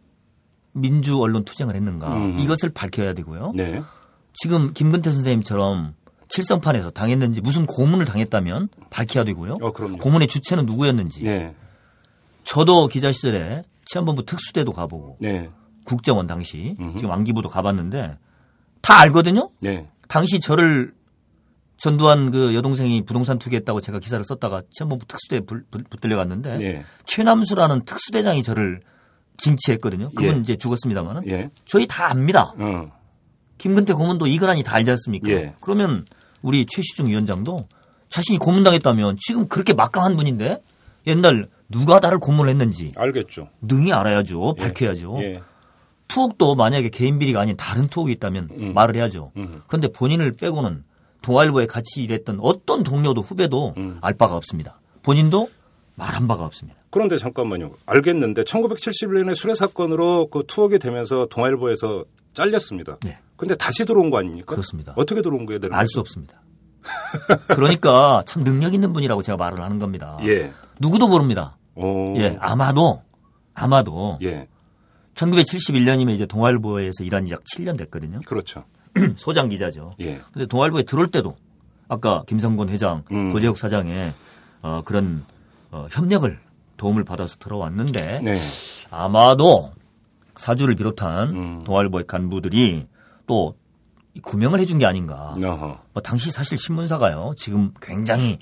민주 0.73 1.21
언론 1.21 1.45
투쟁을 1.45 1.75
했는가 1.75 2.15
음. 2.17 2.39
이것을 2.41 2.71
밝혀야 2.75 3.13
되고요. 3.15 3.53
네. 3.55 3.83
지금 4.35 4.73
김근태 4.73 5.13
선생님처럼 5.13 5.95
칠성판에서 6.41 6.91
당했는지 6.91 7.41
무슨 7.41 7.65
고문을 7.65 8.05
당했다면 8.05 8.69
밝혀야 8.91 9.25
되고요. 9.25 9.57
어. 9.63 9.73
고문의 9.73 10.29
주체는 10.29 10.67
누구였는지 10.67 11.25
예. 11.25 11.55
저도 12.45 12.89
기자 12.89 13.11
시절에 13.11 13.63
치안본부 13.87 14.27
특수대도 14.27 14.73
가보고 14.73 15.17
네. 15.21 15.47
국정원 15.87 16.27
당시 16.27 16.77
음흠. 16.79 16.97
지금 16.97 17.11
안기부도 17.13 17.49
가봤는데 17.49 18.19
다 18.83 19.01
알거든요. 19.01 19.51
네. 19.61 19.89
당시 20.09 20.39
저를 20.41 20.93
전두환 21.79 22.31
그 22.31 22.55
여동생이 22.55 23.05
부동산 23.07 23.39
투기했다고 23.39 23.81
제가 23.81 23.99
기사를 23.99 24.23
썼다가 24.23 24.63
치안본부 24.71 25.07
특수대에 25.07 25.41
불- 25.41 25.65
불- 25.71 25.85
붙들려 25.85 26.17
갔는데 26.17 26.59
네. 26.59 26.85
최남수라는 27.07 27.87
특수대장이 27.87 28.43
저를 28.43 28.81
징치했거든요. 29.39 30.11
그분 30.15 30.37
예. 30.37 30.41
이제 30.41 30.57
죽었습니다만은 30.57 31.29
예. 31.29 31.51
저희 31.65 31.87
다 31.87 32.11
압니다. 32.11 32.53
어. 32.59 32.93
김근태 33.59 33.95
고문도 33.95 34.27
이근한이 34.27 34.63
다 34.65 34.75
알지 34.77 34.91
않습니까? 34.91 35.31
예. 35.31 35.55
그러면 35.63 36.05
우리 36.47 36.65
최시중 36.65 37.09
위원장도 37.09 37.67
자신이 38.09 38.39
고문당했다면 38.39 39.17
지금 39.21 39.49
그렇게 39.49 39.75
막강한 39.75 40.15
분인데 40.15 40.63
옛날 41.09 41.49
누가 41.69 41.99
나를 41.99 42.19
고문을 42.19 42.49
했는지 42.49 42.93
알겠죠. 42.95 43.49
능히 43.63 43.93
알아야죠. 43.93 44.55
예. 44.59 44.63
밝혀야죠. 44.63 45.17
예. 45.23 45.43
투옥도 46.07 46.55
만약에 46.55 46.91
개인 46.91 47.19
비리가 47.19 47.41
아닌 47.41 47.57
다른 47.57 47.89
투옥이 47.89 48.13
있다면 48.13 48.49
음. 48.53 48.75
말을 48.75 48.95
해야죠. 48.95 49.33
음. 49.37 49.63
그런데 49.67 49.89
본인을 49.89 50.35
빼고는 50.41 50.85
동아일보에 51.23 51.67
같이 51.67 52.01
일했던 52.03 52.39
어떤 52.41 52.85
동료도 52.85 53.23
후배도 53.23 53.75
음. 53.77 53.99
알 54.01 54.15
바가 54.15 54.37
없습니다. 54.37 54.79
본인도 55.03 55.51
말한 55.97 56.29
바가 56.29 56.45
없습니다. 56.45 56.79
그런데 56.91 57.17
잠깐만요. 57.17 57.73
알겠는데 57.87 58.45
1971년에 58.45 59.35
수뢰 59.35 59.57
사건으로 59.57 60.29
그 60.31 60.45
투옥이 60.47 60.79
되면서 60.79 61.27
동아일보에서 61.29 62.05
잘렸습니다. 62.37 62.99
네. 63.03 63.19
근데 63.37 63.57
다시 63.57 63.85
들어온 63.85 64.11
거 64.11 64.19
아닙니까? 64.19 64.47
그렇습니다. 64.47 64.93
어떻게 64.97 65.23
들어온 65.23 65.47
거예요? 65.47 65.59
알수 65.73 65.99
없습니다. 66.01 66.41
그러니까 67.49 68.23
참 68.27 68.45
능력 68.45 68.73
있는 68.75 68.93
분이라고 68.93 69.23
제가 69.23 69.37
말을 69.37 69.61
하는 69.61 69.79
겁니다. 69.81 70.19
예. 70.23 70.53
누구도 70.79 71.09
모릅니다. 71.09 71.57
오. 71.75 72.17
예, 72.19 72.37
아마도 72.41 73.03
아마도 73.55 74.19
예. 74.23 74.47
1971년이면 75.15 76.11
이제 76.15 76.27
동아일보에서 76.27 77.03
일한 77.03 77.25
지 77.25 77.33
약 77.33 77.43
7년 77.55 77.77
됐거든요. 77.79 78.19
그렇죠. 78.27 78.65
소장 79.17 79.49
기자죠. 79.49 79.95
예. 80.01 80.21
근데 80.33 80.47
동아일보에 80.47 80.85
들어올 80.85 81.11
때도 81.11 81.35
아까 81.89 82.23
김성곤 82.27 82.69
회장, 82.69 83.03
음. 83.11 83.31
고재욱 83.33 83.59
사장의 83.59 84.13
어, 84.63 84.83
그런 84.85 85.25
어, 85.71 85.87
협력을 85.91 86.39
도움을 86.77 87.05
받아서 87.05 87.37
들어왔는데 87.39 88.21
네. 88.23 88.37
아마도 88.91 89.73
사주를 90.37 90.75
비롯한 90.77 91.29
음. 91.31 91.65
동아일보의 91.65 92.07
간부들이 92.07 92.87
또 93.27 93.57
구명을 94.23 94.61
해준 94.61 94.79
게 94.79 94.87
아닌가. 94.87 95.35
어허. 95.43 95.79
뭐 95.93 96.03
당시 96.03 96.31
사실 96.33 96.57
신문사가요 96.59 97.35
지금 97.37 97.73
굉장히 97.83 98.39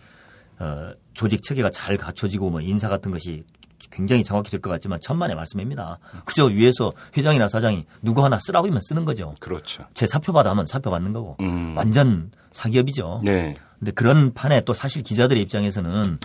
어, 0.58 0.90
조직 1.14 1.42
체계가 1.42 1.70
잘 1.70 1.96
갖춰지고 1.96 2.50
뭐 2.50 2.60
인사 2.60 2.88
같은 2.88 3.10
것이 3.10 3.44
굉장히 3.90 4.24
정확히 4.24 4.50
될 4.50 4.60
것 4.60 4.70
같지만 4.70 4.98
천만의 5.00 5.36
말씀입니다. 5.36 5.98
그저 6.24 6.46
위에서 6.46 6.90
회장이나 7.16 7.48
사장이 7.48 7.84
누구 8.02 8.24
하나 8.24 8.38
쓰라고 8.40 8.66
하면 8.68 8.80
쓰는 8.82 9.04
거죠. 9.04 9.34
그렇죠. 9.40 9.84
제 9.94 10.06
사표 10.06 10.32
받아 10.32 10.50
하면 10.50 10.66
사표 10.66 10.90
받는 10.90 11.12
거고 11.12 11.36
음. 11.40 11.74
완전 11.76 12.30
사기업이죠. 12.52 13.20
네. 13.24 13.56
근데 13.78 13.90
그런 13.92 14.32
판에 14.32 14.62
또 14.62 14.72
사실 14.72 15.02
기자들의 15.02 15.42
입장에서는 15.42 16.18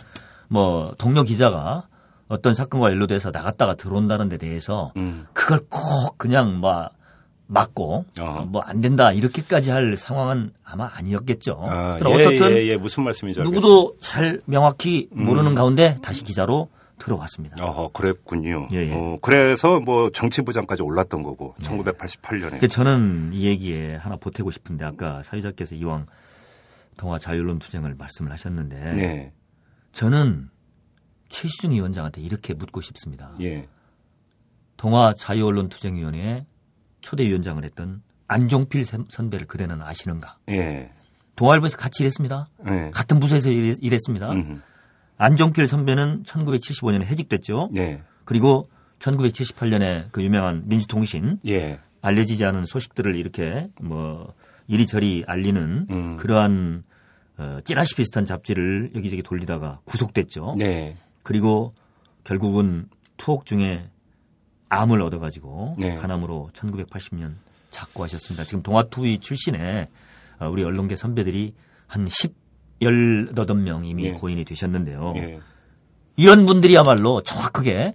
뭐 0.48 0.86
동료 0.98 1.24
기자가 1.24 1.84
어떤 2.30 2.54
사건과 2.54 2.92
연루돼서 2.92 3.32
나갔다가 3.32 3.76
들어온다는 3.76 4.30
데 4.30 4.38
대해서 4.38 4.94
음. 4.96 5.28
그걸 5.34 5.60
꼭 5.70 6.18
그냥 6.18 6.62
막 6.62 6.94
막고 7.48 8.06
어허. 8.20 8.46
뭐안 8.46 8.80
된다 8.80 9.12
이렇게까지 9.12 9.72
할 9.72 9.98
상황은 9.98 10.52
아마 10.64 10.88
아니었겠죠. 10.94 11.66
아, 11.68 11.98
그럼 11.98 12.20
예, 12.20 12.26
어떻든 12.26 12.52
예, 12.52 12.68
예. 12.68 12.78
무슨 12.78 13.04
말씀인지 13.04 13.40
알겠습니다. 13.40 13.68
누구도 13.68 13.98
잘 14.00 14.40
명확히 14.46 15.10
음. 15.14 15.26
모르는 15.26 15.56
가운데 15.56 15.98
다시 16.04 16.24
기자로 16.24 16.70
들어왔습니다. 17.00 17.56
어허, 17.66 17.90
그랬군요. 17.90 18.68
예, 18.72 18.90
예. 18.90 18.94
어, 18.94 19.18
그래서 19.24 19.80
뭐 19.80 20.12
정치부장까지 20.12 20.84
올랐던 20.84 21.24
거고 21.24 21.56
네. 21.60 21.68
1988년에. 21.68 22.52
근데 22.52 22.68
저는 22.68 23.32
이 23.34 23.46
얘기에 23.46 23.96
하나 23.96 24.16
보태고 24.18 24.52
싶은데 24.52 24.86
아까 24.86 25.24
사회자께서 25.24 25.74
이왕 25.74 26.06
동아 26.98 27.18
자유론 27.18 27.58
투쟁을 27.58 27.96
말씀을 27.98 28.32
하셨는데 28.32 28.94
네. 28.94 29.32
저는 29.94 30.50
최시중 31.30 31.72
위원장한테 31.72 32.22
이렇게 32.22 32.54
묻고 32.54 32.82
싶습니다. 32.82 33.34
예. 33.42 33.68
동아 34.78 35.14
자유언론투쟁위원회의 35.14 36.46
초대 37.02 37.24
위원장을 37.26 37.64
했던 37.64 38.02
안종필 38.28 38.86
선- 38.86 39.06
선배를 39.10 39.48
그대는 39.48 39.82
아시는가? 39.82 40.38
예. 40.50 40.92
동아일보에서 41.36 41.78
같이 41.78 42.04
일했습니다. 42.04 42.50
예. 42.68 42.92
같은 42.94 43.20
부서에서 43.20 43.50
일- 43.50 43.76
일했습니다. 43.80 44.32
음. 44.32 44.62
안종필 45.18 45.68
선배는 45.68 46.24
1975년에 46.24 47.04
해직됐죠. 47.06 47.70
네. 47.74 48.02
그리고 48.26 48.70
1978년에 49.00 50.12
그 50.12 50.24
유명한 50.24 50.64
민주통신 50.66 51.40
예. 51.48 51.80
알려지지 52.02 52.46
않은 52.46 52.66
소식들을 52.66 53.16
이렇게 53.16 53.70
뭐 53.82 54.34
이리저리 54.68 55.24
알리는 55.28 55.88
음. 55.90 56.18
그러한 56.18 56.84
어, 57.38 57.58
찌라시 57.64 57.96
비슷한 57.96 58.26
잡지를 58.26 58.92
여기저기 58.96 59.24
돌리다가 59.24 59.80
구속됐죠. 59.86 60.56
네. 60.60 60.98
그리고 61.34 61.76
결국은 62.24 62.90
투옥 63.18 63.46
중에 63.46 63.88
암을 64.70 65.00
얻어가지고 65.00 65.76
네. 65.78 65.94
간암으로 65.94 66.50
1980년 66.54 67.36
작고하셨습니다. 67.70 68.46
지금 68.46 68.64
동아투위 68.64 69.20
출신의 69.20 69.86
어, 70.40 70.50
우리 70.50 70.64
언론계 70.64 70.96
선배들이 70.96 71.54
한 71.86 72.08
10, 72.10 72.34
18명 72.82 73.86
이미 73.86 74.06
예. 74.06 74.12
고인이 74.14 74.44
되셨는데요. 74.44 75.14
예. 75.18 75.40
이런 76.16 76.48
분들이야말로 76.48 77.22
정확하게 77.22 77.94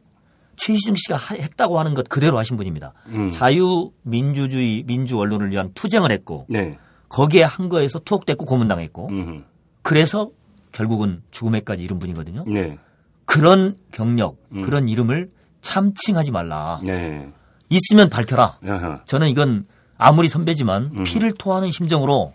최희중 0.57 0.95
씨가 0.95 1.17
하- 1.17 1.35
했다고 1.35 1.81
하는 1.81 1.95
것 1.95 2.09
그대로 2.09 2.39
하신 2.39 2.57
분입니다. 2.57 2.93
음. 3.09 3.31
자유민주주의 3.31 4.85
민주 4.85 5.19
언론을 5.19 5.51
위한 5.51 5.73
투쟁을 5.75 6.13
했고 6.13 6.47
네. 6.49 6.79
거기에 7.09 7.43
한 7.43 7.69
거에서 7.69 7.99
투옥됐고 7.99 8.45
고문당했고 8.45 9.09
음. 9.09 9.45
그래서 9.83 10.31
결국은 10.71 11.25
죽음에까지 11.33 11.83
이른 11.83 11.99
분이거든요. 11.99 12.45
네. 12.47 12.79
그런 13.25 13.77
경력, 13.93 14.37
음. 14.53 14.63
그런 14.63 14.89
이름을 14.89 15.31
참칭하지 15.63 16.31
말라. 16.31 16.81
네. 16.85 17.29
있으면 17.71 18.11
밝혀라. 18.11 18.59
아하. 18.67 19.03
저는 19.07 19.29
이건 19.29 19.67
아무리 19.97 20.29
선배지만 20.29 20.91
음. 20.95 21.03
피를 21.05 21.33
토하는 21.33 21.71
심정으로 21.71 22.35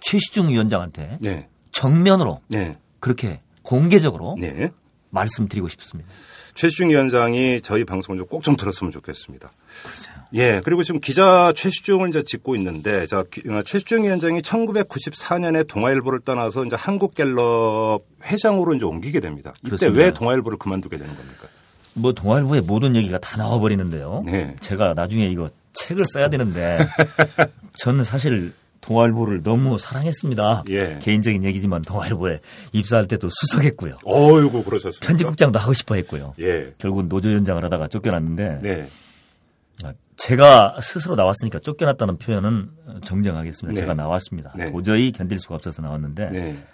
최시중 0.00 0.48
위원장한테 0.50 1.18
네. 1.20 1.48
정면으로 1.72 2.40
네. 2.48 2.72
그렇게 3.00 3.40
공개적으로 3.62 4.36
네. 4.38 4.70
말씀드리고 5.10 5.68
싶습니다. 5.68 6.10
최시중 6.54 6.90
위원장이 6.90 7.60
저희 7.62 7.84
방송을 7.84 8.24
꼭 8.26 8.42
좀 8.42 8.56
들었으면 8.56 8.90
좋겠습니다. 8.92 9.50
예, 10.34 10.60
그리고 10.64 10.82
지금 10.82 11.00
기자 11.00 11.52
최시중을 11.54 12.10
이제 12.10 12.22
짓고 12.22 12.54
있는데, 12.56 13.06
자, 13.06 13.24
기- 13.30 13.42
어, 13.48 13.62
최시중 13.62 14.04
위원장이 14.04 14.42
1994년에 14.42 15.66
동아일보를 15.66 16.20
떠나서 16.20 16.64
이제 16.66 16.76
한국갤럽 16.76 18.02
회장으로 18.24 18.74
이제 18.74 18.84
옮기게 18.84 19.20
됩니다. 19.20 19.52
이때 19.60 19.68
그렇습니다. 19.70 19.98
왜 20.04 20.12
동아일보를 20.12 20.58
그만두게 20.58 20.96
되는 20.98 21.14
겁니까? 21.16 21.48
뭐 21.94 22.12
동아일보의 22.12 22.60
모든 22.62 22.94
얘기가 22.94 23.18
다 23.18 23.36
나와버리는데요. 23.38 24.22
네. 24.26 24.54
제가 24.60 24.92
나중에 24.94 25.26
이거 25.26 25.48
책을 25.72 26.04
써야 26.12 26.28
되는데 26.28 26.78
저는 27.78 28.04
사실 28.04 28.52
동아일보를 28.82 29.42
너무 29.42 29.78
사랑했습니다. 29.78 30.64
예. 30.70 30.98
개인적인 31.02 31.42
얘기지만 31.44 31.82
동아일보에 31.82 32.40
입사할 32.72 33.06
때도 33.08 33.28
수석했고요. 33.30 33.96
어이구, 34.04 34.62
그러셨습니까? 34.64 35.06
편집국장도 35.08 35.58
하고 35.58 35.74
싶어 35.74 35.94
했고요. 35.96 36.34
예. 36.40 36.72
결국은 36.78 37.08
노조 37.08 37.28
위원장을 37.28 37.62
하다가 37.64 37.88
쫓겨났는데 37.88 38.58
네. 38.62 38.88
아, 40.18 40.26
제가 40.26 40.76
스스로 40.80 41.14
나왔으니까 41.14 41.60
쫓겨났다는 41.60 42.18
표현은 42.18 42.70
정정하겠습니다. 43.04 43.74
네. 43.74 43.80
제가 43.80 43.94
나왔습니다. 43.94 44.52
네. 44.56 44.70
도저히 44.72 45.12
견딜 45.12 45.38
수가 45.38 45.54
없어서 45.54 45.80
나왔는데 45.82 46.30
네. 46.30 46.64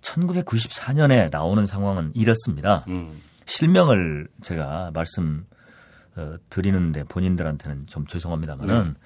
1994년에 0.00 1.30
나오는 1.30 1.66
상황은 1.66 2.12
이렇습니다. 2.14 2.84
음. 2.88 3.20
실명을 3.44 4.28
제가 4.42 4.90
말씀 4.94 5.46
어, 6.16 6.36
드리는데 6.48 7.04
본인들한테는 7.04 7.86
좀 7.86 8.06
죄송합니다만은 8.06 8.94
네. 8.94 9.00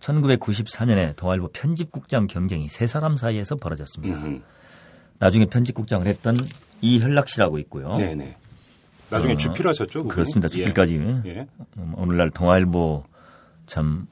1994년에 0.00 1.16
동아일보 1.16 1.48
편집국장 1.52 2.26
경쟁이 2.26 2.68
세 2.68 2.86
사람 2.86 3.16
사이에서 3.16 3.56
벌어졌습니다. 3.56 4.16
음. 4.16 4.42
나중에 5.18 5.46
편집국장을 5.46 6.06
했던 6.06 6.36
이현락 6.80 7.28
씨라고 7.28 7.58
있고요. 7.60 7.96
네네. 7.96 8.36
나중에 9.12 9.34
어, 9.34 9.36
주필 9.36 9.66
하셨죠? 9.68 10.00
그분이? 10.00 10.08
그렇습니다. 10.14 10.48
주필까지. 10.48 10.96
예. 10.96 11.30
예. 11.30 11.46
음, 11.78 11.92
오늘날 11.96 12.30
동아일보 12.30 13.04
참 13.66 14.06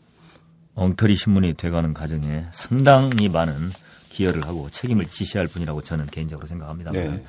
엉터리 0.75 1.17
신문이 1.17 1.55
돼가는 1.55 1.93
과정에 1.95 2.47
상당히 2.53 3.29
많은 3.29 3.71
기여를 4.11 4.45
하고 4.47 4.69
책임을 4.71 5.07
지시할 5.07 5.47
분이라고 5.49 5.83
저는 5.83 6.07
개인적으로 6.07 6.47
생각합니다. 6.47 6.93
네. 6.93 7.23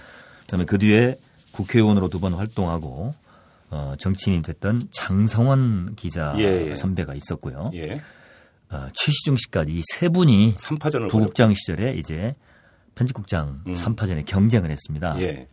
그다음에 0.47 0.65
그 0.65 0.77
뒤에 0.77 1.17
국회의원으로 1.51 2.07
두 2.09 2.19
번 2.19 2.33
활동하고 2.33 3.13
어, 3.69 3.93
정치인이 3.97 4.41
됐던 4.43 4.81
장성원 4.91 5.95
기자 5.95 6.33
예, 6.37 6.69
예. 6.69 6.75
선배가 6.75 7.13
있었고요. 7.15 7.71
예. 7.73 8.01
어, 8.69 8.87
최시중 8.93 9.37
씨까지 9.37 9.71
이 9.71 9.81
세 9.93 10.09
분이 10.09 10.55
3파전을 10.55 11.09
부국장 11.09 11.53
시절에 11.53 11.93
이제 11.95 12.35
편집국장 12.95 13.61
음. 13.67 13.75
삼 13.75 13.95
3파전에 13.95 14.25
경쟁을 14.25 14.69
했습니다. 14.71 15.15
예. 15.21 15.47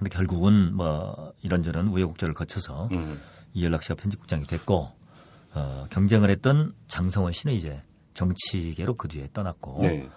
근데 0.00 0.08
결국은 0.08 0.74
뭐 0.74 1.34
이런저런 1.42 1.88
우여곡절을 1.88 2.32
거쳐서 2.32 2.88
음. 2.90 3.20
이연락 3.52 3.82
씨가 3.82 3.96
편집국장이 3.96 4.46
됐고 4.46 4.90
어, 5.52 5.84
경쟁을 5.90 6.30
했던 6.30 6.72
장성원 6.88 7.32
씨는 7.32 7.54
이제 7.54 7.82
정치계로 8.14 8.94
그 8.94 9.08
뒤에 9.08 9.28
떠났고 9.34 9.80
네. 9.82 10.08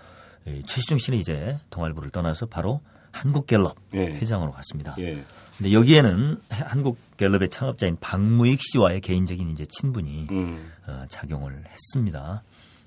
이 0.47 0.63
최시중 0.65 0.99
씨는 0.99 1.19
이제 1.19 1.59
동아일보를 1.69 2.11
떠나서 2.11 2.45
바로 2.45 2.79
한국갤럽 3.11 3.75
예. 3.93 4.05
회장으로 4.05 4.51
갔습니다. 4.53 4.95
예. 4.99 5.21
근데 5.57 5.73
여기에는 5.73 6.39
한국갤럽의 6.49 7.49
창업자인 7.49 7.97
박무익 7.99 8.61
씨와의 8.61 9.01
개인적인 9.01 9.49
이제 9.49 9.65
친분이 9.65 10.27
음. 10.31 10.71
어, 10.87 11.03
작용을 11.09 11.61
했습니다. 11.69 12.41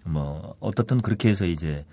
뭐 0.05 0.57
어떻든 0.61 1.03
그렇게 1.03 1.28
해서 1.28 1.44
이제 1.44 1.84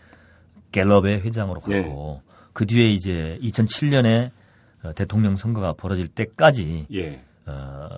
갤럽의 0.71 1.23
회장으로 1.23 1.61
네. 1.67 1.81
갔고 1.81 2.21
그 2.53 2.65
뒤에 2.65 2.93
이제 2.93 3.37
2007년에 3.41 4.27
어, 4.27 4.42
대통령 4.91 5.37
선거가 5.37 5.73
벌어질 5.73 6.07
때까지 6.09 6.87
예. 6.93 7.23
어, 7.45 7.89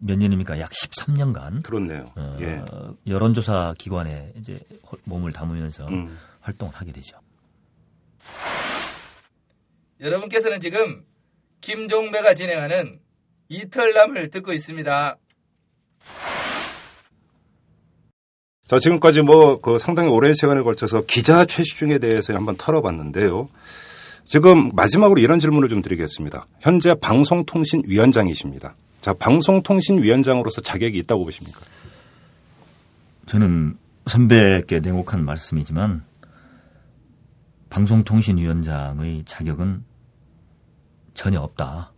몇 0.00 0.16
년입니까? 0.18 0.58
약 0.60 0.70
13년간 0.70 1.62
그렇네요. 1.62 2.12
어, 2.16 2.36
예. 2.40 2.62
여론조사 3.06 3.74
기관에 3.78 4.32
이제 4.36 4.58
호- 4.90 4.98
몸을 5.04 5.32
담으면서 5.32 5.86
음. 5.88 6.16
활동을 6.40 6.74
하게 6.74 6.92
되죠. 6.92 7.18
여러분께서는 10.00 10.60
지금 10.60 11.04
김종배가 11.60 12.34
진행하는 12.34 13.00
이털남을 13.48 14.30
듣고 14.30 14.52
있습니다. 14.52 15.16
자, 18.68 18.78
지금까지 18.78 19.22
뭐, 19.22 19.58
그 19.58 19.78
상당히 19.78 20.10
오랜 20.10 20.34
시간에 20.34 20.60
걸쳐서 20.60 21.04
기자 21.06 21.46
최시중에 21.46 21.98
대해서 21.98 22.34
한번 22.34 22.54
털어봤는데요. 22.56 23.48
지금 24.28 24.70
마지막으로 24.74 25.20
이런 25.20 25.38
질문을 25.38 25.70
좀 25.70 25.80
드리겠습니다. 25.80 26.46
현재 26.60 26.94
방송통신위원장이십니다. 27.00 28.76
자, 29.00 29.14
방송통신위원장으로서 29.14 30.60
자격이 30.60 30.98
있다고 30.98 31.24
보십니까? 31.24 31.60
저는 33.24 33.78
선배께 34.06 34.80
냉혹한 34.80 35.24
말씀이지만 35.24 36.04
방송통신위원장의 37.70 39.22
자격은 39.24 39.84
전혀 41.14 41.40
없다. 41.40 41.92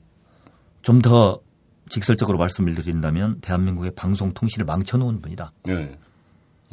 좀 0.82 1.02
더 1.02 1.40
직설적으로 1.88 2.38
말씀을 2.38 2.76
드린다면 2.76 3.40
대한민국의 3.40 3.90
방송통신을 3.96 4.64
망쳐놓은 4.64 5.20
분이다. 5.20 5.50
네. 5.64 5.98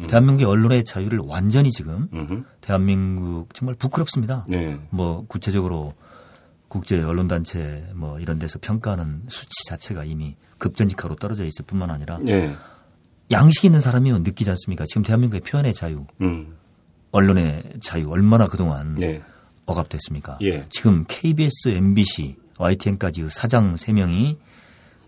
대한민국의 0.05 0.45
언론의 0.45 0.83
자유를 0.85 1.19
완전히 1.19 1.71
지금 1.71 2.07
음흠. 2.13 2.43
대한민국 2.61 3.53
정말 3.53 3.75
부끄럽습니다. 3.75 4.45
네. 4.47 4.77
뭐 4.91 5.25
구체적으로 5.27 5.93
국제 6.67 7.01
언론 7.01 7.27
단체 7.27 7.89
뭐 7.95 8.19
이런 8.19 8.37
데서 8.39 8.59
평가하는 8.61 9.23
수치 9.29 9.65
자체가 9.69 10.03
이미 10.03 10.35
급전직하로 10.59 11.15
떨어져 11.15 11.45
있을 11.45 11.65
뿐만 11.65 11.89
아니라 11.89 12.19
네. 12.21 12.55
양식 13.31 13.65
있는 13.65 13.81
사람이면 13.81 14.23
느끼지 14.23 14.49
않습니까? 14.51 14.85
지금 14.87 15.03
대한민국의 15.03 15.41
표현의 15.41 15.73
자유, 15.73 16.05
음. 16.21 16.55
언론의 17.11 17.63
자유 17.81 18.09
얼마나 18.09 18.47
그동안 18.47 18.95
네. 18.95 19.21
억압됐습니까? 19.65 20.37
예. 20.43 20.65
지금 20.69 21.03
KBS, 21.07 21.69
MBC, 21.69 22.37
YTN까지 22.57 23.27
사장 23.29 23.75
3명이 23.75 24.37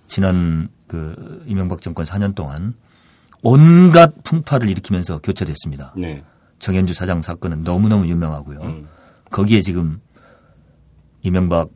지난 0.08 0.70
그 0.88 1.44
이명박 1.48 1.82
정권 1.82 2.06
4년 2.06 2.36
동안 2.36 2.74
온갖 3.42 4.14
풍파를 4.24 4.70
일으키면서 4.70 5.20
교체됐습니다. 5.20 5.94
네. 5.98 6.24
정현주 6.60 6.94
사장 6.94 7.22
사건은 7.22 7.64
너무너무 7.64 8.08
유명하고요. 8.08 8.62
음. 8.62 8.88
거기에 9.32 9.62
지금 9.62 10.02
이명박 11.22 11.70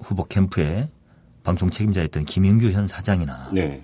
후보 0.00 0.24
캠프에 0.24 0.88
방송 1.44 1.70
책임자였던 1.70 2.24
김인규 2.24 2.70
현 2.72 2.86
사장이나 2.86 3.50
네. 3.52 3.82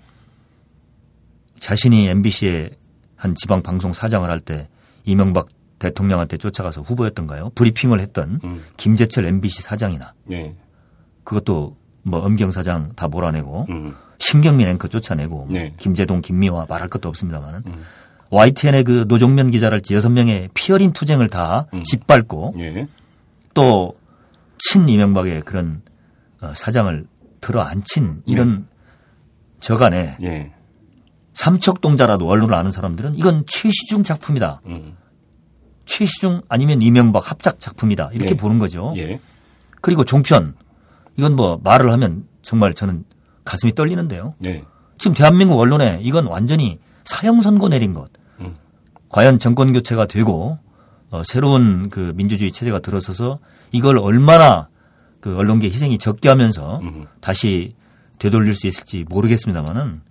자신이 1.61 2.09
MBC의 2.09 2.71
한 3.17 3.35
지방 3.35 3.63
방송 3.63 3.93
사장을 3.93 4.29
할 4.29 4.41
때 4.41 4.69
이명박 5.05 5.49
대통령한테 5.79 6.37
쫓아가서 6.37 6.83
후보였던가요? 6.83 7.51
브리핑을 7.55 8.01
했던 8.01 8.41
음. 8.45 8.63
김재철 8.77 9.27
MBC 9.27 9.63
사장이나 9.63 10.15
네. 10.25 10.55
그것도 11.25 11.77
뭐 12.03 12.21
엄경 12.21 12.51
사장 12.51 12.93
다 12.97 13.09
몰아내고 13.09 13.67
음. 13.71 13.95
신경민 14.21 14.69
앵커 14.69 14.87
쫓아내고 14.87 15.35
뭐 15.35 15.47
네. 15.51 15.75
김재동, 15.77 16.21
김미화 16.21 16.67
말할 16.69 16.89
것도 16.89 17.09
없습니다만은 17.09 17.63
YTN의 18.31 18.85
그 18.85 19.05
노종면 19.09 19.51
기자랄지 19.51 19.95
여섯 19.95 20.09
명의 20.09 20.49
피어린 20.55 20.93
투쟁을 20.93 21.29
다 21.29 21.67
음. 21.75 21.83
짓밟고 21.83 22.53
예. 22.59 22.87
또 23.55 24.01
친 24.61 24.89
이명박의 24.89 25.43
그런 25.43 25.83
어, 26.41 26.53
사장을 26.55 27.07
들어 27.41 27.63
앉힌 27.63 28.23
이런 28.27 28.69
저간에 29.59 30.17
예. 30.23 30.53
삼척동자라도 31.35 32.29
언론을 32.29 32.55
아는 32.55 32.71
사람들은 32.71 33.17
이건 33.17 33.45
최시중 33.47 34.03
작품이다. 34.05 34.61
음. 34.67 34.97
최시중 35.87 36.43
아니면 36.49 36.83
이명박 36.83 37.31
합작 37.31 37.59
작품이다. 37.59 38.11
이렇게 38.13 38.31
네. 38.31 38.37
보는 38.37 38.59
거죠. 38.59 38.93
예. 38.97 39.19
그리고 39.81 40.05
종편 40.05 40.55
이건 41.17 41.37
뭐 41.37 41.59
말을 41.63 41.91
하면 41.91 42.27
정말 42.43 42.75
저는 42.75 43.05
가슴이 43.51 43.75
떨리는데요. 43.75 44.35
네. 44.39 44.65
지금 44.99 45.13
대한민국 45.15 45.59
언론에 45.59 45.99
이건 46.03 46.27
완전히 46.27 46.79
사형 47.05 47.43
선고 47.43 47.69
내린 47.69 47.95
것. 47.95 48.11
음. 48.39 48.55
과연 49.09 49.41
정권 49.41 49.73
교체가 49.73 50.07
되고 50.07 50.57
어, 51.11 51.23
새로운 51.25 51.91
그 51.91 52.13
민주주의 52.15 52.53
체제가 52.53 52.79
들어서서 52.79 53.41
이걸 53.73 53.99
얼마나 53.99 54.69
그 55.21 55.37
언론계 55.37 55.69
희생이 55.69 55.99
적게 55.99 56.29
하면서 56.29 56.79
음. 56.83 57.07
다시 57.21 57.75
되돌릴 58.21 58.55
수 58.55 58.69
있을지 58.69 59.05
모르겠습니다만은 59.09 60.03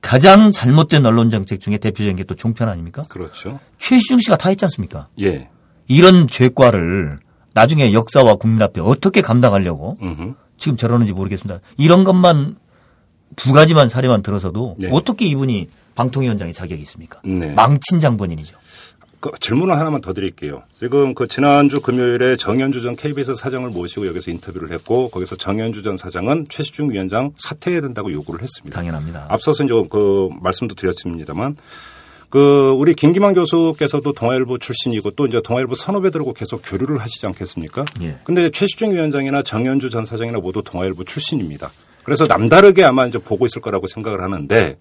가장 0.00 0.50
잘못된 0.50 1.06
언론 1.06 1.30
정책 1.30 1.60
중에 1.60 1.76
대표적인 1.78 2.16
게 2.16 2.24
또 2.24 2.34
종편 2.34 2.68
아닙니까? 2.68 3.02
그렇죠. 3.08 3.60
최시중 3.78 4.18
씨가 4.18 4.36
다 4.36 4.48
했지 4.48 4.64
않습니까? 4.64 5.06
예. 5.20 5.48
이런 5.86 6.26
죄과를 6.26 7.18
나중에 7.54 7.92
역사와 7.92 8.34
국민 8.36 8.62
앞에 8.62 8.80
어떻게 8.80 9.20
감당하려고 9.20 9.96
음흠. 10.02 10.34
지금 10.56 10.76
저러는지 10.76 11.12
모르겠습니다. 11.12 11.60
이런 11.76 12.02
것만 12.04 12.56
두 13.36 13.52
가지만 13.52 13.88
사례만 13.88 14.22
들어서도 14.22 14.76
네. 14.78 14.88
어떻게 14.92 15.26
이분이 15.26 15.68
방통위원장의 15.94 16.54
자격이 16.54 16.82
있습니까? 16.82 17.20
네. 17.24 17.48
망친 17.48 18.00
장본인이죠. 18.00 18.56
그 19.20 19.30
질문을 19.38 19.78
하나만 19.78 20.00
더 20.00 20.14
드릴게요. 20.14 20.62
지금 20.72 21.14
그 21.14 21.28
지난주 21.28 21.80
금요일에 21.80 22.36
정현주 22.36 22.80
전 22.80 22.96
KBS 22.96 23.34
사장을 23.34 23.68
모시고 23.68 24.06
여기서 24.06 24.30
인터뷰를 24.30 24.72
했고 24.72 25.10
거기서 25.10 25.36
정현주 25.36 25.82
전 25.82 25.98
사장은 25.98 26.46
최시중 26.48 26.90
위원장 26.90 27.32
사퇴해야 27.36 27.82
된다고 27.82 28.10
요구를 28.10 28.40
했습니다. 28.40 28.74
당연합니다. 28.74 29.26
앞서서 29.28 29.64
이제 29.64 29.74
그 29.90 30.30
말씀도 30.40 30.74
드렸습니다만 30.74 31.56
그 32.30 32.74
우리 32.78 32.94
김기만 32.94 33.34
교수께서도 33.34 34.12
동아일보 34.12 34.58
출신이고 34.58 35.10
또 35.10 35.26
이제 35.26 35.40
동아일보 35.42 35.74
선후배들하고 35.74 36.32
계속 36.32 36.62
교류를 36.64 36.98
하시지 36.98 37.26
않겠습니까? 37.26 37.84
예. 38.00 38.18
근데 38.24 38.50
최시중 38.50 38.92
위원장이나 38.92 39.42
정현주 39.42 39.90
전 39.90 40.04
사장이나 40.06 40.38
모두 40.38 40.62
동아일보 40.62 41.04
출신입니다. 41.04 41.70
그래서 42.10 42.24
남다르게 42.24 42.82
아마 42.82 43.06
이제 43.06 43.18
보고 43.18 43.46
있을 43.46 43.62
거라고 43.62 43.86
생각을 43.86 44.20
하는데 44.20 44.78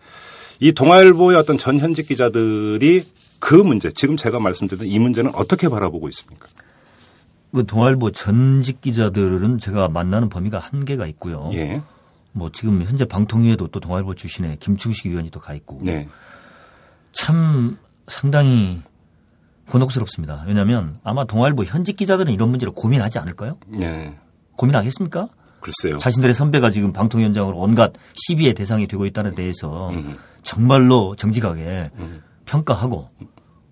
이 0.59 0.71
동아일보의 0.71 1.37
어떤 1.37 1.59
전 1.59 1.77
현직 1.77 2.07
기자들이 2.07 3.03
그 3.37 3.53
문제, 3.53 3.91
지금 3.91 4.17
제가 4.17 4.39
말씀드린 4.39 4.91
이 4.91 4.97
문제는 4.97 5.35
어떻게 5.35 5.69
바라보고 5.69 6.09
있습니까? 6.09 6.47
그 7.53 7.67
동아일보 7.67 8.13
전직 8.13 8.81
기자들은 8.81 9.59
제가 9.59 9.89
만나는 9.89 10.29
범위가 10.29 10.57
한계가 10.57 11.05
있고요. 11.05 11.51
예. 11.53 11.83
뭐 12.31 12.49
지금 12.51 12.81
현재 12.81 13.05
방통위에도 13.05 13.67
또 13.67 13.79
동아일보 13.79 14.15
출신의 14.15 14.57
김충식 14.57 15.05
위원이 15.11 15.29
또 15.29 15.39
가 15.39 15.53
있고 15.53 15.81
네. 15.83 16.09
참 17.13 17.77
상당히 18.07 18.81
곤혹스럽습니다. 19.67 20.45
왜냐하면 20.47 20.97
아마 21.03 21.25
동아일보 21.25 21.63
현직 21.65 21.95
기자들은 21.95 22.33
이런 22.33 22.49
문제를 22.49 22.73
고민하지 22.73 23.19
않을까요? 23.19 23.59
네. 23.67 24.17
고민하겠습니까? 24.55 25.29
글쎄요. 25.61 25.97
자신들의 25.97 26.33
선배가 26.33 26.71
지금 26.71 26.93
방통위원장으로 26.93 27.57
온갖 27.57 27.93
시비의 28.15 28.53
대상이 28.53 28.87
되고 28.87 29.05
있다는 29.05 29.35
데에서 29.35 29.89
음. 29.89 30.17
정말로 30.43 31.15
정직하게 31.15 31.91
음. 31.97 32.21
평가하고 32.45 33.07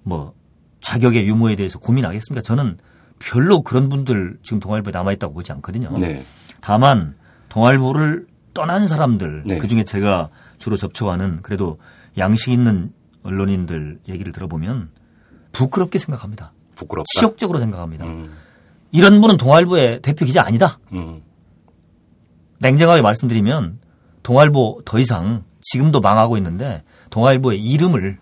뭐 0.04 0.34
자격의 0.82 1.28
유무에 1.28 1.56
대해서 1.56 1.80
고민하겠습니까? 1.80 2.42
저는 2.42 2.78
별로 3.20 3.62
그런 3.62 3.90
분들 3.90 4.38
지금 4.44 4.60
동아일보에 4.60 4.92
남아있다고 4.92 5.34
보지 5.34 5.52
않거든요. 5.54 5.98
네. 5.98 6.24
다만 6.62 7.16
동아일보를 7.50 8.28
떠난 8.54 8.88
사람들 8.88 9.44
네. 9.46 9.58
그중에 9.58 9.84
제가 9.84 10.30
주로 10.58 10.78
접촉하는 10.78 11.42
그래도 11.42 11.80
양식 12.18 12.52
있는 12.52 12.92
언론인들 13.24 14.00
얘기를 14.08 14.32
들어보면 14.32 14.90
부끄럽게 15.52 16.00
생각합니다. 16.00 16.54
부끄럽다. 16.76 17.06
치욕적으로 17.18 17.60
생각합니다. 17.60 18.06
음. 18.06 18.34
이런 18.92 19.20
분은 19.22 19.38
동아일보의 19.38 20.02
대표 20.02 20.26
기자 20.26 20.46
아니다. 20.46 20.80
음. 20.94 21.22
냉정하게 22.60 23.02
말씀드리면 23.02 23.80
동아일보 24.24 24.82
더 24.86 25.00
이상 25.00 25.44
지금도 25.62 26.02
망하고 26.02 26.38
있는데 26.38 26.84
동아일보의 27.10 27.64
이름을 27.64 28.18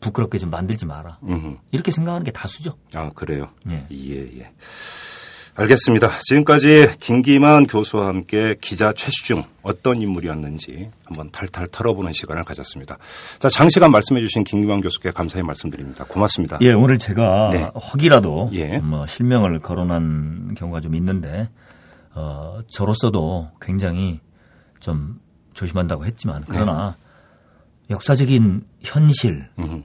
부끄럽게 0.00 0.38
좀 0.38 0.50
만들지 0.50 0.86
마라. 0.86 1.18
음. 1.28 1.58
이렇게 1.70 1.90
생각하는 1.90 2.24
게 2.24 2.30
다수죠. 2.30 2.76
아, 2.94 3.10
그래요? 3.14 3.48
예. 3.70 3.86
예, 3.90 4.38
예. 4.38 4.50
알겠습니다. 5.58 6.10
지금까지 6.20 6.98
김기만 7.00 7.66
교수와 7.66 8.08
함께 8.08 8.56
기자 8.60 8.92
최시중 8.92 9.42
어떤 9.62 10.02
인물이었는지 10.02 10.90
한번 11.04 11.30
탈탈 11.30 11.68
털어보는 11.68 12.12
시간을 12.12 12.44
가졌습니다. 12.44 12.98
자, 13.38 13.48
장시간 13.48 13.90
말씀해 13.90 14.20
주신 14.20 14.44
김기만 14.44 14.82
교수께 14.82 15.12
감사히 15.12 15.42
말씀드립니다. 15.42 16.04
고맙습니다. 16.04 16.58
예, 16.60 16.72
오늘 16.72 16.98
제가 16.98 17.50
네. 17.52 17.70
혹이라도 17.74 18.50
예. 18.52 18.78
뭐 18.78 19.06
실명을 19.06 19.60
거론한 19.60 20.56
경우가 20.58 20.80
좀 20.80 20.94
있는데 20.94 21.48
어, 22.16 22.60
저로서도 22.68 23.52
굉장히 23.60 24.20
좀 24.80 25.20
조심한다고 25.52 26.06
했지만 26.06 26.44
그러나 26.48 26.96
역사적인 27.90 28.66
현실 28.80 29.48
음, 29.58 29.84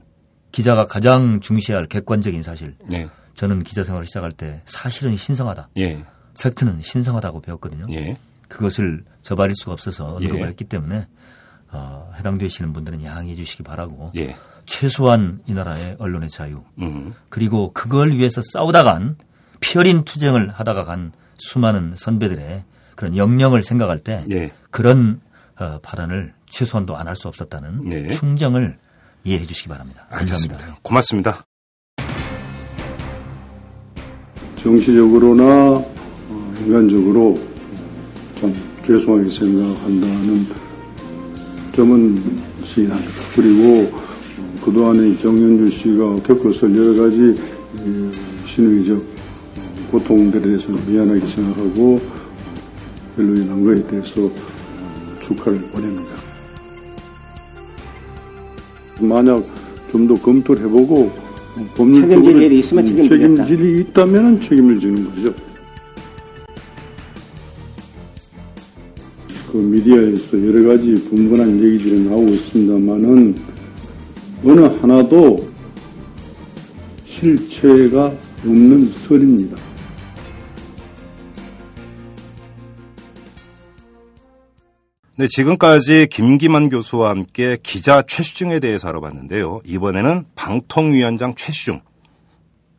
기자가 0.50 0.86
가장 0.86 1.40
중시할 1.40 1.86
객관적인 1.86 2.42
사실 2.42 2.74
네. 2.88 3.08
저는 3.34 3.62
기자 3.62 3.84
생활을 3.84 4.06
시작할 4.06 4.32
때 4.32 4.62
사실은 4.64 5.14
신성하다. 5.16 5.68
예. 5.76 6.04
팩트는 6.40 6.82
신성하다고 6.82 7.42
배웠거든요. 7.42 7.86
예. 7.90 8.16
그것을 8.48 9.04
저버릴 9.22 9.54
수가 9.54 9.72
없어서 9.72 10.16
언급을 10.16 10.40
예. 10.40 10.46
했기 10.46 10.64
때문에 10.64 11.06
어, 11.70 12.10
해당되시는 12.16 12.72
분들은 12.72 13.04
양해해 13.04 13.36
주시기 13.36 13.62
바라고 13.62 14.12
예. 14.16 14.36
최소한 14.64 15.40
이 15.46 15.52
나라의 15.52 15.96
언론의 15.98 16.30
자유 16.30 16.62
음. 16.78 17.14
그리고 17.28 17.72
그걸 17.72 18.12
위해서 18.12 18.40
싸우다 18.42 18.84
간 18.84 19.16
피어린 19.60 20.04
투쟁을 20.04 20.50
하다가 20.50 20.84
간 20.84 21.12
수많은 21.48 21.94
선배들의 21.96 22.64
그런 22.96 23.16
영령을 23.16 23.62
생각할 23.62 23.98
때 23.98 24.24
예. 24.30 24.52
그런 24.70 25.20
어, 25.58 25.78
발언을 25.82 26.32
최소한도 26.50 26.96
안 26.96 27.06
할 27.08 27.16
수 27.16 27.28
없었다는 27.28 27.88
네. 27.88 28.08
충정을 28.10 28.78
이해해 29.24 29.46
주시기 29.46 29.68
바랍니다. 29.68 30.06
감사합니다. 30.10 30.54
알겠습니다. 30.56 30.78
고맙습니다. 30.82 31.44
정치적으로나 34.56 35.44
어, 35.44 36.54
인간적으로 36.60 37.34
좀 38.40 38.54
죄송하게 38.86 39.28
생각한다는 39.30 40.46
점은 41.74 42.16
시인합니다. 42.64 43.12
그리고 43.34 43.96
어, 43.96 44.54
그동안에 44.64 45.16
정현주 45.20 45.70
씨가 45.76 46.22
겪었을 46.22 46.76
여러 46.76 47.02
가지 47.02 47.34
이, 47.84 48.12
신의적 48.46 48.96
어, 48.98 49.11
고통들에 49.92 50.42
대해서 50.42 50.68
미안하게 50.72 51.24
생각하고 51.26 51.96
어, 51.96 53.14
결론이 53.14 53.46
난 53.46 53.62
거에 53.62 53.86
대해서 53.86 54.22
어, 54.22 54.30
축하를 55.20 55.60
보냅니다. 55.60 56.10
만약 59.00 59.44
좀 59.90 60.06
더 60.08 60.14
검토를 60.14 60.64
해보고 60.64 61.12
어, 61.56 61.66
법률적으로 61.76 62.24
책임질 62.24 62.42
일이 62.42 62.58
있으면 62.60 62.84
음, 62.84 62.88
책임지겠다. 62.88 63.44
책임질이 63.44 63.80
있다면 63.82 64.40
책임을 64.40 64.80
지는 64.80 65.04
거죠. 65.04 65.34
그 69.52 69.58
미디어에서 69.58 70.46
여러 70.46 70.68
가지 70.68 70.94
분분한 70.94 71.62
얘기들이 71.62 72.00
나오고 72.08 72.30
있습니다만은 72.30 73.34
어느 74.46 74.60
하나도 74.62 75.46
실체가 77.04 78.10
없는 78.46 78.86
설입니다. 78.88 79.71
네, 85.16 85.28
지금까지 85.28 86.06
김기만 86.10 86.70
교수와 86.70 87.10
함께 87.10 87.58
기자 87.62 88.02
최시중에 88.02 88.60
대해서 88.60 88.88
알아봤는데요. 88.88 89.60
이번에는 89.64 90.24
방통위원장 90.34 91.34
최시중. 91.34 91.82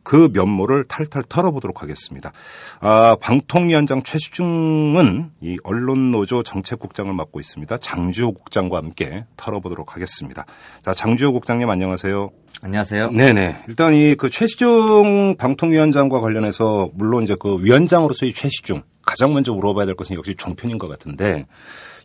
그 0.02 0.28
면모를 0.34 0.84
탈탈 0.84 1.22
털어보도록 1.28 1.80
하겠습니다. 1.82 2.32
아, 2.80 3.16
방통위원장 3.20 4.02
최시중은 4.02 5.30
이 5.40 5.56
언론노조 5.64 6.42
정책국장을 6.42 7.10
맡고 7.14 7.40
있습니다. 7.40 7.78
장주호 7.78 8.32
국장과 8.32 8.76
함께 8.78 9.24
털어보도록 9.36 9.94
하겠습니다. 9.94 10.44
자, 10.82 10.92
장주호 10.92 11.32
국장님 11.32 11.70
안녕하세요. 11.70 12.30
안녕하세요. 12.60 13.10
네네. 13.12 13.64
일단 13.68 13.94
이 13.94 14.14
그 14.18 14.28
최시중 14.28 15.36
방통위원장과 15.38 16.20
관련해서 16.20 16.90
물론 16.94 17.22
이제 17.24 17.34
그 17.38 17.62
위원장으로서의 17.64 18.34
최시중 18.34 18.82
가장 19.14 19.32
먼저 19.32 19.52
물어봐야 19.52 19.86
될 19.86 19.94
것은 19.94 20.16
역시 20.16 20.34
종편인 20.34 20.78
것 20.78 20.88
같은데 20.88 21.46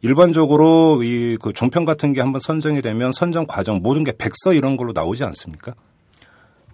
일반적으로 0.01 1.01
이 1.03 1.37
그 1.41 1.53
종편 1.53 1.85
같은 1.85 2.13
게 2.13 2.21
한번 2.21 2.39
선정이 2.39 2.81
되면 2.81 3.11
선정 3.11 3.45
과정 3.47 3.81
모든 3.81 4.03
게 4.03 4.13
백서 4.15 4.53
이런 4.53 4.77
걸로 4.77 4.91
나오지 4.93 5.23
않습니까? 5.23 5.73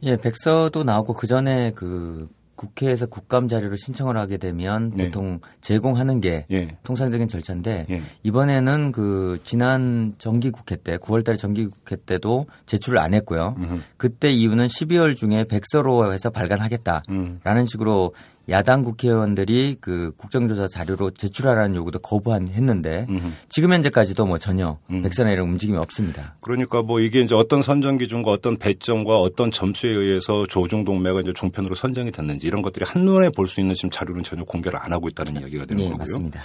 예, 0.03 0.17
백서도 0.17 0.83
나오고 0.83 1.13
그 1.13 1.27
전에 1.27 1.71
그 1.75 2.27
국회에서 2.55 3.05
국감 3.05 3.47
자료를 3.47 3.77
신청을 3.77 4.17
하게 4.17 4.37
되면 4.37 4.91
네. 4.95 5.05
보통 5.05 5.39
제공하는 5.61 6.21
게 6.21 6.45
예. 6.51 6.77
통상적인 6.83 7.27
절차인데 7.27 7.85
예. 7.89 8.01
이번에는 8.23 8.91
그 8.91 9.39
지난 9.43 10.15
정기국회 10.17 10.77
때 10.77 10.97
9월달에 10.97 11.37
정기국회 11.37 11.97
때도 12.05 12.47
제출을 12.65 12.97
안 12.97 13.13
했고요. 13.13 13.55
음흠. 13.57 13.81
그때 13.97 14.31
이유는 14.31 14.67
12월 14.67 15.15
중에 15.15 15.45
백서로 15.45 16.13
해서 16.13 16.29
발간하겠다라는 16.29 17.03
음. 17.09 17.65
식으로 17.65 18.11
야당 18.49 18.83
국회의원들이 18.83 19.77
그 19.81 20.11
국정조사 20.17 20.67
자료로 20.67 21.11
제출하라는 21.11 21.75
요구도 21.75 21.99
거부했는데 21.99 23.07
음흠. 23.09 23.31
지금 23.49 23.73
현재까지도 23.73 24.25
뭐 24.25 24.37
전혀 24.37 24.77
음. 24.91 25.01
백서나 25.01 25.31
이런 25.31 25.47
움직임이 25.49 25.77
없습니다. 25.77 26.35
그러니까 26.41 26.81
뭐 26.83 26.99
이게 26.99 27.21
이제 27.21 27.33
어떤 27.33 27.61
선정 27.61 27.97
기준과 27.97 28.31
어떤 28.31 28.57
배점과 28.57 29.19
어떤 29.19 29.49
점수에 29.49 29.89
의해서 29.89 30.45
조중 30.47 30.83
동매가 30.85 31.21
이제 31.21 31.33
종편으로 31.33 31.73
선정이 31.75 32.11
됐는지 32.11 32.45
이런 32.45 32.61
것들이 32.61 32.85
한눈에 32.87 33.29
볼 33.29 33.45
수 33.47 33.61
있는 33.61 33.75
지금 33.75 33.89
자료는 33.91 34.23
전혀 34.23 34.43
공개를 34.43 34.79
안 34.81 34.91
하고 34.91 35.07
있다는 35.07 35.41
이야기가 35.41 35.65
되는 35.65 35.83
예, 35.83 35.89
거고요. 35.89 35.97
맞습니다. 35.99 36.41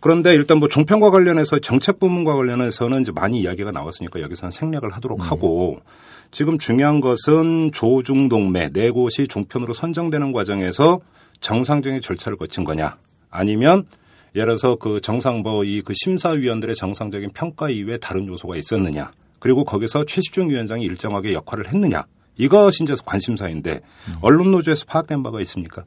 그런데 0.00 0.34
일단 0.34 0.58
뭐 0.58 0.68
종편과 0.68 1.10
관련해서 1.10 1.58
정책 1.58 1.98
부문과 1.98 2.34
관련해서는 2.36 3.02
이제 3.02 3.12
많이 3.12 3.40
이야기가 3.40 3.72
나왔으니까 3.72 4.20
여기서는 4.20 4.50
생략을 4.52 4.90
하도록 4.90 5.18
네. 5.18 5.26
하고 5.26 5.80
지금 6.30 6.58
중요한 6.58 7.00
것은 7.00 7.70
조중동매 7.72 8.68
네 8.72 8.90
곳이 8.90 9.26
종편으로 9.26 9.72
선정되는 9.72 10.32
과정에서 10.32 11.00
정상적인 11.40 12.00
절차를 12.00 12.38
거친 12.38 12.64
거냐 12.64 12.96
아니면 13.30 13.86
예를 14.34 14.48
들어서 14.48 14.76
그 14.76 15.00
정상 15.00 15.40
뭐이그 15.40 15.92
심사위원들의 15.94 16.76
정상적인 16.76 17.30
평가 17.34 17.70
이외에 17.70 17.96
다른 17.98 18.26
요소가 18.28 18.56
있었느냐 18.56 19.10
그리고 19.38 19.64
거기서 19.64 20.04
최시중 20.04 20.50
위원장이 20.50 20.84
일정하게 20.84 21.32
역할을 21.32 21.68
했느냐 21.68 22.04
이것이 22.36 22.84
이제 22.84 22.94
관심사인데 23.04 23.80
음. 24.08 24.14
언론 24.20 24.50
노조에서 24.50 24.84
파악된 24.86 25.22
바가 25.22 25.40
있습니까? 25.42 25.84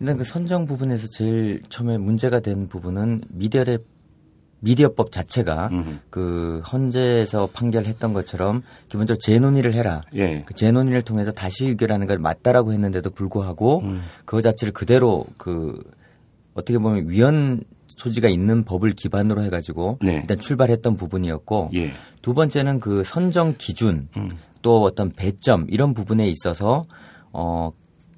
일단 0.00 0.16
그 0.18 0.24
선정 0.24 0.66
부분에서 0.66 1.06
제일 1.08 1.62
처음에 1.68 1.98
문제가 1.98 2.40
된 2.40 2.68
부분은 2.68 3.22
미디어의 3.28 3.78
미디어법 4.62 5.10
자체가 5.10 5.68
음흠. 5.72 5.98
그 6.08 6.62
헌재에서 6.72 7.48
판결했던 7.52 8.12
것처럼 8.12 8.62
기본적으로 8.88 9.18
재논의를 9.18 9.74
해라. 9.74 10.02
예. 10.14 10.42
그 10.46 10.54
재논의를 10.54 11.02
통해서 11.02 11.32
다시 11.32 11.66
의결하는 11.66 12.06
걸 12.06 12.18
맞다라고 12.18 12.72
했는데도 12.72 13.10
불구하고 13.10 13.80
음. 13.80 14.02
그거 14.24 14.40
자체를 14.40 14.72
그대로 14.72 15.26
그 15.36 15.82
어떻게 16.54 16.78
보면 16.78 17.08
위헌 17.08 17.64
소지가 17.88 18.28
있는 18.28 18.62
법을 18.62 18.92
기반으로 18.92 19.42
해가지고 19.42 19.98
네. 20.00 20.16
일단 20.16 20.38
출발했던 20.38 20.96
부분이었고 20.96 21.70
예. 21.74 21.92
두 22.22 22.32
번째는 22.32 22.78
그 22.78 23.02
선정 23.04 23.56
기준 23.58 24.08
음. 24.16 24.30
또 24.62 24.82
어떤 24.82 25.10
배점 25.10 25.66
이런 25.70 25.92
부분에 25.92 26.28
있어서 26.28 26.84
어 27.32 27.70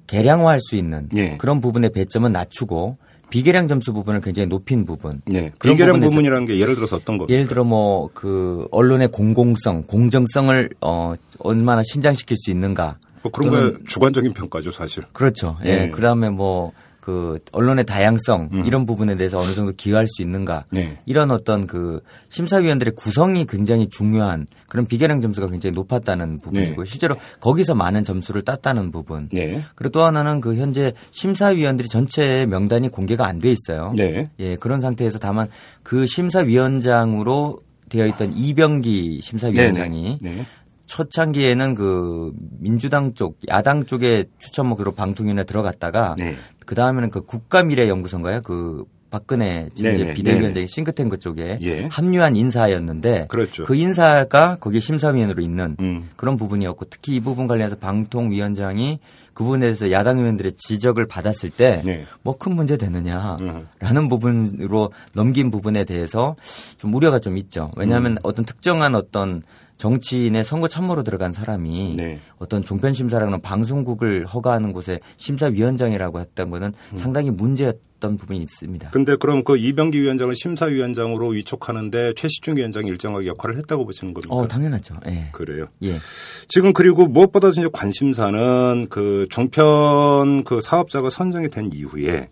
개량화할 0.05 0.59
수 0.61 0.75
있는 0.75 1.09
예. 1.15 1.37
그런 1.37 1.59
부분의 1.59 1.89
배점은 1.91 2.31
낮추고 2.31 2.97
비계량 3.35 3.67
점수 3.67 3.91
부분을 3.91 4.21
굉장히 4.21 4.47
높인 4.47 4.85
부분. 4.85 5.21
네. 5.25 5.51
부분에서 5.59 5.99
부분이라는 5.99 6.45
게 6.45 6.57
예를 6.59 6.75
들어서 6.75 6.95
어떤 6.95 7.17
겁니까? 7.17 7.33
예를 7.33 7.47
들어 7.47 7.63
뭐 7.65 8.09
그 8.13 8.67
언론의 8.71 9.09
공공성, 9.09 9.83
공정성을 9.83 10.69
어 10.81 11.13
얼마나 11.39 11.81
신장시킬 11.83 12.37
수 12.37 12.51
있는가. 12.51 12.97
뭐 13.21 13.31
그런 13.31 13.49
거 13.49 13.79
주관적인 13.87 14.33
평가죠, 14.33 14.71
사실. 14.71 15.03
그렇죠. 15.11 15.57
예. 15.65 15.75
네. 15.75 15.89
그다음에 15.89 16.29
뭐 16.29 16.71
그 17.05 17.37
언론의 17.51 17.85
다양성 17.85 18.49
음. 18.51 18.65
이런 18.65 18.87
부분에 18.87 19.15
대해서 19.15 19.37
어느 19.37 19.53
정도 19.53 19.71
기여할 19.73 20.07
수 20.07 20.23
있는가. 20.23 20.65
네. 20.71 20.97
이런 21.05 21.29
어떤 21.29 21.67
그 21.67 21.99
심사위원들의 22.29 22.95
구성이 22.95 23.45
굉장히 23.45 23.87
중요한 23.89 24.47
그런 24.67 24.87
비계량 24.87 25.21
점수가 25.21 25.49
굉장히 25.49 25.75
높았다는 25.75 26.39
부분이고 26.39 26.83
네. 26.83 26.89
실제로 26.89 27.15
거기서 27.41 27.75
많은 27.75 28.03
점수를 28.03 28.41
땄다는 28.41 28.89
부분. 28.89 29.29
네. 29.31 29.63
그리고 29.75 29.91
또 29.91 30.01
하나는 30.01 30.41
그 30.41 30.55
현재 30.55 30.93
심사위원들이 31.11 31.89
전체 31.89 32.47
명단이 32.47 32.89
공개가 32.89 33.27
안 33.27 33.35
돼 33.39 33.51
있어요. 33.51 33.91
네. 33.95 34.31
예, 34.39 34.55
그런 34.55 34.81
상태에서 34.81 35.19
다만 35.19 35.49
그 35.83 36.07
심사위원장으로 36.07 37.59
되어 37.89 38.07
있던 38.07 38.33
이병기 38.35 39.19
심사위원장이 39.21 40.17
네. 40.21 40.31
네. 40.37 40.45
초창기에는 40.87 41.73
그 41.73 42.31
민주당 42.59 43.13
쪽, 43.13 43.37
야당 43.47 43.85
쪽에 43.85 44.25
추천 44.37 44.67
목으로 44.67 44.91
방통위원회 44.91 45.43
들어갔다가 45.43 46.15
네. 46.17 46.35
그 46.65 46.75
다음에는 46.75 47.09
그 47.09 47.21
국가미래연구소인가요? 47.25 48.41
그 48.41 48.85
박근혜 49.11 49.69
이제 49.71 50.13
비대위원장의. 50.13 50.67
싱크탱크 50.67 51.19
쪽에 51.19 51.57
예. 51.61 51.85
합류한 51.85 52.35
인사였는데 52.35 53.27
그렇죠. 53.29 53.63
그 53.63 53.75
인사가 53.75 54.57
거기 54.59 54.81
심사위원으로 54.81 55.41
있는 55.41 55.77
음. 55.79 56.09
그런 56.17 56.35
부분이었고 56.35 56.85
특히 56.89 57.15
이 57.15 57.19
부분 57.21 57.47
관련해서 57.47 57.77
방통위원장이 57.77 58.99
그 59.33 59.43
부분에 59.43 59.61
대해서 59.61 59.91
야당 59.91 60.19
의원들의 60.19 60.53
지적을 60.57 61.07
받았을 61.07 61.49
때 61.49 61.81
네. 61.85 62.05
뭐큰 62.23 62.55
문제 62.55 62.77
되느냐라는 62.77 63.67
음. 63.95 64.07
부분으로 64.09 64.91
넘긴 65.13 65.51
부분에 65.51 65.83
대해서 65.85 66.35
좀 66.77 66.93
우려가 66.93 67.19
좀 67.19 67.37
있죠. 67.37 67.71
왜냐하면 67.77 68.13
음. 68.13 68.17
어떤 68.23 68.43
특정한 68.43 68.95
어떤 68.95 69.43
정치인의 69.77 70.43
선거 70.45 70.67
참모로 70.67 71.03
들어간 71.03 71.33
사람이 71.33 71.95
네. 71.97 72.19
어떤 72.37 72.63
종편 72.63 72.93
심사라는 72.93 73.41
방송국을 73.41 74.25
허가하는 74.25 74.71
곳에 74.71 74.99
심사위원장이라고 75.17 76.19
했던 76.19 76.49
거는 76.49 76.73
음. 76.93 76.97
상당히 76.97 77.29
문제였던 77.31 78.17
부분이 78.17 78.39
있습니다. 78.39 78.91
근데 78.91 79.17
그럼 79.17 79.43
그 79.43 79.57
이병기 79.57 80.01
위원장을 80.01 80.33
심사위원장으로 80.35 81.29
위촉하는데 81.29 82.13
최시중 82.15 82.55
위원장이 82.55 82.87
일정하게 82.89 83.27
역할을 83.27 83.57
했다고 83.57 83.85
보시는 83.85 84.13
겁니까? 84.13 84.33
어, 84.33 84.47
당연하죠. 84.47 84.95
예. 85.07 85.29
그래요. 85.33 85.67
예. 85.83 85.99
지금 86.47 86.71
그리고 86.71 87.07
무엇보다 87.07 87.49
이제 87.49 87.67
관심사는 87.71 88.87
그 88.89 89.27
종편 89.29 90.45
그 90.45 90.61
사업자가 90.61 91.09
선정이 91.09 91.49
된 91.49 91.71
이후에 91.73 92.29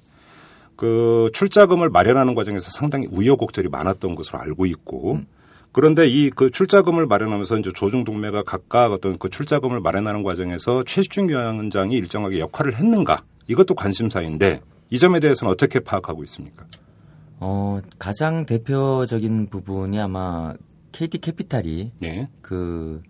그 0.78 1.30
출자금을 1.34 1.90
마련하는 1.90 2.36
과정에서 2.36 2.70
상당히 2.70 3.08
우여곡절이 3.12 3.68
많았던 3.68 4.16
것으로 4.16 4.40
알고 4.40 4.66
있고 4.66 5.22
그런데 5.74 6.08
이 6.08 6.30
그 6.30 6.50
출자금을 6.52 7.08
마련하면서 7.08 7.58
이제 7.58 7.72
조중 7.74 8.04
동매가 8.06 8.44
각각 8.44 8.94
어떤 8.94 9.18
그 9.18 9.30
출자금을 9.30 9.82
마련하는 9.82 10.24
과정에서 10.24 10.84
최시중 10.86 11.30
위원장이 11.30 11.96
일정하게 11.96 12.40
역할을 12.40 12.76
했는가 12.76 13.18
이것도 13.48 13.76
관심사인데 13.76 14.62
이 14.90 15.00
점에 15.00 15.20
대해서는 15.20 15.52
어떻게 15.52 15.80
파악하고 15.80 16.24
있습니까? 16.24 16.66
어, 17.40 17.80
가장 18.00 18.46
대표적인 18.46 19.48
부분이 19.48 20.00
아마 20.00 20.54
KT 20.94 21.18
캐피탈이 21.18 21.92
네. 22.00 22.30
그, 22.42 23.02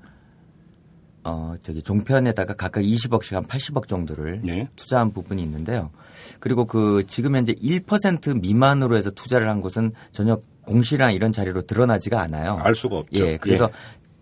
어, 1.26 1.56
저기 1.64 1.82
종편에다가 1.82 2.56
각각 2.56 2.82
20억씩 2.82 3.34
한 3.34 3.46
80억 3.46 3.88
정도를 3.88 4.42
네. 4.44 4.68
투자한 4.76 5.14
부분이 5.14 5.42
있는데요. 5.44 5.92
그리고 6.40 6.66
그 6.66 7.04
지금 7.08 7.36
현재 7.36 7.54
1% 7.54 8.42
미만으로 8.42 8.98
해서 8.98 9.10
투자를 9.12 9.50
한 9.50 9.62
곳은 9.62 9.94
전혀 10.12 10.40
공시랑 10.66 11.14
이런 11.14 11.32
자리로 11.32 11.64
드러나지가 11.64 12.22
않아요. 12.22 12.58
알 12.62 12.76
수가 12.76 12.98
없죠. 12.98 13.26
예, 13.26 13.38
그래서 13.38 13.70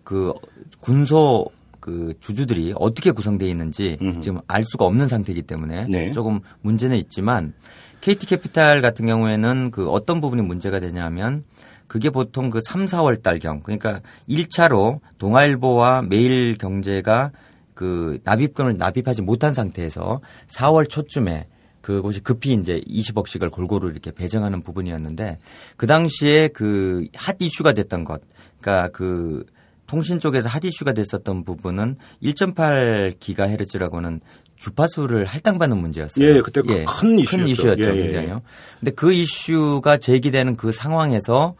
그 0.04 0.32
군소 0.80 1.46
그 1.80 2.14
주주들이 2.20 2.74
어떻게 2.76 3.10
구성되어 3.10 3.48
있는지 3.48 3.98
음흠. 4.00 4.20
지금 4.20 4.40
알 4.46 4.64
수가 4.64 4.84
없는 4.84 5.08
상태이기 5.08 5.42
때문에 5.42 5.86
네. 5.88 6.12
조금 6.12 6.40
문제는 6.60 6.96
있지만 6.96 7.54
KT 8.00 8.26
캐피탈 8.26 8.82
같은 8.82 9.06
경우에는 9.06 9.70
그 9.72 9.88
어떤 9.90 10.20
부분이 10.20 10.42
문제가 10.42 10.78
되냐면 10.80 11.44
그게 11.92 12.08
보통 12.08 12.48
그 12.48 12.60
3, 12.64 12.86
4월 12.86 13.22
달경 13.22 13.60
그러니까 13.60 14.00
1차로 14.26 15.00
동아일보와 15.18 16.00
매일경제가 16.00 17.32
그 17.74 18.18
납입금을 18.24 18.78
납입하지 18.78 19.20
못한 19.20 19.52
상태에서 19.52 20.22
4월 20.46 20.88
초쯤에 20.88 21.48
그곳이 21.82 22.20
급히 22.20 22.54
이제 22.54 22.80
20억씩을 22.80 23.50
골고루 23.50 23.90
이렇게 23.90 24.10
배정하는 24.10 24.62
부분이었는데 24.62 25.36
그 25.76 25.86
당시에 25.86 26.48
그 26.48 27.04
핫 27.14 27.36
이슈가 27.40 27.74
됐던 27.74 28.04
것, 28.04 28.22
그러니까 28.62 28.88
그 28.88 29.44
통신 29.86 30.18
쪽에서 30.18 30.48
핫 30.48 30.64
이슈가 30.64 30.94
됐었던 30.94 31.44
부분은 31.44 31.96
1.8 32.22 33.20
기가헤르츠라고는 33.20 34.22
주파수를 34.56 35.26
할당받는 35.26 35.76
문제였어요. 35.76 36.24
예, 36.24 36.40
그때 36.40 36.62
그큰 36.62 37.18
이슈였죠. 37.18 37.36
큰 37.36 37.48
이슈였죠, 37.48 37.82
예, 37.82 37.96
예, 37.98 38.02
굉장히요. 38.04 38.40
근데 38.80 38.92
그 38.92 39.12
이슈가 39.12 39.98
제기되는 39.98 40.56
그 40.56 40.72
상황에서 40.72 41.54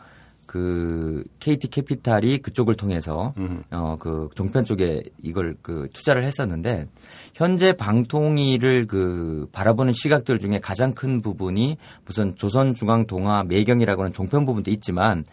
그 0.53 1.25
KT 1.41 1.69
캐피탈이 1.69 2.43
그쪽을 2.43 2.75
통해서 2.75 3.33
음. 3.39 3.65
어그 3.71 4.29
종편 4.35 4.65
쪽에 4.65 5.03
이걸 5.23 5.57
그 5.63 5.89
투자를 5.95 6.25
했었는데 6.25 6.89
현재 7.33 7.73
방통위를 7.73 8.87
그 8.87 9.49
바라보는 9.53 9.95
시각들 9.95 10.39
중에 10.39 10.61
가장 10.61 10.93
큰 10.93 11.23
부분이 11.23 11.79
무슨 12.05 12.35
조선중앙동화 12.37 13.45
매경이라고 13.45 14.03
하는 14.03 14.13
종편 14.13 14.45
부분도 14.45 14.71
있지만 14.73 15.25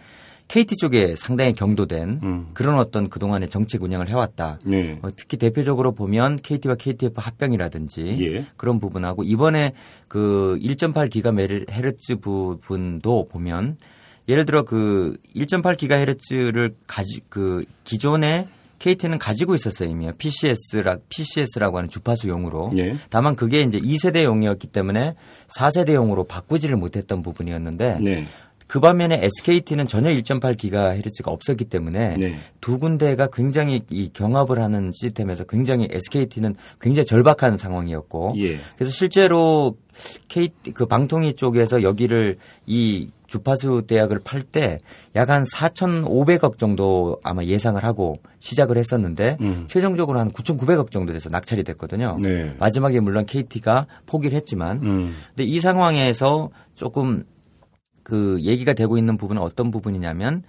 KT 0.48 0.78
쪽에 0.78 1.16
상당히 1.18 1.54
경도된 1.54 2.22
음. 2.24 2.48
그런 2.54 2.80
어떤 2.80 3.10
그동안의 3.10 3.50
정책 3.50 3.84
운영을 3.84 4.08
해왔다. 4.08 4.60
네. 4.64 5.00
어, 5.02 5.10
특히 5.18 5.36
대표적으로 5.36 5.92
보면 5.92 6.38
KT와 6.38 6.76
KTF 6.76 7.16
합병이라든지 7.18 8.18
예. 8.22 8.48
그런 8.56 8.80
부분하고 8.80 9.24
이번에 9.24 9.74
그 10.08 10.58
1.8 10.62 11.10
기가 11.10 11.34
헤르츠 11.70 12.22
부분도 12.22 13.26
보면 13.30 13.76
예를 14.30 14.46
들어 14.46 14.64
그 14.64 15.18
1.8 15.36 15.76
기가 15.76 15.96
헤르츠를 15.96 16.76
가지 16.88 17.20
그 17.28 17.66
기존에 17.84 18.48
KT는 18.78 19.18
가지고 19.18 19.56
있었어요 19.56 19.90
이미 19.90 20.10
PCS라 20.18 20.98
PCS라고 21.10 21.78
하는 21.78 21.90
주파수용으로. 21.90 22.72
예. 22.78 22.96
다만 23.10 23.36
그게 23.36 23.62
이제 23.62 23.80
2세대용이었기 23.80 24.72
때문에 24.72 25.16
4세대용으로 25.50 26.28
바꾸지를 26.28 26.78
못했던 26.78 27.22
부분이었는데 27.22 28.00
네. 28.02 28.26
그 28.68 28.80
반면에 28.80 29.20
SKT는 29.24 29.88
전혀 29.88 30.12
1.8기가헤르츠가 30.12 31.28
없었기 31.30 31.66
때문에 31.66 32.18
네. 32.18 32.40
두 32.62 32.78
군데가 32.78 33.28
굉장히 33.34 33.82
이 33.90 34.12
경합을 34.14 34.60
하는 34.60 34.92
시스템에서 34.94 35.44
굉장히 35.46 35.88
SKT는 35.90 36.56
굉장히 36.80 37.06
절박한 37.08 37.58
상황이었고 37.58 38.36
예. 38.38 38.60
그래서 38.78 38.92
실제로 38.94 39.76
KT 40.28 40.74
그 40.74 40.86
방통위 40.86 41.34
쪽에서 41.34 41.82
여기를 41.82 42.38
이 42.68 43.10
주파수 43.30 43.84
대학을 43.88 44.20
팔 44.24 44.44
때 44.44 44.80
약 45.16 45.30
한 45.30 45.44
4,500억 45.44 46.58
정도 46.58 47.18
아마 47.24 47.44
예상을 47.44 47.84
하고 47.84 48.20
시작을 48.40 48.78
했었는데 48.78 49.38
음. 49.42 49.66
최종적으로 49.68 50.20
한 50.20 50.32
9,900억 50.32 50.92
정도 50.92 51.14
돼서 51.14 51.30
낙찰이 51.30 51.64
됐거든요. 51.64 52.18
네. 52.22 52.56
마지막에 52.60 53.00
물론 53.00 53.26
KT가 53.26 53.88
포기를 54.06 54.36
했지만 54.36 54.82
음. 54.84 55.16
근데 55.30 55.44
이 55.44 55.60
상황에서 55.60 56.50
조금 56.76 57.24
그 58.04 58.40
얘기가 58.42 58.74
되고 58.74 58.98
있는 58.98 59.18
부분은 59.18 59.42
어떤 59.42 59.72
부분이냐면 59.72 60.44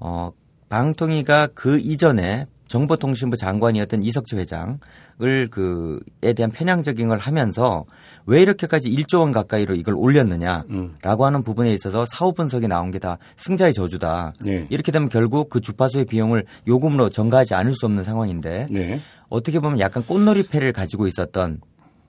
어 0.00 0.30
방통위가 0.68 1.48
그 1.54 1.78
이전에 1.78 2.46
정보통신부 2.68 3.36
장관이었던 3.36 4.02
이석재 4.02 4.36
회장을 4.36 5.48
그에 5.50 6.32
대한 6.34 6.50
편향적인 6.50 7.08
걸 7.08 7.18
하면서 7.18 7.84
왜 8.26 8.42
이렇게까지 8.42 8.90
1조 8.90 9.20
원 9.20 9.32
가까이로 9.32 9.74
이걸 9.74 9.94
올렸느냐라고 9.94 10.66
음. 10.70 10.96
하는 11.02 11.42
부분에 11.42 11.72
있어서 11.72 12.04
사후 12.12 12.32
분석이 12.34 12.66
나온 12.68 12.90
게 12.90 12.96
다 12.98 13.18
승자의 13.36 13.72
저주다. 13.74 14.32
네. 14.40 14.66
이렇게 14.70 14.90
되면 14.90 15.08
결국 15.08 15.48
그 15.50 15.60
주파수의 15.60 16.06
비용을 16.06 16.44
요금으로 16.66 17.10
전가하지 17.10 17.54
않을 17.54 17.74
수 17.74 17.86
없는 17.86 18.04
상황인데 18.04 18.66
네. 18.70 19.00
어떻게 19.28 19.60
보면 19.60 19.78
약간 19.80 20.02
꽃놀이 20.04 20.44
패를 20.48 20.72
가지고 20.72 21.06
있었던 21.06 21.60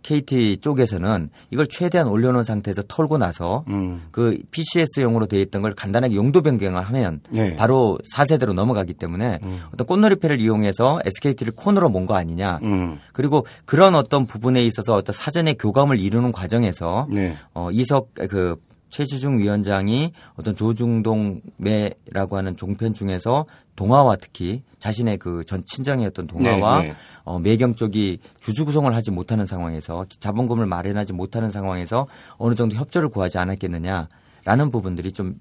KT 0.07 0.59
쪽에서는 0.61 1.29
이걸 1.51 1.67
최대한 1.67 2.07
올려놓은 2.07 2.45
상태에서 2.45 2.81
털고 2.87 3.17
나서 3.17 3.65
음. 3.67 4.03
그 4.11 4.37
PCS용으로 4.51 5.25
되어 5.25 5.41
있던 5.41 5.61
걸 5.61 5.73
간단하게 5.73 6.15
용도 6.15 6.41
변경을 6.41 6.81
하면 6.81 7.19
네. 7.29 7.57
바로 7.57 7.99
4세대로 8.15 8.53
넘어가기 8.53 8.93
때문에 8.93 9.39
음. 9.43 9.59
어떤 9.73 9.85
꽃놀이패를 9.85 10.39
이용해서 10.39 11.01
SKT를 11.03 11.53
코너로 11.55 11.89
몬 11.89 12.07
거 12.07 12.15
아니냐. 12.15 12.59
음. 12.63 12.99
그리고 13.11 13.45
그런 13.65 13.93
어떤 13.93 14.27
부분에 14.27 14.63
있어서 14.63 14.93
어떤 14.95 15.13
사전의 15.13 15.55
교감을 15.55 15.99
이루는 15.99 16.31
과정에서 16.31 17.05
네. 17.11 17.35
어, 17.53 17.69
이석 17.69 18.13
그 18.29 18.55
최주중 18.89 19.39
위원장이 19.39 20.13
어떤 20.37 20.55
조중동 20.55 21.41
매라고 21.57 22.37
하는 22.37 22.55
종편 22.55 22.93
중에서 22.93 23.45
동아와 23.75 24.15
특히 24.15 24.63
자신의 24.79 25.17
그 25.17 25.43
전 25.45 25.63
친정이었던 25.65 26.27
동아와 26.27 26.81
네, 26.81 26.87
네. 26.87 26.95
어, 27.27 27.39
매경 27.39 27.75
쪽이 27.75 28.19
주주 28.39 28.63
구성을 28.63 28.95
하지 28.95 29.11
못하는 29.11 29.45
상황에서 29.45 30.05
자본금을 30.21 30.65
마련하지 30.65 31.11
못하는 31.11 31.51
상황에서 31.51 32.07
어느 32.37 32.55
정도 32.55 32.77
협조를 32.77 33.09
구하지 33.09 33.37
않았겠느냐라는 33.37 34.71
부분들이 34.71 35.11
좀 35.11 35.35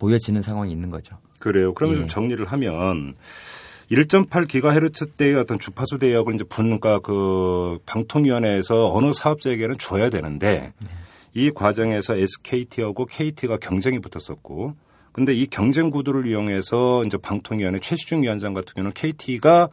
보여지는 0.00 0.42
상황이 0.42 0.72
있는 0.72 0.90
거죠. 0.90 1.16
그래요. 1.38 1.72
그러면 1.72 1.96
예. 1.96 2.00
좀 2.00 2.08
정리를 2.08 2.44
하면 2.44 3.14
1.8기가헤르츠 3.92 5.14
대의 5.16 5.36
어떤 5.36 5.60
주파수 5.60 6.00
대역을 6.00 6.34
이제 6.34 6.42
분과 6.42 6.98
그 6.98 7.78
방통위원회에서 7.86 8.92
어느 8.92 9.12
사업자에게는 9.12 9.78
줘야 9.78 10.10
되는데 10.10 10.72
이 11.32 11.52
과정에서 11.52 12.16
SKT하고 12.16 13.06
KT가 13.06 13.58
경쟁이 13.58 14.00
붙었었고 14.00 14.74
근데 15.12 15.32
이 15.32 15.46
경쟁 15.46 15.90
구도를 15.90 16.26
이용해서 16.26 17.04
이제 17.04 17.16
방통위원회 17.18 17.78
최시중 17.78 18.22
위원장 18.22 18.52
같은 18.52 18.74
경우는 18.74 18.92
KT가 18.94 19.68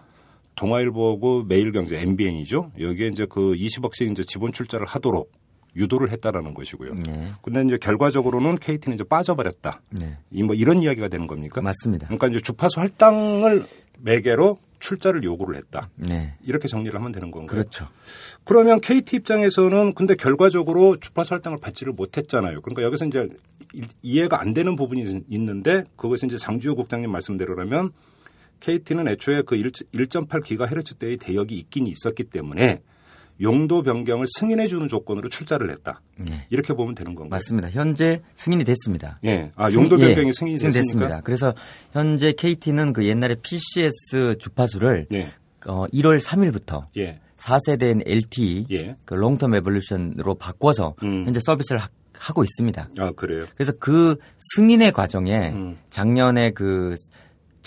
동아일보하고 0.58 1.43
매일경제 1.43 1.99
MBN이죠. 2.01 2.72
여기에 2.80 3.08
이제 3.08 3.26
그 3.30 3.53
20억씩 3.53 4.12
이제 4.12 4.24
지분 4.28 4.51
출자를 4.51 4.86
하도록 4.86 5.32
유도를 5.76 6.10
했다라는 6.12 6.53
것이고요. 6.55 6.95
네. 7.05 7.32
근데 7.43 7.62
이제 7.64 7.78
결과적으로는 7.78 8.58
KT는 8.58 8.95
이제 8.95 9.03
빠져버렸다. 9.03 9.82
네. 9.91 10.18
이뭐 10.32 10.55
이런 10.55 10.82
이야기가 10.82 11.08
되는 11.08 11.28
겁니까? 11.28 11.62
맞습니다. 11.62 12.08
그러니까 12.08 12.28
이제 12.28 12.39
주파수 12.39 12.80
할당을 12.80 13.64
매개로 13.99 14.58
출자를 14.80 15.24
요구를 15.24 15.55
했다. 15.58 15.89
네. 15.95 16.34
이렇게 16.43 16.68
정리를 16.68 16.93
하면 16.97 17.12
되는 17.12 17.30
건가요? 17.32 17.47
그렇죠. 17.47 17.88
그러면 18.43 18.80
KT 18.82 19.18
입장에서는 19.18 19.93
근데 19.93 20.16
결과적으로 20.16 20.97
주파수 20.97 21.34
할당을 21.36 21.60
받지를 21.60 21.93
못했잖아요. 21.93 22.62
그러니까 22.62 22.82
여기서 22.84 23.05
이제 23.05 23.28
이- 23.74 23.82
이해가 24.01 24.39
안 24.41 24.53
되는 24.55 24.76
부분이 24.76 25.24
있는데 25.30 25.84
그것이 25.95 26.26
이제 26.26 26.38
장주호 26.38 26.76
국장님 26.76 27.12
말씀대로라면 27.12 27.91
KT는 28.60 29.08
애초에 29.08 29.41
그 29.43 29.55
1.8기가헤르츠 29.55 30.97
대의 30.97 31.18
대역이 31.18 31.55
있긴 31.55 31.88
있었기 31.88 32.26
때문에 32.26 32.82
용도 33.39 33.84
변경을 33.84 34.26
승인해 34.39 34.66
주는 34.68 34.88
조건으로 34.88 35.30
출자를 35.30 35.70
했다. 35.70 36.01
네. 36.18 36.47
이렇게 36.49 36.74
보면 36.74 36.95
되는 36.95 37.14
건가요? 37.14 37.30
맞습니다. 37.30 37.70
현재 37.70 38.22
승인이 38.36 38.64
됐습니다. 38.64 39.20
예. 39.26 39.51
아, 39.55 39.72
용도 39.72 39.95
승- 39.97 40.05
예, 40.05 40.16
변경이 40.16 40.34
승인이 40.34 40.58
됐습니까? 40.58 40.82
승인됐습니다. 40.82 41.22
그래서 41.22 41.53
현재 41.91 42.32
KT는 42.32 42.93
그 42.93 43.05
옛날에 43.05 43.36
PCS 43.36 44.38
주파수를 44.39 45.05
예. 45.14 45.34
어, 45.68 45.86
1월 45.93 46.20
3일부터 46.20 46.88
예. 46.97 47.20
4세대인 47.38 48.01
LTE 48.08 48.66
예. 48.72 48.95
그 49.05 49.14
롱텀 49.14 49.55
에볼루션으로 49.55 50.34
바꿔서 50.36 50.95
음. 51.03 51.26
현재 51.28 51.39
서비스를 51.45 51.80
하, 51.80 51.89
하고 52.18 52.43
있습니다. 52.43 52.89
아, 52.97 53.12
그래요. 53.12 53.45
그래서 53.55 53.72
그 53.80 54.16
승인의 54.55 54.91
과정에 54.93 55.49
음. 55.51 55.78
작년에 55.91 56.49
그 56.49 56.95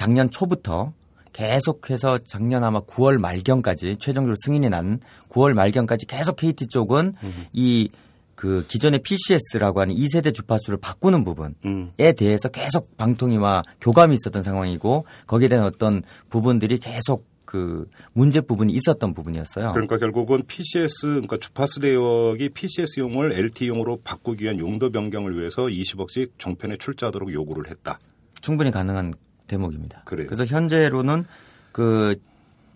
작년 0.01 0.31
초부터 0.31 0.95
계속해서 1.35 2.21
작년 2.25 2.65
아마 2.65 2.81
9월 2.81 3.19
말경까지 3.19 3.99
최종적으로 3.99 4.35
승인이 4.47 4.71
난 4.71 4.99
9월 5.29 5.53
말경까지 5.53 6.07
계속 6.07 6.37
KT 6.37 6.69
쪽은 6.69 7.13
음. 7.23 7.47
이그 7.53 8.65
기존의 8.67 9.01
PCS라고 9.03 9.83
하는 9.83 9.95
2세대 9.95 10.33
주파수를 10.33 10.79
바꾸는 10.79 11.23
부분에 11.23 11.53
음. 11.67 11.93
대해서 12.17 12.49
계속 12.49 12.97
방통위와 12.97 13.61
교감이 13.83 14.15
있었던 14.15 14.43
상황이고 14.43 15.05
거기에 15.27 15.49
대한 15.49 15.67
어떤 15.67 16.03
부분들이 16.31 16.79
계속 16.79 17.27
그 17.45 17.87
문제 18.15 18.41
부분이 18.41 18.73
있었던 18.73 19.13
부분이었어요. 19.13 19.73
그러니까 19.73 19.99
결국은 19.99 20.45
PCS 20.47 21.07
그러니까 21.09 21.37
주파수 21.37 21.79
대역이 21.81 22.49
PCS용을 22.49 23.35
LTE용으로 23.35 23.99
바꾸기 24.03 24.45
위한 24.45 24.61
용도 24.61 24.91
변경을 24.91 25.39
위해서 25.39 25.65
20억씩 25.65 26.31
종편에 26.39 26.79
출자하도록 26.79 27.35
요구를 27.35 27.69
했다. 27.69 27.99
충분히 28.41 28.71
가능한 28.71 29.13
대목입니다. 29.51 30.03
그래요. 30.05 30.29
래서 30.31 30.45
현재로는 30.47 31.25
그 31.73 32.17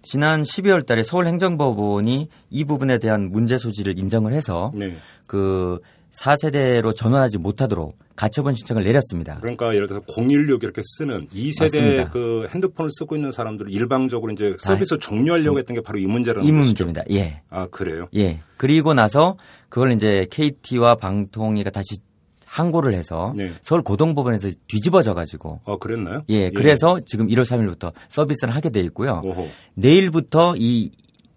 지난 0.02 0.42
12월 0.42 0.84
달에 0.84 1.02
서울행정법원이 1.02 2.28
이 2.50 2.64
부분에 2.64 2.98
대한 2.98 3.30
문제 3.30 3.56
소지를 3.56 3.98
인정을 3.98 4.32
해서 4.32 4.72
네. 4.74 4.96
그 5.26 5.78
4세대로 6.14 6.94
전환하지 6.94 7.38
못하도록 7.38 7.98
가처분 8.14 8.54
신청을 8.54 8.84
내렸습니다. 8.84 9.38
그러니까 9.40 9.74
예를 9.74 9.88
들어서 9.88 10.04
016 10.06 10.62
이렇게 10.62 10.80
쓰는 10.84 11.26
2세대 11.28 11.62
맞습니다. 11.62 12.10
그 12.10 12.46
핸드폰을 12.50 12.90
쓰고 12.90 13.16
있는 13.16 13.32
사람들을 13.32 13.72
일방적으로 13.72 14.32
이제 14.32 14.54
서비스 14.58 14.98
종료하려고 14.98 15.58
했던 15.58 15.74
게 15.74 15.80
바로 15.80 15.98
이 15.98 16.06
문제라는 16.06 16.46
이 16.46 16.52
것이죠. 16.52 16.84
문제입니다. 16.84 17.02
예. 17.10 17.42
아, 17.50 17.66
그래요? 17.66 18.06
예. 18.14 18.40
그리고 18.56 18.94
나서 18.94 19.36
그걸 19.68 19.92
이제 19.92 20.26
KT와 20.30 20.94
방통위가 20.94 21.70
다시 21.70 21.96
항고를 22.54 22.94
해서 22.94 23.32
네. 23.36 23.52
서울 23.62 23.82
고등법원에서 23.82 24.50
뒤집어져 24.68 25.14
가지고 25.14 25.60
어, 25.64 25.78
그랬나요? 25.78 26.22
예, 26.28 26.50
그래서 26.50 27.00
지금 27.04 27.26
1월 27.28 27.42
3일부터 27.42 27.92
서비스를 28.08 28.54
하게 28.54 28.70
돼 28.70 28.80
있고요. 28.80 29.20
오호. 29.24 29.48
내일부터 29.74 30.54
이 30.56 30.90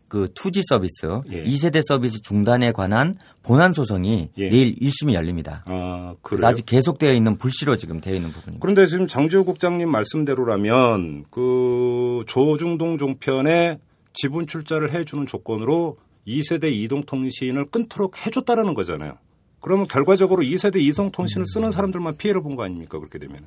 그 0.07 0.29
투지 0.33 0.61
서비스, 0.67 1.05
예. 1.31 1.43
2세대 1.43 1.81
서비스 1.85 2.21
중단에 2.21 2.71
관한 2.71 3.17
본안 3.43 3.73
소송이 3.73 4.29
예. 4.37 4.49
내일 4.49 4.75
1심이 4.75 5.13
열립니다. 5.13 5.63
아, 5.67 6.15
그래요? 6.21 6.47
아직 6.47 6.65
계속되어 6.65 7.13
있는 7.13 7.37
불씨로 7.37 7.75
지금 7.77 7.99
되어 7.99 8.15
있는 8.15 8.29
부분입니다. 8.29 8.61
그런데 8.61 8.85
지금 8.85 9.07
장지호 9.07 9.43
국장님 9.43 9.89
말씀대로라면 9.89 11.25
그 11.29 12.23
조중동 12.27 12.97
종편에 12.97 13.79
지분 14.13 14.47
출자를 14.47 14.93
해주는 14.93 15.27
조건으로 15.27 15.97
2세대 16.25 16.71
이동통신을 16.71 17.65
끊도록 17.65 18.25
해줬다라는 18.25 18.73
거잖아요. 18.73 19.17
그러면 19.59 19.87
결과적으로 19.87 20.43
2세대 20.43 20.77
이동통신을 20.81 21.45
쓰는 21.47 21.71
사람들만 21.71 22.17
피해를 22.17 22.41
본 22.41 22.55
거 22.55 22.63
아닙니까? 22.63 22.99
그렇게 22.99 23.19
되면. 23.19 23.39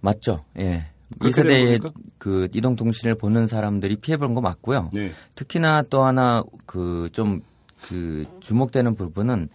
맞죠? 0.00 0.44
예. 0.58 0.86
그렇게 1.18 1.42
되는 1.42 1.56
2세대의 1.78 1.82
겁니까? 1.82 2.00
그 2.18 2.48
이동 2.52 2.76
통신을 2.76 3.14
보는 3.16 3.46
사람들이 3.46 3.96
피해 3.96 4.16
본 4.16 4.34
거 4.34 4.40
맞고요. 4.40 4.90
네. 4.92 5.10
특히나 5.34 5.82
또 5.90 6.02
하나 6.04 6.42
그좀그 6.66 8.26
주목되는 8.40 8.94
부분은 8.94 9.48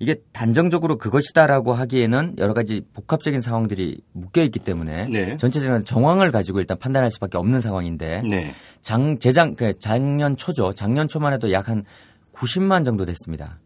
이게 0.00 0.14
단정적으로 0.32 0.96
그것이다라고 0.96 1.72
하기에는 1.72 2.36
여러 2.38 2.54
가지 2.54 2.82
복합적인 2.94 3.40
상황들이 3.40 4.00
묶여 4.12 4.42
있기 4.42 4.60
때문에 4.60 5.06
네. 5.06 5.36
전체적인 5.38 5.82
정황을 5.84 6.30
가지고 6.30 6.60
일단 6.60 6.78
판단할 6.78 7.10
수밖에 7.10 7.36
없는 7.36 7.60
상황인데 7.62 8.22
네. 8.22 8.52
장 8.80 9.18
재작 9.18 9.56
그 9.56 9.76
작년 9.78 10.36
초죠. 10.36 10.72
작년 10.72 11.08
초만 11.08 11.32
해도 11.32 11.50
약 11.50 11.68
한 11.68 11.84
90만 12.32 12.84
정도 12.84 13.04
됐습니다. 13.04 13.58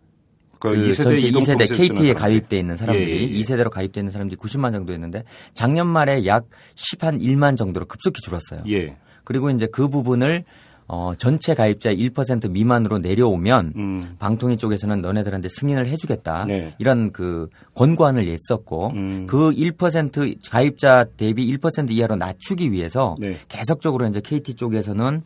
그, 0.63 0.71
그 0.71 0.77
2세대 0.77 1.03
전체 1.03 1.17
2세대 1.17 1.29
이동통신 1.29 1.77
쓰는 1.77 1.95
KT에. 1.97 2.13
가입돼 2.15 2.57
있는 2.57 2.77
사람들이 2.77 3.11
예, 3.11 3.17
예, 3.17 3.23
예. 3.23 3.41
2세대로 3.41 3.69
가입돼 3.69 4.01
있는 4.01 4.13
사람들이 4.13 4.39
90만 4.39 4.71
정도 4.71 4.93
됐는데 4.93 5.25
작년 5.55 5.89
말에 5.89 6.25
약 6.27 6.45
10한 6.77 7.21
1만 7.21 7.57
정도로 7.57 7.87
급속히 7.87 8.21
줄었어요. 8.23 8.63
예. 8.69 8.97
그리고 9.25 9.51
이제 9.51 9.67
그 9.67 9.89
부분을 9.89 10.45
어 10.87 11.15
전체 11.19 11.55
가입자의 11.55 11.97
1% 12.11 12.51
미만으로 12.51 12.99
내려오면 12.99 13.73
음. 13.75 14.17
방통위 14.21 14.57
쪽에서는 14.57 15.01
너네들한테 15.01 15.49
승인을 15.49 15.89
해주겠다 15.89 16.45
네. 16.45 16.75
이런 16.79 17.13
그 17.13 17.49
권고안을 17.75 18.27
냈었고 18.27 18.91
음. 18.95 19.27
그1% 19.29 20.49
가입자 20.51 21.07
대비 21.17 21.57
1% 21.57 21.91
이하로 21.91 22.17
낮추기 22.17 22.71
위해서 22.71 23.17
네. 23.19 23.39
계속적으로 23.49 24.07
이제 24.07 24.21
KT 24.21 24.55
쪽에서는 24.55 25.23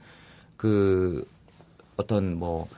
그 0.56 1.24
어떤 1.96 2.38
뭐 2.38 2.68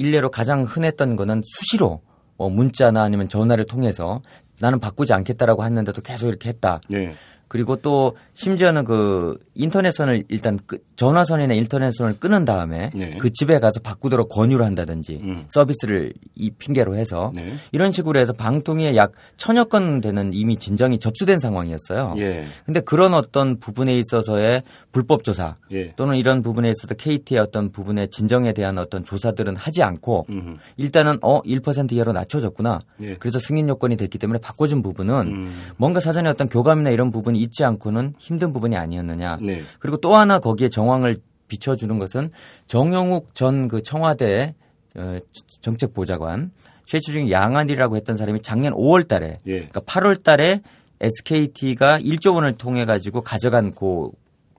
일례로 0.00 0.30
가장 0.30 0.64
흔했던 0.64 1.14
거는 1.16 1.42
수시로 1.44 2.00
뭐 2.38 2.48
문자나 2.48 3.02
아니면 3.02 3.28
전화를 3.28 3.66
통해서 3.66 4.22
나는 4.58 4.80
바꾸지 4.80 5.12
않겠다라고 5.12 5.62
했는데도 5.62 6.00
계속 6.00 6.28
이렇게 6.28 6.48
했다. 6.48 6.80
네. 6.88 7.14
그리고 7.50 7.74
또 7.74 8.16
심지어는 8.34 8.84
그 8.84 9.36
인터넷선을 9.56 10.22
일단 10.28 10.56
끄- 10.68 10.78
전화선이나 10.94 11.52
인터넷선을 11.54 12.20
끊은 12.20 12.44
다음에 12.44 12.90
네. 12.94 13.16
그 13.18 13.30
집에 13.32 13.58
가서 13.58 13.80
바꾸도록 13.80 14.28
권유를 14.28 14.64
한다든지 14.64 15.18
음. 15.20 15.46
서비스를 15.48 16.12
이 16.36 16.50
핑계로 16.52 16.94
해서 16.94 17.32
네. 17.34 17.54
이런 17.72 17.90
식으로 17.90 18.20
해서 18.20 18.32
방통위에 18.32 18.94
약 18.94 19.12
천여 19.36 19.64
건 19.64 20.00
되는 20.00 20.30
이미 20.32 20.56
진정이 20.56 21.00
접수된 21.00 21.40
상황이었어요. 21.40 22.14
예. 22.18 22.44
근데 22.66 22.78
그런 22.78 23.14
어떤 23.14 23.58
부분에 23.58 23.98
있어서의 23.98 24.62
불법 24.92 25.24
조사 25.24 25.56
예. 25.72 25.92
또는 25.96 26.16
이런 26.18 26.42
부분에 26.42 26.70
있어서 26.70 26.94
KT의 26.94 27.40
어떤 27.40 27.72
부분의 27.72 28.10
진정에 28.10 28.52
대한 28.52 28.78
어떤 28.78 29.02
조사들은 29.04 29.56
하지 29.56 29.82
않고 29.82 30.26
음. 30.28 30.58
일단은 30.76 31.18
어 31.22 31.42
1% 31.42 31.90
이하로 31.92 32.12
낮춰졌구나. 32.12 32.78
예. 33.02 33.16
그래서 33.16 33.40
승인 33.40 33.68
요건이 33.68 33.96
됐기 33.96 34.18
때문에 34.18 34.38
바꿔준 34.38 34.82
부분은 34.82 35.14
음. 35.26 35.52
뭔가 35.78 35.98
사전에 35.98 36.28
어떤 36.28 36.48
교감이나 36.48 36.90
이런 36.90 37.10
부분이 37.10 37.39
있지 37.42 37.64
않고는 37.64 38.14
힘든 38.18 38.52
부분이 38.52 38.76
아니었느냐. 38.76 39.38
네. 39.42 39.62
그리고 39.78 39.96
또 39.98 40.14
하나 40.14 40.38
거기에 40.38 40.68
정황을 40.68 41.20
비춰주는 41.48 41.98
것은 41.98 42.30
정영욱 42.66 43.34
전 43.34 43.68
그 43.68 43.82
청와대 43.82 44.54
어, 44.96 45.18
정책 45.60 45.94
보좌관 45.94 46.50
최초중 46.86 47.30
양안이라고 47.30 47.96
했던 47.96 48.16
사람이 48.16 48.42
작년 48.42 48.72
5월 48.72 49.06
달에 49.06 49.38
예. 49.46 49.52
그러니까 49.52 49.80
8월 49.80 50.22
달에 50.22 50.60
SKT가 51.00 51.98
1조 52.00 52.34
원을 52.34 52.56
통해 52.56 52.84
가지고 52.84 53.22
가져간 53.22 53.72
고 53.72 54.12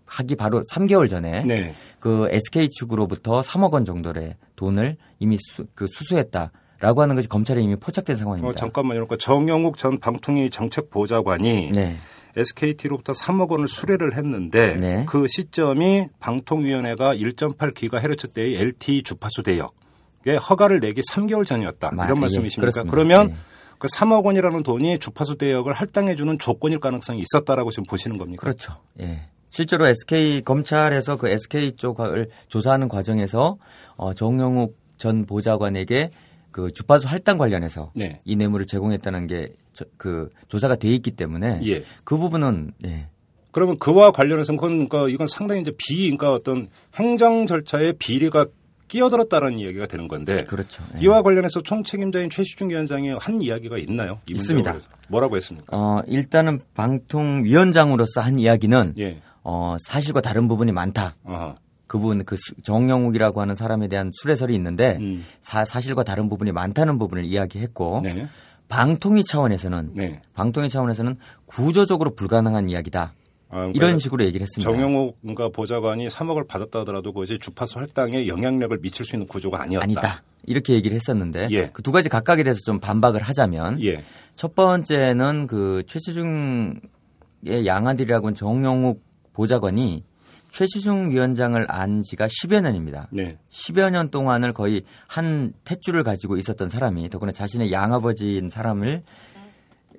하기 0.06 0.36
바로 0.36 0.64
3개월 0.72 1.10
전에 1.10 1.44
네. 1.44 1.74
그 2.00 2.28
SK 2.30 2.70
측으로부터 2.70 3.42
3억 3.42 3.74
원 3.74 3.86
정도의 3.86 4.36
돈을 4.56 4.98
이미 5.20 5.38
수, 5.38 5.66
그 5.76 5.88
수수했다 5.92 6.52
라고 6.80 7.02
하는 7.02 7.16
것이 7.16 7.28
검찰에 7.28 7.62
이미 7.62 7.76
포착된 7.76 8.16
어, 8.16 8.20
상황입니다. 8.20 8.56
잠깐만요. 8.56 9.06
그러니까 9.06 9.18
정영욱 9.18 9.78
전 9.78 10.00
방통위 10.00 10.50
정책보좌관이 10.50 11.72
네. 11.74 11.98
SKT로부터 12.36 13.14
3억 13.14 13.50
원을 13.50 13.68
수뢰를 13.68 14.16
했는데 14.16 14.76
네. 14.78 15.06
그 15.08 15.28
시점이 15.28 16.08
방통위원회가 16.20 17.16
1.8기가헤르츠 17.16 18.34
대의 18.34 18.56
LTE 18.58 19.04
주파수 19.04 19.44
대역에 19.44 20.36
허가를 20.50 20.80
내기 20.80 21.02
3개월 21.02 21.46
전이었다. 21.46 21.92
마- 21.92 22.06
이런 22.06 22.18
예, 22.18 22.22
말씀이십니까? 22.22 22.72
그렇습니다. 22.84 22.92
그러면 22.92 23.30
예. 23.32 23.36
그 23.78 23.88
3억 23.88 24.24
원이라는 24.26 24.64
돈이 24.64 25.00
주파수 25.00 25.38
대역을 25.38 25.74
할당해 25.74 26.16
주는 26.16 26.38
조건일 26.38 26.80
가능성이 26.80 27.22
있었다라고 27.22 27.72
지금 27.72 27.84
보시는 27.86 28.18
겁니까? 28.18 28.42
그렇죠. 28.42 28.78
예. 29.00 29.24
실제로 29.50 29.86
SK 29.88 30.44
검찰에서 30.44 31.18
그 31.18 31.28
SK 31.28 31.74
쪽을 31.74 32.30
조사하는 32.48 32.88
과정에서 32.88 33.58
어, 33.98 34.14
정영욱 34.14 34.78
전 34.98 35.26
보좌관에게 35.26 36.12
그 36.52 36.72
주파수 36.72 37.08
할당 37.08 37.38
관련해서 37.38 37.92
네. 37.96 38.22
이 38.26 38.36
뇌물을 38.36 38.66
제공했다는 38.66 39.28
게 39.28 39.54
그 39.98 40.30
조사가 40.48 40.76
돼 40.76 40.90
있기 40.90 41.12
때문에 41.12 41.62
예. 41.66 41.84
그 42.04 42.18
부분은 42.18 42.74
예. 42.86 43.08
그러면 43.52 43.78
그와 43.78 44.12
관련해서는 44.12 44.58
그건 44.58 44.88
그러니까 44.88 45.14
이건 45.14 45.28
상당히 45.28 45.62
이제 45.62 45.72
비 45.78 45.96
그러니까 46.04 46.34
어떤 46.34 46.68
행정 46.96 47.46
절차에 47.46 47.94
비리가 47.94 48.48
끼어들었다는 48.88 49.60
이야기가 49.60 49.88
되는 49.88 50.08
건데 50.08 50.44
그렇죠. 50.46 50.84
예. 50.96 51.02
이와 51.02 51.22
관련해서 51.22 51.62
총책임자인 51.62 52.30
최시중 52.30 52.70
위원장이 52.70 53.10
한 53.12 53.42
이야기가 53.42 53.78
있나요? 53.78 54.20
있습니다. 54.28 54.80
뭐라고 55.08 55.38
했습니까? 55.38 55.76
어, 55.76 56.02
일단은 56.08 56.60
방통위원장으로서 56.74 58.22
한 58.22 58.40
이야기는 58.40 58.96
예. 58.98 59.22
어, 59.44 59.76
사실과 59.86 60.22
다른 60.22 60.48
부분이 60.48 60.72
많다. 60.72 61.16
아하. 61.24 61.56
그분 61.92 62.24
그 62.24 62.38
수- 62.38 62.54
정영욱이라고 62.64 63.42
하는 63.42 63.54
사람에 63.54 63.90
대한 63.90 64.12
수레설이 64.14 64.56
있는데 64.56 64.98
음. 65.02 65.26
사, 65.42 65.66
사실과 65.66 66.04
다른 66.04 66.30
부분이 66.30 66.54
많다는 66.54 66.98
부분을 66.98 67.26
이야기했고 67.26 68.00
네. 68.02 68.28
방통위 68.70 69.26
차원에서는 69.26 69.92
네. 69.96 70.22
방통위 70.34 70.70
차원에서는 70.70 71.18
구조적으로 71.48 72.16
불가능한 72.16 72.70
이야기다. 72.70 73.12
아, 73.50 73.56
그러니까 73.56 73.76
이런 73.76 74.00
식으로 74.00 74.24
얘기를 74.24 74.42
했습니다. 74.44 74.72
정영욱 74.72 75.18
그러니까 75.20 75.50
보좌관이 75.50 76.08
3억을 76.08 76.48
받았다 76.48 76.80
하더라도 76.80 77.12
그것이 77.12 77.38
주파수 77.40 77.80
할당에 77.80 78.26
영향력을 78.26 78.78
미칠 78.80 79.06
수 79.06 79.18
있는 79.18 79.28
구조가 79.28 79.62
아니었다. 79.62 79.84
아니다. 79.84 80.24
이렇게 80.46 80.74
얘기를 80.74 80.96
했었는데 80.96 81.50
예. 81.52 81.66
그두 81.68 81.92
가지 81.92 82.08
각각에 82.08 82.44
대해서 82.44 82.62
좀 82.66 82.80
반박을 82.80 83.22
하자면 83.22 83.84
예. 83.84 84.06
첫 84.36 84.56
번째는 84.56 85.48
그 85.48 85.84
최시중의 85.88 87.66
양아들이라고 87.66 88.32
정영욱 88.34 89.04
보좌관이 89.34 90.06
최시중 90.52 91.12
위원장을 91.12 91.66
안 91.70 92.04
지가 92.04 92.28
10여 92.28 92.62
년입니다. 92.62 93.08
네. 93.12 93.38
10여 93.50 93.90
년 93.90 94.10
동안을 94.10 94.54
거의 94.54 94.84
한 95.08 95.54
탯줄을 95.66 96.04
가지고 96.04 96.38
있었던 96.38 96.70
사람이 96.70 97.10
더구나 97.10 97.32
자신의 97.32 97.72
양아버지인 97.72 98.50
사람을 98.50 99.04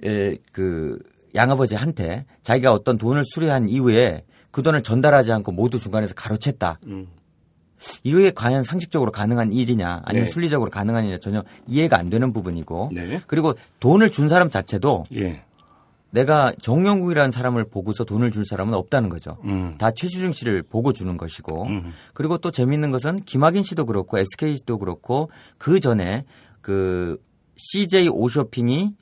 에, 0.05 0.37
그 0.53 0.99
양아버지한테 1.35 2.27
자기가 2.43 2.73
어떤 2.73 2.99
돈을 2.99 3.25
수리한 3.33 3.69
이후에 3.69 4.25
그 4.51 4.63
돈을 4.63 4.83
전달하지 4.83 5.33
않고 5.33 5.53
모두 5.53 5.79
중간에서 5.79 6.15
가로챘다. 6.15 6.77
음. 6.87 7.09
이게 8.05 8.31
과연 8.31 8.63
상식적으로 8.63 9.11
가능한 9.11 9.53
일이냐 9.53 10.03
아니면 10.05 10.27
네. 10.27 10.33
순리적으로 10.33 10.71
가능한 10.71 11.05
일이냐 11.05 11.19
전혀 11.19 11.43
이해가 11.67 11.99
안 11.99 12.11
되는 12.11 12.33
부분이고 12.33 12.91
네. 12.95 13.21
그리고 13.27 13.55
돈을 13.81 14.11
준 14.11 14.29
사람 14.29 14.51
자체도 14.51 15.07
예. 15.15 15.43
내가 16.13 16.53
정영국이라는 16.61 17.33
사람을 17.33 17.65
보고서 17.65 18.05
돈을 18.05 18.31
줄 18.31 18.45
사람은 18.45 18.75
없다는 18.75 19.09
거죠. 19.09 19.39
음. 19.45 19.77
다 19.79 19.91
최수중 19.91 20.33
씨를 20.33 20.63
보고 20.63 20.93
주는 20.93 21.17
것이고 21.17 21.65
음. 21.65 21.93
그리고 22.13 22.39
또 22.39 22.51
재미있는 22.51 22.91
것은 22.91 23.25
김학인 23.25 23.63
씨도 23.65 23.87
그렇고 23.87 24.19
SK도 24.19 24.79
그렇고 24.79 25.31
그 25.59 25.81
전에 25.81 26.25
그 26.61 27.19
CJ 27.57 28.09
오쇼핑이 28.09 28.95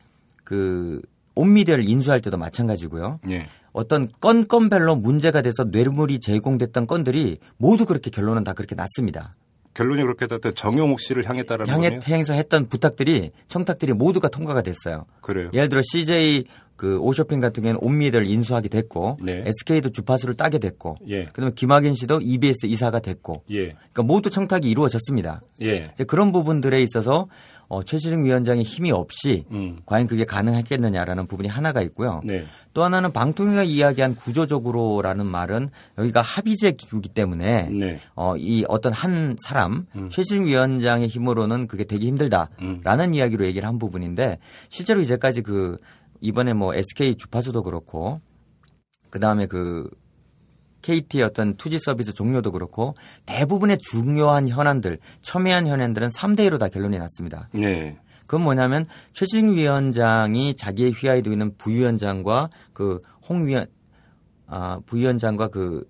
그 0.44 1.02
온미디어를 1.34 1.88
인수할 1.88 2.20
때도 2.20 2.36
마찬가지고요. 2.36 3.20
예. 3.30 3.48
어떤 3.72 4.08
건건별로 4.20 4.96
문제가 4.96 5.42
돼서 5.42 5.64
뇌물이 5.64 6.20
제공됐던 6.20 6.86
건들이 6.86 7.38
모두 7.56 7.86
그렇게 7.86 8.10
결론은 8.10 8.44
다 8.44 8.52
그렇게 8.52 8.74
났습니다. 8.74 9.36
결론이 9.74 10.02
그렇게 10.02 10.26
됐다. 10.26 10.50
정영욱 10.50 11.00
씨를 11.00 11.28
향했다라는 11.28 11.72
향해 11.72 11.90
거네요. 11.90 12.00
행사 12.08 12.34
했던 12.34 12.68
부탁들이 12.68 13.30
청탁들이 13.46 13.92
모두가 13.92 14.28
통과가 14.28 14.62
됐어요. 14.62 15.06
그래요. 15.20 15.50
예를 15.54 15.68
들어 15.68 15.80
CJ 15.82 16.44
그 16.80 16.98
오쇼핑 16.98 17.40
같은 17.40 17.62
경우는 17.62 17.78
온미디어를 17.82 18.26
인수하게 18.26 18.70
됐고 18.70 19.18
네. 19.20 19.44
SK도 19.44 19.90
주파수를 19.90 20.34
따게 20.34 20.58
됐고 20.58 20.96
예. 21.08 21.26
그다음에 21.26 21.52
김학인 21.54 21.94
씨도 21.94 22.22
EBS 22.22 22.64
이사가 22.64 23.00
됐고 23.00 23.44
예. 23.50 23.64
그러니까 23.72 24.02
모두 24.02 24.30
청탁이 24.30 24.62
이루어졌습니다. 24.70 25.42
예. 25.60 25.90
이제 25.92 26.04
그런 26.04 26.32
부분들에 26.32 26.82
있어서 26.82 27.26
어, 27.68 27.82
최시중 27.82 28.24
위원장의 28.24 28.64
힘이 28.64 28.92
없이 28.92 29.44
음. 29.52 29.80
과연 29.84 30.06
그게 30.06 30.24
가능했겠느냐라는 30.24 31.26
부분이 31.26 31.48
하나가 31.48 31.82
있고요. 31.82 32.22
네. 32.24 32.44
또 32.72 32.82
하나는 32.82 33.12
방통위가 33.12 33.62
이야기한 33.62 34.16
구조적으로라는 34.16 35.26
말은 35.26 35.68
여기가 35.98 36.22
합의제 36.22 36.72
기구이기 36.72 37.10
때문에 37.10 37.68
네. 37.70 38.00
어, 38.14 38.36
이 38.38 38.64
어떤 38.68 38.94
한 38.94 39.36
사람 39.44 39.84
최시중 40.08 40.46
위원장의 40.46 41.08
힘으로는 41.08 41.66
그게 41.66 41.84
되게 41.84 42.06
힘들다라는 42.06 43.04
음. 43.08 43.14
이야기로 43.14 43.44
얘기를 43.44 43.68
한 43.68 43.78
부분인데 43.78 44.38
실제로 44.70 45.02
이제까지 45.02 45.42
그 45.42 45.76
이번에 46.20 46.52
뭐 46.52 46.74
SK 46.74 47.16
주파수도 47.16 47.62
그렇고 47.62 48.20
그 49.10 49.20
다음에 49.20 49.46
그 49.46 49.88
KT의 50.82 51.24
어떤 51.24 51.56
투지 51.56 51.78
서비스 51.78 52.14
종료도 52.14 52.52
그렇고 52.52 52.94
대부분의 53.26 53.78
중요한 53.78 54.48
현안들, 54.48 54.98
첨예한 55.22 55.66
현안들은 55.66 56.08
3대 56.08 56.48
1로 56.48 56.58
다 56.58 56.68
결론이 56.68 56.98
났습니다. 56.98 57.48
네. 57.52 57.98
그건 58.22 58.44
뭐냐면 58.44 58.86
최진중 59.12 59.56
위원장이 59.56 60.54
자기의 60.54 60.92
휘하에 60.92 61.20
두고 61.20 61.34
있는 61.34 61.56
부위원장과 61.56 62.50
그 62.72 63.00
홍 63.30 63.46
위원 63.46 63.66
아 64.46 64.80
부위원장과 64.84 65.48
그 65.48 65.88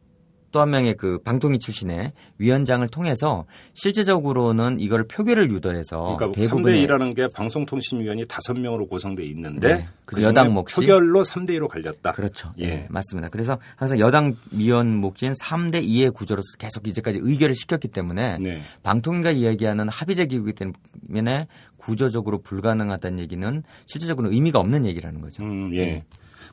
또 0.53 0.61
한 0.61 0.71
명의 0.71 0.95
그 0.95 1.19
방통위 1.19 1.59
출신의 1.59 2.13
위원장을 2.39 2.87
통해서 2.89 3.45
실제적으로는 3.75 4.81
이걸 4.81 5.05
표결을 5.05 5.51
유도해서 5.51 6.17
그러니까 6.17 6.41
대부분의 6.41 6.87
3대 6.87 6.89
2라는 6.89 7.15
게 7.15 7.29
방송통신위원이 7.33 8.25
5명으로 8.25 8.89
구성돼 8.89 9.25
있는데 9.27 9.75
네. 9.75 9.89
그 10.05 10.23
여당 10.23 10.53
몫이 10.53 10.75
표결로 10.75 11.23
3대 11.23 11.51
2로 11.51 11.69
갈렸다. 11.69 12.13
그렇죠. 12.13 12.53
예. 12.59 12.65
예. 12.65 12.87
맞습니다. 12.91 13.29
그래서 13.29 13.59
항상 13.77 13.99
여당 14.01 14.35
위원 14.51 14.97
몫인 14.97 15.35
3대 15.35 15.87
2의 15.87 16.13
구조로서 16.13 16.49
계속 16.59 16.89
이제까지 16.89 17.21
의결을 17.23 17.55
시켰기 17.55 17.89
때문에 17.89 18.39
네. 18.41 18.61
방통위가 18.83 19.31
이야기하는 19.31 19.89
합의제 19.89 20.27
기구이기 20.27 20.65
때문에 21.09 21.47
구조적으로 21.77 22.43
불가능하다는 22.43 23.21
얘기는 23.21 23.63
실제적으로 23.87 24.31
의미가 24.33 24.59
없는 24.59 24.85
얘기라는 24.87 25.21
거죠. 25.21 25.43
음, 25.43 25.75
예. 25.77 26.05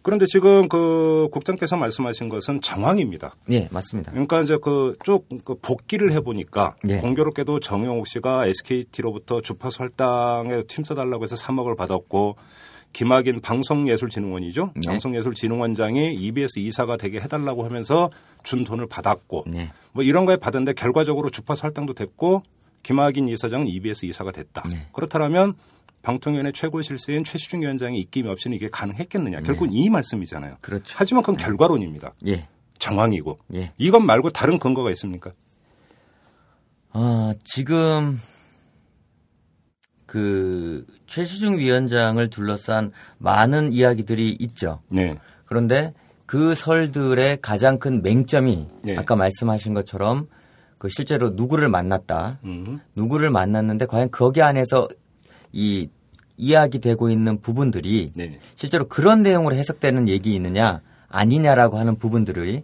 그런데 0.02 0.26
지금 0.26 0.68
그 0.70 1.28
국장께서 1.32 1.78
말씀하신 1.78 2.30
것은 2.30 2.62
정황입니다. 2.62 3.36
예, 3.52 3.68
맞습니다. 3.72 4.12
그러니까 4.12 4.42
이제 4.42 4.58
그쭉 4.58 5.28
그 5.44 5.56
복귀를 5.56 6.12
해보니까 6.14 6.76
예. 6.90 6.98
공교롭게도 6.98 7.60
정영욱 7.60 8.08
씨가 8.08 8.48
SKT로부터 8.48 9.42
주파수 9.42 9.82
할당에 9.82 10.64
팀써달라고 10.68 11.24
해서 11.24 11.36
3억을 11.36 11.78
받았고 11.78 12.36
김학인 12.94 13.42
방송예술진흥원이죠. 13.42 14.72
네. 14.76 14.82
방송예술진흥원장이 14.86 16.16
EBS 16.16 16.60
이사가 16.60 16.98
되게 16.98 17.20
해달라고 17.20 17.64
하면서 17.64 18.10
준 18.44 18.64
돈을 18.64 18.88
받았고 18.88 19.44
네. 19.48 19.72
뭐 19.92 20.04
이런 20.04 20.26
거에 20.26 20.38
받았는데 20.38 20.74
결과적으로 20.74 21.30
주파수 21.30 21.64
할당도 21.64 21.94
됐고 21.94 22.44
김학인 22.84 23.28
이사장은 23.28 23.68
EBS 23.68 24.06
이사가 24.06 24.32
됐다. 24.32 24.64
네. 24.70 24.88
그렇다면 24.94 25.56
방통위원회 26.08 26.54
최고 26.54 26.82
실세인 26.82 27.26
최시중 27.26 27.64
위원장의 27.64 28.00
입김이 28.00 28.30
없이는 28.30 28.56
이게 28.56 28.70
가능했겠느냐. 28.70 29.42
결국은 29.42 29.74
이 29.74 29.90
말씀이잖아요. 29.90 30.52
네. 30.52 30.58
그렇죠. 30.62 30.96
하지만 30.98 31.22
그건 31.22 31.36
결과론입니다. 31.36 32.14
예. 32.28 32.48
정황이고. 32.80 33.38
예. 33.56 33.74
이것 33.78 34.00
말고 34.00 34.30
다른 34.30 34.58
근거가 34.58 34.90
있습니까? 34.92 35.34
아, 36.94 37.34
지금 37.44 38.22
그 40.06 40.86
최시중 41.08 41.58
위원장을 41.58 42.30
둘러싼 42.30 42.94
많은 43.18 43.74
이야기들이 43.74 44.38
있죠. 44.40 44.82
네. 44.88 45.18
그런데 45.44 45.94
그 46.26 46.56
설들의 46.56 47.40
가장 47.42 47.80
큰 47.80 48.02
맹점이 48.02 48.68
네. 48.84 48.96
아까 48.98 49.18
말씀하신 49.18 49.74
것처럼 49.74 50.30
그 50.78 50.88
실제로 50.88 51.32
누구를 51.32 51.68
만났다. 51.68 52.40
음. 52.46 52.80
누구를 52.96 53.30
만났는데 53.30 53.88
과연 53.88 54.10
거기 54.10 54.42
안에서 54.42 54.88
이 55.52 55.90
이야기되고 56.38 57.10
있는 57.10 57.42
부분들이 57.42 58.12
네. 58.16 58.40
실제로 58.56 58.88
그런 58.88 59.24
내용으로 59.24 59.56
해석되는 59.56 60.08
얘기 60.08 60.34
있느냐 60.36 60.82
아니냐라고 61.10 61.78
하는 61.78 61.98
부분들이 61.98 62.64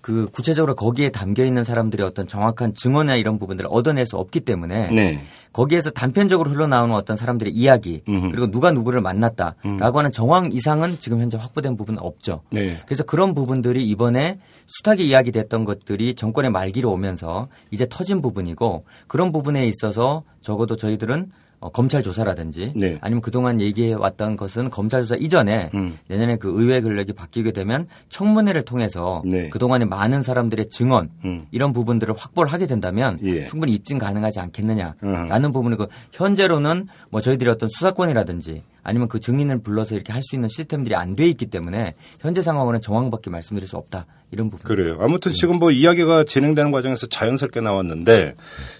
그 0.00 0.28
구체적으로 0.30 0.76
거기에 0.76 1.10
담겨 1.10 1.44
있는 1.44 1.64
사람들의 1.64 2.06
어떤 2.06 2.28
정확한 2.28 2.74
증언이나 2.74 3.16
이런 3.16 3.40
부분들을 3.40 3.68
얻어낼 3.72 4.06
수 4.06 4.16
없기 4.16 4.40
때문에 4.40 4.88
네. 4.92 5.20
거기에서 5.52 5.90
단편적으로 5.90 6.50
흘러나오는 6.50 6.94
어떤 6.94 7.16
사람들의 7.16 7.52
이야기 7.52 8.02
음흠. 8.08 8.30
그리고 8.30 8.50
누가 8.50 8.70
누구를 8.70 9.00
만났다라고 9.00 9.56
음. 9.64 9.80
하는 9.80 10.12
정황 10.12 10.52
이상은 10.52 10.98
지금 11.00 11.20
현재 11.20 11.36
확보된 11.38 11.76
부분은 11.76 12.00
없죠. 12.00 12.42
네. 12.50 12.80
그래서 12.86 13.02
그런 13.02 13.34
부분들이 13.34 13.84
이번에 13.88 14.38
숱하게 14.66 15.02
이야기됐던 15.04 15.64
것들이 15.64 16.14
정권의 16.14 16.52
말기로 16.52 16.92
오면서 16.92 17.48
이제 17.72 17.86
터진 17.90 18.22
부분이고 18.22 18.84
그런 19.08 19.32
부분에 19.32 19.66
있어서 19.66 20.22
적어도 20.40 20.76
저희들은 20.76 21.32
어, 21.58 21.70
검찰 21.70 22.02
조사라든지 22.02 22.72
네. 22.76 22.98
아니면 23.00 23.22
그동안 23.22 23.60
얘기해 23.60 23.94
왔던 23.94 24.36
것은 24.36 24.70
검찰 24.70 25.02
조사 25.02 25.14
이전에 25.16 25.70
음. 25.74 25.98
내년에 26.08 26.36
그 26.36 26.52
의회 26.54 26.80
권력이 26.80 27.12
바뀌게 27.14 27.52
되면 27.52 27.86
청문회를 28.08 28.62
통해서 28.62 29.22
네. 29.24 29.48
그동안의 29.48 29.88
많은 29.88 30.22
사람들의 30.22 30.68
증언 30.68 31.10
음. 31.24 31.46
이런 31.50 31.72
부분들을 31.72 32.14
확보를 32.16 32.52
하게 32.52 32.66
된다면 32.66 33.18
예. 33.22 33.44
충분히 33.46 33.72
입증 33.72 33.98
가능하지 33.98 34.40
않겠느냐라는 34.40 35.44
음. 35.44 35.52
부분이고 35.52 35.86
현재로는 36.12 36.88
뭐 37.10 37.20
저희들이 37.20 37.48
어떤 37.50 37.68
수사권이라든지 37.70 38.62
아니면 38.86 39.08
그 39.08 39.18
증인을 39.18 39.58
불러서 39.58 39.94
이렇게 39.96 40.12
할 40.12 40.22
수 40.22 40.36
있는 40.36 40.48
시스템들이 40.48 40.94
안 40.94 41.16
돼 41.16 41.26
있기 41.28 41.46
때문에 41.46 41.94
현재 42.20 42.42
상황으로는 42.42 42.80
정황밖에 42.80 43.30
말씀드릴 43.30 43.68
수 43.68 43.76
없다 43.76 44.06
이런 44.30 44.50
부분. 44.50 44.66
그래요. 44.66 44.96
아무튼 45.00 45.32
지금 45.32 45.56
뭐 45.56 45.70
이야기가 45.70 46.24
진행되는 46.24 46.70
과정에서 46.70 47.06
자연스럽게 47.06 47.60
나왔는데 47.60 48.34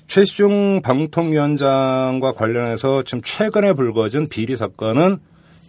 최시중 0.06 0.82
방통위원장과 0.82 2.32
관련해서 2.32 3.02
지금 3.02 3.20
최근에 3.22 3.72
불거진 3.74 4.28
비리 4.28 4.56
사건은 4.56 5.18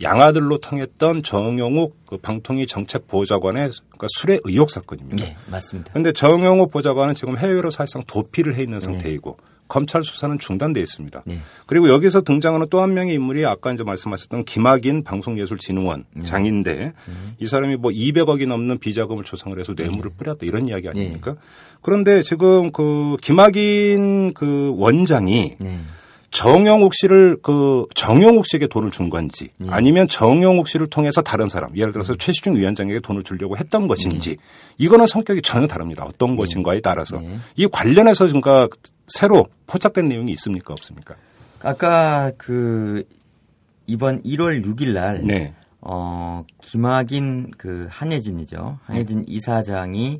양아들로 0.01 0.59
통했던 0.59 1.23
정영욱 1.23 1.95
그 2.05 2.17
방통위 2.17 2.67
정책 2.67 3.07
보좌관의 3.07 3.71
그러니까 3.89 4.07
수뢰 4.17 4.39
의혹 4.43 4.69
사건입니다. 4.69 5.25
네 5.25 5.35
맞습니다. 5.47 5.89
그런데 5.91 6.11
정영욱 6.11 6.69
보좌관은 6.71 7.15
지금 7.15 7.37
해외로 7.37 7.71
사실상 7.71 8.03
도피를 8.05 8.55
해 8.55 8.61
있는 8.63 8.79
상태이고 8.79 9.37
검찰 9.67 10.03
수사는 10.03 10.37
중단돼 10.39 10.79
있습니다. 10.79 11.23
네. 11.25 11.39
그리고 11.65 11.89
여기서 11.89 12.21
등장하는 12.21 12.67
또 12.69 12.77
한 12.81 12.93
명의 12.93 13.15
인물이 13.15 13.45
아까 13.45 13.71
이제 13.73 13.83
말씀하셨던 13.83 14.43
김학인 14.45 15.03
방송예술진흥원 15.03 16.05
네. 16.13 16.25
장인데 16.25 16.93
이 17.39 17.47
사람이 17.47 17.77
뭐 17.77 17.91
200억이 17.91 18.47
넘는 18.47 18.77
비자금을 18.77 19.23
조성을 19.23 19.57
해서 19.59 19.73
뇌물을 19.75 20.11
뿌렸다 20.17 20.45
이런 20.45 20.67
이야기 20.67 20.87
아닙니까? 20.87 21.35
그런데 21.81 22.23
지금 22.23 22.71
그 22.71 23.17
김학인 23.21 24.33
그 24.33 24.73
원장이 24.77 25.55
네. 25.59 25.79
정영욱 26.29 26.93
씨를 26.93 27.37
그 27.41 27.85
정영욱 27.95 28.45
씨에게 28.45 28.67
돈을 28.67 28.91
준 28.91 29.09
건지 29.09 29.49
네. 29.57 29.69
아니면 29.71 30.07
정영욱 30.07 30.67
씨를 30.67 30.87
통해서 30.87 31.21
다른 31.21 31.47
사람 31.49 31.75
예를 31.75 31.93
들어서 31.93 32.13
음. 32.13 32.17
최시중 32.17 32.57
위원장에게 32.57 32.99
돈을 32.99 33.23
주려고 33.23 33.57
했던 33.57 33.87
것인지 33.87 34.37
이거는 34.77 35.07
성격이 35.07 35.41
전혀 35.41 35.67
다릅니다. 35.67 36.05
어떤 36.05 36.31
네. 36.31 36.35
것인가에 36.35 36.81
따라서 36.81 37.21
이 37.55 37.67
관련해서 37.67 38.27
뭔가 38.27 38.67
새로 39.07 39.47
포착된 39.67 40.07
내용이 40.07 40.31
있습니까 40.33 40.73
없습니까? 40.73 41.15
아까 41.61 42.31
그 42.37 43.03
이번 43.85 44.21
1월 44.23 44.63
6일 44.65 44.93
날 44.93 45.21
네. 45.23 45.53
어, 45.81 46.43
김학인 46.61 47.51
그 47.57 47.87
한예진이죠. 47.89 48.79
한예진 48.85 49.23
이사장이 49.27 50.19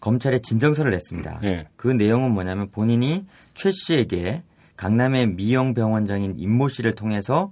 검찰에 0.00 0.38
진정서를 0.38 0.92
냈습니다. 0.92 1.40
네. 1.42 1.66
그 1.76 1.88
내용은 1.88 2.32
뭐냐면 2.32 2.70
본인이 2.70 3.26
최 3.54 3.70
씨에게 3.72 4.42
강남의 4.76 5.34
미영병원장인 5.34 6.34
임모 6.38 6.68
씨를 6.68 6.94
통해서 6.94 7.50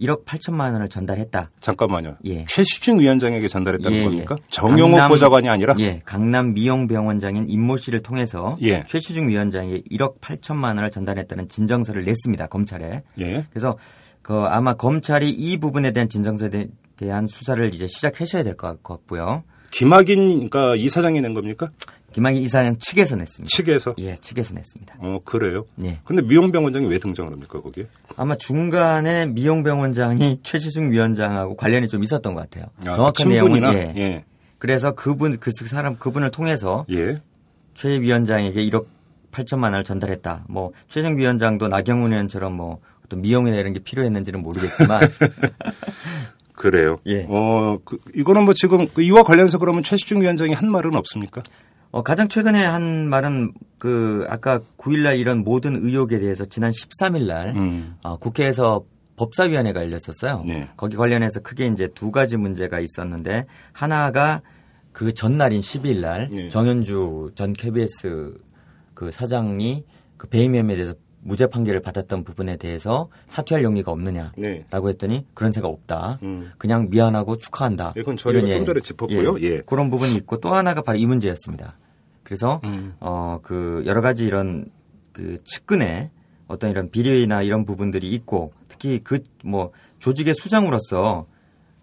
1억 0.00 0.24
8천만 0.24 0.72
원을 0.72 0.88
전달했다. 0.88 1.48
잠깐만요. 1.60 2.16
예. 2.26 2.44
최시중 2.46 3.00
위원장에게 3.00 3.48
전달했다는 3.48 3.98
예, 3.98 4.04
겁니까? 4.04 4.36
예. 4.38 4.44
정영욱 4.48 4.92
강남- 4.98 5.08
보좌관이 5.10 5.48
아니라 5.48 5.74
예, 5.78 6.00
강남 6.04 6.52
미영병원장인 6.54 7.48
임모 7.48 7.78
씨를 7.78 8.02
통해서 8.02 8.58
예. 8.62 8.82
최시중 8.86 9.28
위원장에게 9.28 9.82
1억 9.90 10.20
8천만 10.20 10.76
원을 10.76 10.90
전달했다는 10.90 11.48
진정서를 11.48 12.04
냈습니다. 12.04 12.46
검찰에. 12.48 13.02
예. 13.20 13.46
그래서 13.50 13.78
그 14.22 14.34
아마 14.34 14.74
검찰이 14.74 15.30
이 15.30 15.56
부분에 15.58 15.92
대한 15.92 16.08
진정서에 16.08 16.50
대- 16.50 16.68
대한 16.96 17.26
수사를 17.28 17.72
이제 17.74 17.86
시작하셔야 17.86 18.42
될 18.42 18.56
것 18.56 18.82
같고요. 18.82 19.44
김학인 19.70 20.28
그러니까 20.48 20.76
이사장이 20.76 21.20
낸 21.20 21.34
겁니까? 21.34 21.70
김학인 22.12 22.42
이사장 22.42 22.78
측에서 22.78 23.16
냈습니다. 23.16 23.54
측에서 23.54 23.94
예, 23.98 24.16
측에서 24.16 24.54
냈습니다. 24.54 24.94
어 25.00 25.20
그래요. 25.24 25.66
네. 25.74 26.00
근데 26.04 26.22
미용병 26.22 26.64
원장이 26.64 26.86
왜 26.86 26.98
등장을 26.98 27.30
합니까 27.30 27.60
거기에? 27.60 27.88
아마 28.16 28.34
중간에 28.36 29.26
미용병원장이 29.26 30.40
최시중 30.44 30.92
위원장하고 30.92 31.56
관련이 31.56 31.88
좀 31.88 32.02
있었던 32.02 32.34
것 32.34 32.40
같아요. 32.48 32.70
아, 32.86 32.96
정확한? 32.96 33.28
내용은 33.28 33.62
예. 33.74 33.92
예. 33.96 34.24
그래서 34.58 34.92
그분 34.92 35.38
그 35.38 35.50
사람 35.52 35.96
그분을 35.96 36.30
통해서 36.30 36.86
예. 36.90 37.20
최 37.74 38.00
위원장에게 38.00 38.64
1억 38.70 38.86
8천만 39.30 39.64
원을 39.64 39.84
전달했다. 39.84 40.46
뭐 40.48 40.72
최종 40.88 41.18
위원장도 41.18 41.68
나경원 41.68 42.12
의원처럼 42.12 42.54
뭐 42.54 42.78
어떤 43.04 43.20
미용이나 43.20 43.56
이런 43.58 43.74
게 43.74 43.80
필요했는지는 43.80 44.40
모르겠지만 44.42 45.02
그래요. 46.56 46.96
예. 47.06 47.26
어, 47.28 47.78
그, 47.84 47.98
이거는 48.14 48.44
뭐 48.44 48.54
지금 48.54 48.88
그 48.88 49.02
이와 49.02 49.22
관련해서 49.22 49.58
그러면 49.58 49.82
최시중 49.82 50.22
위원장이 50.22 50.54
한 50.54 50.70
말은 50.70 50.96
없습니까? 50.96 51.42
어, 51.92 52.02
가장 52.02 52.28
최근에 52.28 52.64
한 52.64 53.08
말은 53.08 53.52
그 53.78 54.26
아까 54.28 54.60
9일날 54.78 55.18
이런 55.18 55.44
모든 55.44 55.76
의혹에 55.76 56.18
대해서 56.18 56.44
지난 56.44 56.72
13일날 56.72 57.54
음. 57.54 57.96
어, 58.02 58.16
국회에서 58.16 58.84
법사위원회가 59.16 59.80
열렸었어요. 59.82 60.44
네. 60.46 60.68
거기 60.76 60.96
관련해서 60.96 61.40
크게 61.40 61.66
이제 61.68 61.88
두 61.94 62.10
가지 62.10 62.36
문제가 62.36 62.80
있었는데 62.80 63.46
하나가 63.72 64.42
그 64.92 65.12
전날인 65.12 65.60
12일 65.60 66.00
날 66.00 66.28
네. 66.30 66.48
정현주 66.48 67.32
전 67.34 67.52
KBS 67.52 68.34
그 68.94 69.10
사장이 69.10 69.84
그 70.16 70.26
배임 70.28 70.54
혐의에 70.54 70.76
대해서 70.76 70.94
무죄 71.26 71.46
판결을 71.46 71.80
받았던 71.80 72.24
부분에 72.24 72.56
대해서 72.56 73.08
사퇴할 73.28 73.64
용의가 73.64 73.90
없느냐라고 73.92 74.32
네. 74.36 74.64
했더니 74.70 75.26
그런 75.34 75.52
생각 75.52 75.68
없다. 75.68 76.18
음. 76.22 76.52
그냥 76.58 76.88
미안하고 76.90 77.36
축하한다. 77.36 77.94
예, 77.96 78.00
그건 78.00 78.16
저희가 78.16 78.40
좀 78.52 78.64
전에 78.64 78.80
짚었고요. 78.80 79.40
예. 79.40 79.60
그런 79.66 79.90
부분이 79.90 80.14
있고 80.16 80.38
또 80.38 80.50
하나가 80.50 80.82
바로 80.82 80.98
이 80.98 81.06
문제였습니다. 81.06 81.76
그래서 82.22 82.60
음. 82.64 82.94
어그 83.00 83.84
여러 83.86 84.00
가지 84.00 84.24
이런 84.24 84.66
그 85.12 85.38
측근의 85.44 86.10
어떤 86.48 86.70
이런 86.70 86.90
비리나 86.90 87.42
이런 87.42 87.64
부분들이 87.64 88.10
있고 88.12 88.52
특히 88.68 89.00
그 89.02 89.18
뭐 89.44 89.70
조직의 90.00 90.34
수장으로서 90.34 91.24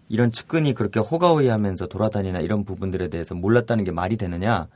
이런 0.08 0.30
측근이 0.30 0.74
그렇게 0.74 1.00
호가호위하면서 1.00 1.86
돌아다니나 1.86 2.40
이런 2.40 2.64
부분들에 2.64 3.08
대해서 3.08 3.34
몰랐다는 3.34 3.84
게 3.84 3.90
말이 3.90 4.16
되느냐? 4.16 4.68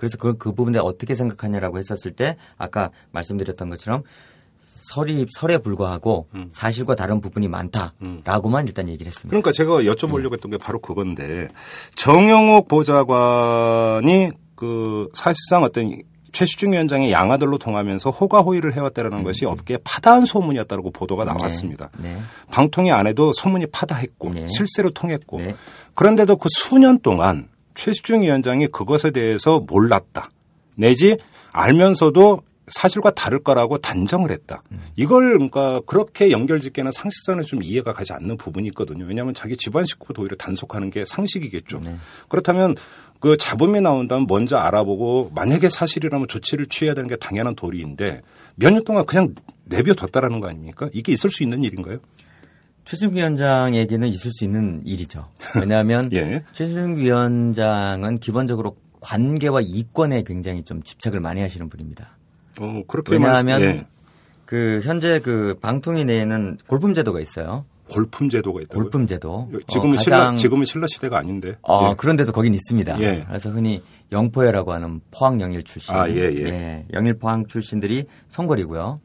그래서 0.00 0.16
그, 0.16 0.38
그 0.38 0.52
부분에 0.52 0.78
어떻게 0.78 1.14
생각하냐라고 1.14 1.76
했었을 1.76 2.12
때 2.12 2.36
아까 2.56 2.88
말씀드렸던 3.12 3.68
것처럼 3.68 4.02
설이 4.64 5.26
설에 5.38 5.58
불과하고 5.58 6.26
음. 6.34 6.48
사실과 6.52 6.94
다른 6.94 7.20
부분이 7.20 7.48
많다라고만 7.48 8.66
일단 8.66 8.88
얘기를 8.88 9.08
했습니다. 9.08 9.28
그러니까 9.28 9.52
제가 9.52 9.82
여쭤보려고 9.82 10.32
했던 10.32 10.50
게 10.50 10.56
바로 10.56 10.78
그건데 10.78 11.48
정영욱 11.96 12.66
보좌관이 12.66 14.30
그 14.54 15.08
사실상 15.12 15.64
어떤 15.64 16.00
최시중 16.32 16.72
위원장의 16.72 17.12
양아들로 17.12 17.58
통하면서 17.58 18.08
호가호위를 18.08 18.72
해왔다라는 18.72 19.22
것이 19.22 19.44
업계에 19.44 19.76
파다한 19.84 20.24
소문이었다고 20.24 20.92
보도가 20.92 21.24
나왔습니다. 21.24 21.90
네. 21.98 22.14
네. 22.14 22.20
방통위 22.50 22.90
안에도 22.90 23.34
소문이 23.34 23.66
파다했고 23.66 24.30
네. 24.30 24.46
실세로 24.48 24.92
통했고 24.92 25.40
네. 25.40 25.54
그런데도 25.94 26.36
그 26.36 26.48
수년 26.50 27.00
동안 27.00 27.50
최시중 27.80 28.22
위원장이 28.22 28.66
그것에 28.66 29.10
대해서 29.10 29.60
몰랐다. 29.60 30.28
내지 30.74 31.16
알면서도 31.52 32.42
사실과 32.66 33.10
다를 33.10 33.42
거라고 33.42 33.78
단정을 33.78 34.30
했다. 34.30 34.62
이걸 34.96 35.32
그러니까 35.32 35.80
그렇게 35.86 36.30
연결짓기에는 36.30 36.92
상식선에 36.92 37.42
좀 37.42 37.62
이해가 37.62 37.94
가지 37.94 38.12
않는 38.12 38.36
부분이 38.36 38.68
있거든요. 38.68 39.06
왜냐하면 39.06 39.34
자기 39.34 39.56
집안 39.56 39.84
식구도 39.84 40.22
오히려 40.22 40.36
단속하는 40.36 40.90
게 40.90 41.04
상식이겠죠. 41.04 41.80
네. 41.80 41.96
그렇다면 42.28 42.76
그 43.18 43.36
잡음이 43.36 43.80
나온다면 43.80 44.26
먼저 44.28 44.56
알아보고 44.58 45.32
만약에 45.34 45.68
사실이라면 45.68 46.28
조치를 46.28 46.66
취해야 46.66 46.94
되는 46.94 47.08
게 47.08 47.16
당연한 47.16 47.54
도리인데 47.56 48.20
몇 48.56 48.72
년 48.72 48.84
동안 48.84 49.04
그냥 49.06 49.34
내버려뒀다라는 49.64 50.40
거 50.40 50.48
아닙니까? 50.48 50.88
이게 50.92 51.12
있을 51.12 51.30
수 51.30 51.42
있는 51.42 51.64
일인가요? 51.64 51.98
최승 52.84 53.14
위원장에게는 53.14 54.08
있을 54.08 54.30
수 54.32 54.44
있는 54.44 54.82
일이죠. 54.84 55.26
왜냐하면 55.60 56.10
예. 56.14 56.42
최승 56.52 56.96
위원장은 56.96 58.18
기본적으로 58.18 58.76
관계와 59.00 59.60
이권에 59.62 60.22
굉장히 60.22 60.62
좀 60.62 60.82
집착을 60.82 61.20
많이 61.20 61.40
하시는 61.40 61.68
분입니다. 61.68 62.16
어, 62.60 62.82
그렇게 62.86 63.12
왜냐하면 63.12 63.60
예. 63.62 63.86
그 64.44 64.80
현재 64.82 65.20
그 65.20 65.56
방통위 65.60 66.04
내에는 66.04 66.58
골품 66.66 66.94
제도가 66.94 67.20
있어요. 67.20 67.64
골품 67.90 68.28
제도가 68.28 68.60
있다고. 68.62 68.74
골품 68.82 69.06
제도. 69.06 69.50
지금은 69.66 69.98
어, 69.98 70.00
신라 70.00 70.34
지금은 70.34 70.64
신라 70.64 70.86
시대가 70.86 71.18
아닌데. 71.18 71.56
어, 71.62 71.90
예. 71.90 71.94
그런데도 71.96 72.32
거긴 72.32 72.54
있습니다. 72.54 73.00
예. 73.00 73.24
그래서 73.26 73.50
흔히 73.50 73.82
영포회라고 74.12 74.72
하는 74.72 75.00
포항 75.10 75.40
영일 75.40 75.62
출신. 75.64 75.94
아, 75.94 76.08
예, 76.08 76.16
예. 76.16 76.86
영일 76.92 77.14
포항 77.14 77.46
출신들이 77.46 78.04
선거리고요. 78.28 79.00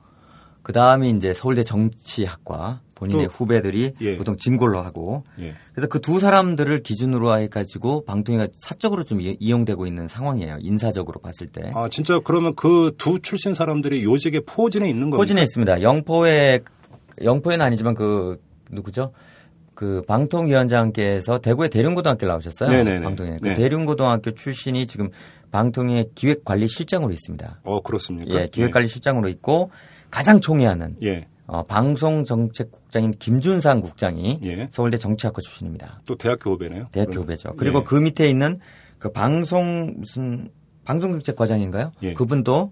그 0.61 0.73
다음에 0.73 1.09
이제 1.09 1.33
서울대 1.33 1.63
정치학과 1.63 2.81
본인의 2.95 3.25
또, 3.27 3.31
후배들이 3.31 3.93
예. 4.01 4.17
보통 4.17 4.35
진골로 4.37 4.79
하고 4.81 5.23
예. 5.39 5.53
그래서 5.73 5.87
그 5.87 5.99
두 5.99 6.19
사람들을 6.19 6.81
기준으로 6.83 7.37
해가지고 7.37 8.05
방통위가 8.05 8.47
사적으로 8.57 9.03
좀 9.03 9.19
이- 9.21 9.35
이용되고 9.39 9.85
있는 9.85 10.07
상황이에요. 10.07 10.57
인사적으로 10.61 11.19
봤을 11.19 11.47
때. 11.47 11.71
아 11.75 11.89
진짜 11.89 12.19
그러면 12.23 12.55
그 12.55 12.91
두 12.97 13.19
출신 13.19 13.53
사람들이 13.53 14.03
요직에 14.03 14.39
포진해 14.45 14.87
있는 14.87 15.01
겁니까? 15.09 15.17
포진해 15.17 15.41
있습니다. 15.43 15.81
영포에 15.81 16.61
영포에는 17.21 17.65
아니지만 17.65 17.93
그 17.95 18.39
누구죠? 18.71 19.11
그 19.73 20.01
방통위원장께서 20.07 21.39
대구의 21.39 21.69
대륜고등학교 21.69 22.25
나오셨어요. 22.27 22.69
네네네. 22.69 23.01
방통위. 23.01 23.37
그 23.41 23.47
네. 23.49 23.53
대륜고등학교 23.55 24.31
출신이 24.31 24.87
지금 24.87 25.09
방통위 25.51 26.05
기획관리실장으로 26.15 27.11
있습니다. 27.11 27.59
어 27.63 27.81
그렇습니까? 27.81 28.33
예, 28.41 28.47
기획관리실장으로 28.47 29.27
있고 29.29 29.71
가장 30.11 30.39
총애하는 30.39 30.95
예. 31.03 31.27
어, 31.47 31.63
방송정책국장인 31.63 33.11
김준상 33.19 33.81
국장이 33.81 34.39
예. 34.43 34.67
서울대 34.71 34.97
정치학과 34.97 35.41
출신입니다. 35.41 36.01
또 36.07 36.15
대학교 36.15 36.51
후배네요. 36.51 36.87
대학교 36.91 37.11
그럼. 37.11 37.23
후배죠. 37.23 37.53
그리고 37.57 37.79
예. 37.79 37.83
그 37.83 37.95
밑에 37.95 38.29
있는 38.29 38.59
그 38.97 39.11
방송 39.11 39.93
무슨 39.97 40.49
방송정책과장인가요? 40.85 41.91
예. 42.03 42.13
그분도 42.13 42.71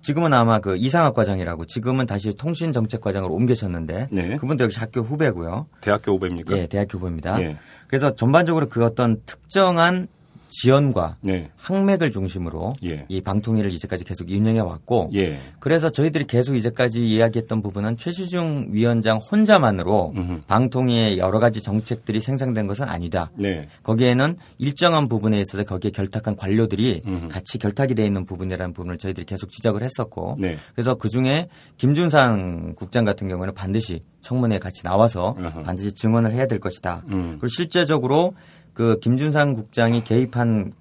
지금은 0.00 0.32
아마 0.32 0.60
그 0.60 0.76
이상학 0.76 1.14
과장이라고 1.14 1.64
지금은 1.64 2.06
다시 2.06 2.30
통신정책과장으로 2.30 3.34
옮겨졌는데 3.34 4.08
네. 4.12 4.36
그분도 4.36 4.64
역시 4.64 4.78
학교 4.78 5.00
후배고요. 5.00 5.66
대학교 5.80 6.12
후배입니까? 6.12 6.56
예, 6.56 6.66
대학교 6.68 6.98
후배입니다. 6.98 7.40
예. 7.42 7.58
그래서 7.88 8.14
전반적으로 8.14 8.68
그 8.68 8.84
어떤 8.84 9.20
특정한 9.26 10.06
지연과 10.48 11.16
네. 11.22 11.50
항맥을 11.56 12.10
중심으로 12.10 12.76
예. 12.84 13.04
이 13.08 13.20
방통위를 13.20 13.72
이제까지 13.72 14.04
계속 14.04 14.30
운영해 14.30 14.60
왔고 14.60 15.10
예. 15.14 15.38
그래서 15.58 15.90
저희들이 15.90 16.24
계속 16.26 16.54
이제까지 16.56 17.06
이야기했던 17.06 17.62
부분은 17.62 17.96
최시중 17.96 18.68
위원장 18.70 19.18
혼자만으로 19.18 20.12
음흠. 20.16 20.40
방통위의 20.46 21.18
여러 21.18 21.38
가지 21.38 21.60
정책들이 21.60 22.20
생산된 22.20 22.66
것은 22.66 22.88
아니다. 22.88 23.30
네. 23.34 23.68
거기에는 23.82 24.36
일정한 24.58 25.08
부분에 25.08 25.40
있어서 25.40 25.64
거기에 25.64 25.90
결탁한 25.90 26.36
관료들이 26.36 27.02
음흠. 27.06 27.28
같이 27.28 27.58
결탁이 27.58 27.94
돼 27.94 28.04
있는 28.06 28.24
부분이라는 28.26 28.72
부분을 28.72 28.98
저희들이 28.98 29.26
계속 29.26 29.50
지적을 29.50 29.82
했었고 29.82 30.36
네. 30.38 30.56
그래서 30.74 30.94
그 30.94 31.08
중에 31.08 31.48
김준상 31.76 32.74
국장 32.76 33.04
같은 33.04 33.28
경우는 33.28 33.54
반드시 33.54 34.00
청문회에 34.20 34.58
같이 34.58 34.82
나와서 34.82 35.36
어허. 35.38 35.62
반드시 35.62 35.92
증언을 35.92 36.32
해야 36.32 36.46
될 36.46 36.58
것이다. 36.58 37.02
음. 37.10 37.38
그리고 37.40 37.48
실제적으로 37.48 38.34
그 38.76 39.00
김준상 39.00 39.54
국장이 39.54 40.04
개입한 40.04 40.74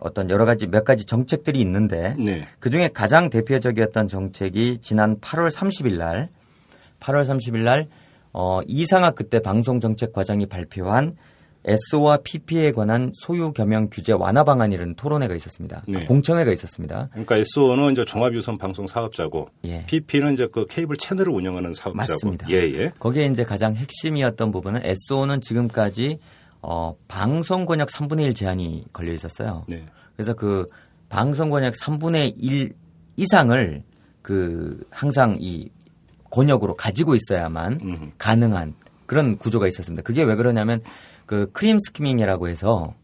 어떤 0.00 0.28
여러 0.28 0.44
가지 0.44 0.66
몇 0.66 0.84
가지 0.84 1.06
정책들이 1.06 1.58
있는데 1.62 2.14
네. 2.18 2.46
그 2.60 2.68
중에 2.68 2.88
가장 2.92 3.30
대표적이었던 3.30 4.06
정책이 4.06 4.78
지난 4.82 5.18
8월 5.20 5.50
30일 5.50 5.96
날 5.96 6.28
8월 7.00 7.24
30일 7.24 7.60
날 7.62 7.88
어, 8.34 8.60
이상학 8.66 9.14
그때 9.14 9.40
방송정책과장이 9.40 10.44
발표한 10.44 11.16
SO와 11.64 12.18
PP에 12.18 12.72
관한 12.72 13.12
소유 13.14 13.52
겸용 13.52 13.88
규제 13.90 14.12
완화 14.12 14.44
방안이라는 14.44 14.94
토론회가 14.94 15.34
있었습니다. 15.34 15.82
네. 15.88 16.02
아, 16.02 16.06
공청회가 16.06 16.52
있었습니다. 16.52 17.08
그러니까 17.12 17.36
SO는 17.36 17.92
이제 17.92 18.04
종합유선 18.04 18.58
방송 18.58 18.86
사업자고 18.86 19.48
예. 19.64 19.86
PP는 19.86 20.34
이제 20.34 20.46
그 20.52 20.66
케이블 20.68 20.96
채널을 20.96 21.32
운영하는 21.32 21.72
사업자고. 21.72 21.96
맞습니다. 21.96 22.48
예, 22.50 22.56
예. 22.74 22.92
거기에 22.98 23.24
이제 23.24 23.42
가장 23.42 23.74
핵심이었던 23.74 24.52
부분은 24.52 24.82
SO는 24.84 25.40
지금까지 25.40 26.18
어, 26.62 26.96
방송 27.06 27.66
권역 27.66 27.88
3분의 27.88 28.24
1 28.24 28.34
제한이 28.34 28.86
걸려 28.92 29.12
있었어요. 29.12 29.64
네. 29.68 29.86
그래서 30.16 30.34
그 30.34 30.66
방송 31.08 31.50
권역 31.50 31.74
3분의 31.74 32.34
1 32.36 32.72
이상을 33.16 33.82
그 34.22 34.80
항상 34.90 35.36
이 35.40 35.70
권역으로 36.30 36.74
가지고 36.74 37.14
있어야만 37.14 37.80
음. 37.82 38.12
가능한 38.18 38.74
그런 39.06 39.38
구조가 39.38 39.66
있었습니다. 39.66 40.02
그게 40.02 40.22
왜 40.22 40.36
그러냐면 40.36 40.80
그 41.26 41.50
크림 41.52 41.78
스키밍이라고 41.80 42.48
해서 42.48 42.94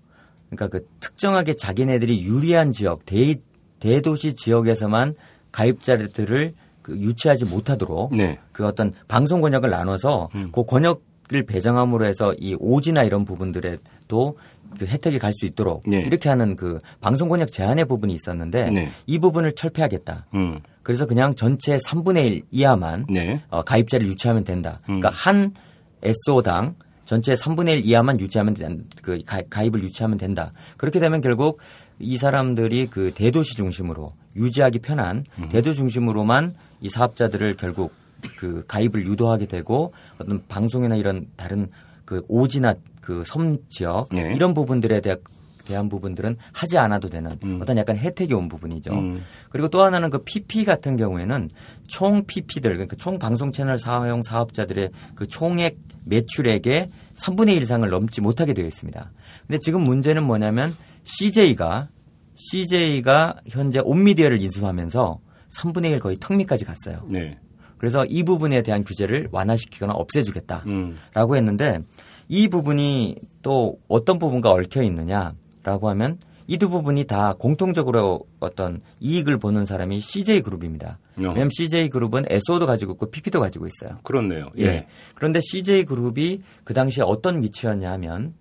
그러니까 0.50 0.68
그 0.68 0.86
특정하게 1.00 1.54
자기네들이 1.54 2.24
유리한 2.24 2.72
지역 2.72 3.06
대, 3.06 3.36
대도시 3.80 4.34
지역에서만 4.34 5.14
가입자들을 5.52 6.52
그 6.82 6.98
유치하지 6.98 7.46
못하도록 7.46 8.14
네. 8.14 8.38
그 8.52 8.66
어떤 8.66 8.92
방송 9.08 9.40
권역을 9.40 9.70
나눠서 9.70 10.28
음. 10.34 10.50
그 10.52 10.64
권역 10.64 11.02
을 11.32 11.46
배정함으로 11.46 12.04
해서 12.04 12.34
이 12.38 12.54
오지나 12.60 13.02
이런 13.02 13.24
부분들에도 13.24 14.36
그 14.78 14.86
혜택이 14.86 15.18
갈 15.18 15.32
수 15.32 15.46
있도록 15.46 15.82
네. 15.86 15.98
이렇게 15.98 16.28
하는 16.28 16.54
그 16.54 16.80
방송 17.00 17.28
권역 17.28 17.50
제한의 17.50 17.86
부분이 17.86 18.12
있었는데 18.12 18.70
네. 18.70 18.90
이 19.06 19.18
부분을 19.18 19.52
철폐하겠다. 19.52 20.26
음. 20.34 20.60
그래서 20.82 21.06
그냥 21.06 21.34
전체 21.34 21.78
3분의 21.78 22.26
1 22.26 22.42
이하만 22.50 23.06
네. 23.08 23.42
어, 23.48 23.62
가입자를 23.62 24.06
유치하면 24.06 24.44
된다. 24.44 24.80
음. 24.82 25.00
그러니까 25.00 25.10
한 25.10 25.54
SO당 26.02 26.74
전체 27.06 27.34
3분의 27.34 27.78
1 27.78 27.86
이하만 27.86 28.20
유치하면 28.20 28.54
된, 28.54 28.84
그 29.02 29.22
가, 29.24 29.40
가입을 29.48 29.82
유치하면 29.82 30.18
된다. 30.18 30.52
그렇게 30.76 31.00
되면 31.00 31.20
결국 31.20 31.58
이 31.98 32.18
사람들이 32.18 32.88
그 32.90 33.12
대도시 33.14 33.56
중심으로 33.56 34.12
유지하기 34.36 34.80
편한 34.80 35.24
음. 35.38 35.48
대도 35.48 35.72
중심으로만 35.72 36.54
이 36.80 36.90
사업자들을 36.90 37.56
결국 37.56 37.92
그 38.36 38.64
가입을 38.66 39.06
유도하게 39.06 39.46
되고 39.46 39.92
어떤 40.18 40.42
방송이나 40.48 40.96
이런 40.96 41.26
다른 41.36 41.70
그 42.04 42.22
오지나 42.28 42.74
그 43.04 43.22
섬 43.26 43.58
지역 43.68 44.08
네. 44.10 44.32
이런 44.34 44.54
부분들에 44.54 45.00
대한 45.00 45.18
대한 45.66 45.88
부분들은 45.88 46.36
하지 46.52 46.76
않아도 46.76 47.08
되는 47.08 47.38
음. 47.42 47.58
어떤 47.62 47.78
약간 47.78 47.96
혜택이 47.96 48.34
온 48.34 48.48
부분이죠. 48.48 48.92
음. 48.92 49.22
그리고 49.48 49.68
또 49.68 49.82
하나는 49.82 50.10
그 50.10 50.22
PP 50.22 50.66
같은 50.66 50.96
경우에는 50.96 51.48
총 51.86 52.26
PP들 52.26 52.72
그러니까 52.72 52.96
총 52.96 53.18
방송 53.18 53.50
채널 53.50 53.78
사용 53.78 54.22
사업자들의 54.22 54.90
그 55.14 55.26
총액 55.26 55.78
매출액의 56.04 56.90
3분의 57.14 57.56
1 57.56 57.62
이상을 57.62 57.88
넘지 57.88 58.20
못하게 58.20 58.52
되어 58.52 58.66
있습니다. 58.66 59.10
근데 59.46 59.58
지금 59.58 59.82
문제는 59.82 60.22
뭐냐면 60.24 60.76
CJ가 61.04 61.88
CJ가 62.34 63.36
현재 63.48 63.80
온미디어를 63.82 64.42
인수하면서 64.42 65.18
3분의 65.58 65.92
1 65.92 65.98
거의 66.00 66.16
턱밑까지 66.20 66.66
갔어요. 66.66 67.06
네. 67.08 67.38
그래서 67.84 68.06
이 68.06 68.22
부분에 68.22 68.62
대한 68.62 68.82
규제를 68.82 69.28
완화시키거나 69.30 69.92
없애주겠다라고 69.92 70.70
음. 70.70 70.96
했는데 71.14 71.80
이 72.28 72.48
부분이 72.48 73.16
또 73.42 73.76
어떤 73.88 74.18
부분과 74.18 74.52
얽혀 74.52 74.82
있느냐라고 74.82 75.90
하면 75.90 76.16
이 76.46 76.56
두 76.56 76.70
부분이 76.70 77.04
다 77.04 77.34
공통적으로 77.34 78.20
어떤 78.40 78.80
이익을 79.00 79.36
보는 79.38 79.66
사람이 79.66 80.00
CJ 80.00 80.40
그룹입니다. 80.40 80.98
어허. 81.18 81.28
왜냐하면 81.28 81.50
CJ 81.54 81.90
그룹은 81.90 82.24
SO도 82.30 82.64
가지고 82.64 82.92
있고 82.92 83.10
PP도 83.10 83.38
가지고 83.38 83.66
있어요. 83.66 83.98
그렇네요. 84.02 84.48
예. 84.58 84.64
예. 84.64 84.86
그런데 85.14 85.40
CJ 85.42 85.84
그룹이 85.84 86.40
그 86.64 86.72
당시에 86.72 87.04
어떤 87.06 87.42
위치였냐 87.42 87.92
하면 87.92 88.32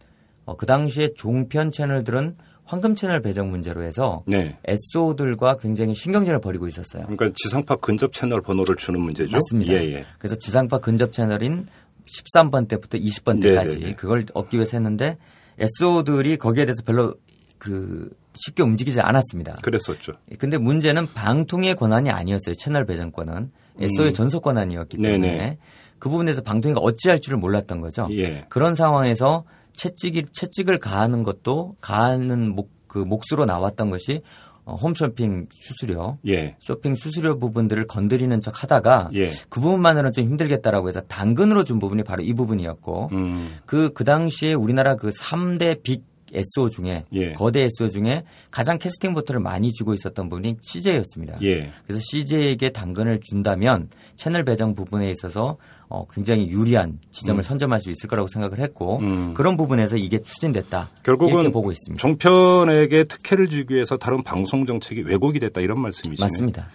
어, 0.45 0.55
그 0.55 0.65
당시에 0.65 1.09
종편 1.17 1.69
채널들은 1.69 2.37
황금 2.65 2.95
채널 2.95 3.21
배정 3.21 3.51
문제로 3.51 3.83
해서 3.83 4.23
네. 4.25 4.57
SO들과 4.65 5.57
굉장히 5.57 5.95
신경전을 5.95 6.39
벌이고 6.39 6.67
있었어요. 6.67 7.03
그러니까 7.03 7.29
지상파 7.35 7.77
근접 7.77 8.13
채널 8.13 8.41
번호를 8.41 8.75
주는 8.75 8.99
문제죠. 8.99 9.35
맞습니다. 9.35 9.73
예, 9.73 9.93
예. 9.93 10.05
그래서 10.17 10.35
지상파 10.35 10.79
근접 10.79 11.11
채널인 11.11 11.67
13번 12.05 12.67
때부터 12.67 12.97
20번 12.97 13.41
때까지 13.41 13.75
네네네. 13.75 13.95
그걸 13.95 14.25
얻기 14.33 14.57
위해서 14.57 14.77
했는데 14.77 15.17
SO들이 15.59 16.37
거기에 16.37 16.65
대해서 16.65 16.81
별로 16.83 17.15
그 17.57 18.09
쉽게 18.35 18.63
움직이지 18.63 18.99
않았습니다. 18.99 19.55
그랬었죠. 19.61 20.13
근데 20.39 20.57
문제는 20.57 21.07
방통의 21.13 21.75
권한이 21.75 22.09
아니었어요. 22.09 22.55
채널 22.55 22.85
배정권은 22.85 23.51
SO의 23.79 24.09
음. 24.11 24.13
전속 24.13 24.43
권한이었기 24.43 24.97
때문에 24.97 25.27
네네. 25.27 25.57
그 25.99 26.09
부분에서 26.09 26.41
방통위가 26.41 26.81
어찌할 26.81 27.21
줄을 27.21 27.37
몰랐던 27.37 27.79
거죠. 27.79 28.07
예. 28.11 28.45
그런 28.49 28.75
상황에서 28.75 29.45
채찍이 29.73 30.25
채찍을 30.31 30.79
가하는 30.79 31.23
것도 31.23 31.75
가하는 31.81 32.55
목, 32.55 32.71
그 32.87 32.99
몫으로 32.99 33.45
나왔던 33.45 33.89
것이 33.89 34.21
어, 34.65 34.75
홈쇼핑 34.75 35.47
수수료, 35.53 36.19
예. 36.25 36.55
쇼핑 36.59 36.95
수수료 36.95 37.37
부분들을 37.37 37.85
건드리는 37.85 38.39
척 38.39 38.63
하다가 38.63 39.09
예. 39.13 39.29
그 39.49 39.59
부분만으로는 39.59 40.13
좀 40.13 40.23
힘들겠다라고 40.23 40.87
해서 40.87 41.01
당근으로 41.01 41.65
준 41.65 41.79
부분이 41.79 42.03
바로 42.03 42.23
이 42.23 42.33
부분이었고 42.33 43.09
음. 43.11 43.57
그, 43.65 43.91
그 43.91 44.05
당시에 44.05 44.53
우리나라 44.53 44.95
그 44.95 45.09
3대 45.11 45.83
빅 45.83 46.05
SO 46.33 46.69
중에 46.69 47.05
예. 47.13 47.33
거대 47.33 47.61
SO 47.61 47.89
중에 47.89 48.23
가장 48.49 48.79
캐스팅 48.79 49.13
보트를 49.13 49.39
많이 49.39 49.71
주고 49.71 49.93
있었던 49.93 50.29
부분이 50.29 50.57
CJ였습니다. 50.61 51.37
예. 51.43 51.71
그래서 51.85 52.01
CJ에게 52.03 52.71
당근을 52.71 53.19
준다면 53.21 53.89
채널 54.15 54.43
배정 54.43 54.73
부분에 54.73 55.11
있어서 55.11 55.57
어, 55.93 56.07
굉장히 56.11 56.49
유리한 56.49 56.97
지점을 57.11 57.39
음. 57.39 57.43
선점할 57.43 57.79
수 57.79 57.91
있을 57.91 58.09
거라고 58.09 58.27
생각을 58.27 58.57
했고 58.57 58.97
음. 58.97 59.35
그런 59.35 59.55
부분에서 59.55 59.95
이게 59.95 60.17
추진됐다. 60.17 60.89
결국은 61.03 61.33
이렇게 61.35 61.51
보고 61.51 61.71
있습니다. 61.71 62.01
종편에게 62.01 63.03
특혜를 63.03 63.47
주기 63.47 63.75
위해서 63.75 63.95
다른 63.97 64.23
방송 64.23 64.65
정책이 64.65 65.03
왜곡이 65.03 65.39
됐다 65.39 65.61
이런 65.61 65.79
말씀이시네요. 65.79 66.27
맞습니다. 66.27 66.67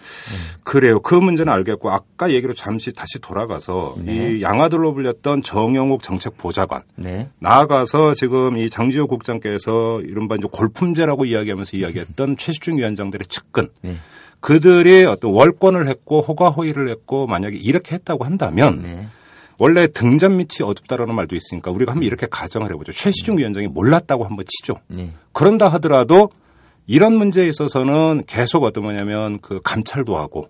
그래요. 0.63 1.01
그 1.01 1.15
문제는 1.15 1.51
알겠고 1.51 1.91
아까 1.91 2.31
얘기로 2.31 2.53
잠시 2.53 2.93
다시 2.93 3.19
돌아가서 3.19 3.95
네. 3.97 4.37
이 4.37 4.41
양아들로 4.41 4.93
불렸던 4.93 5.43
정영욱 5.43 6.01
정책 6.01 6.37
보좌관 6.37 6.83
네. 6.95 7.27
나아가서 7.39 8.13
지금 8.13 8.57
이 8.57 8.69
장지호 8.69 9.07
국장께서 9.07 9.99
이른바 9.99 10.35
이제 10.35 10.47
골품제라고 10.49 11.25
이야기하면서 11.25 11.75
이야기했던 11.75 12.37
최시중 12.39 12.77
위원장들의 12.77 13.27
측근 13.27 13.67
네. 13.81 13.97
그들이 14.39 15.05
어떤 15.05 15.31
월권을 15.31 15.87
했고 15.87 16.21
호가호의를 16.21 16.89
했고 16.89 17.27
만약에 17.27 17.57
이렇게 17.57 17.95
했다고 17.95 18.23
한다면 18.23 18.81
네. 18.81 19.07
원래 19.57 19.87
등잔 19.87 20.37
밑이 20.37 20.63
어둡다라는 20.63 21.13
말도 21.13 21.35
있으니까 21.35 21.71
우리가 21.71 21.91
한번 21.91 22.05
이렇게 22.05 22.27
가정을 22.29 22.71
해보죠. 22.71 22.93
최시중 22.93 23.37
위원장이 23.37 23.67
몰랐다고 23.67 24.23
한번 24.23 24.45
치죠. 24.47 24.75
네. 24.87 25.13
그런다 25.33 25.67
하더라도 25.67 26.29
이런 26.87 27.13
문제에 27.13 27.47
있어서는 27.47 28.23
계속 28.25 28.63
어떤 28.63 28.83
뭐냐면 28.83 29.39
그 29.41 29.59
감찰도 29.63 30.17
하고 30.17 30.49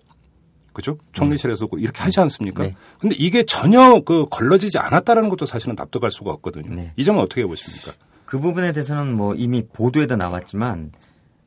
그죠? 0.72 0.96
총리실에서 1.12 1.68
이렇게 1.78 2.00
하지 2.00 2.20
않습니까? 2.20 2.62
네. 2.62 2.76
근데 3.00 3.16
이게 3.18 3.42
전혀 3.42 4.00
그 4.00 4.26
걸러지지 4.30 4.78
않았다라는 4.78 5.28
것도 5.28 5.44
사실은 5.44 5.74
납득할 5.76 6.12
수가 6.12 6.30
없거든요. 6.30 6.72
네. 6.72 6.92
이 6.96 7.02
점은 7.02 7.20
어떻게 7.20 7.44
보십니까? 7.44 7.92
그 8.24 8.38
부분에 8.38 8.70
대해서는 8.72 9.12
뭐 9.14 9.34
이미 9.34 9.64
보도에도 9.66 10.14
나왔지만 10.14 10.92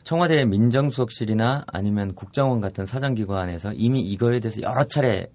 청와대 0.03 0.45
민정수석실이나 0.45 1.65
아니면 1.67 2.13
국정원 2.13 2.61
같은 2.61 2.85
사정기관에서 2.85 3.73
이미 3.73 4.01
이거에 4.01 4.39
대해서 4.39 4.61
여러 4.61 4.83
차례 4.83 5.27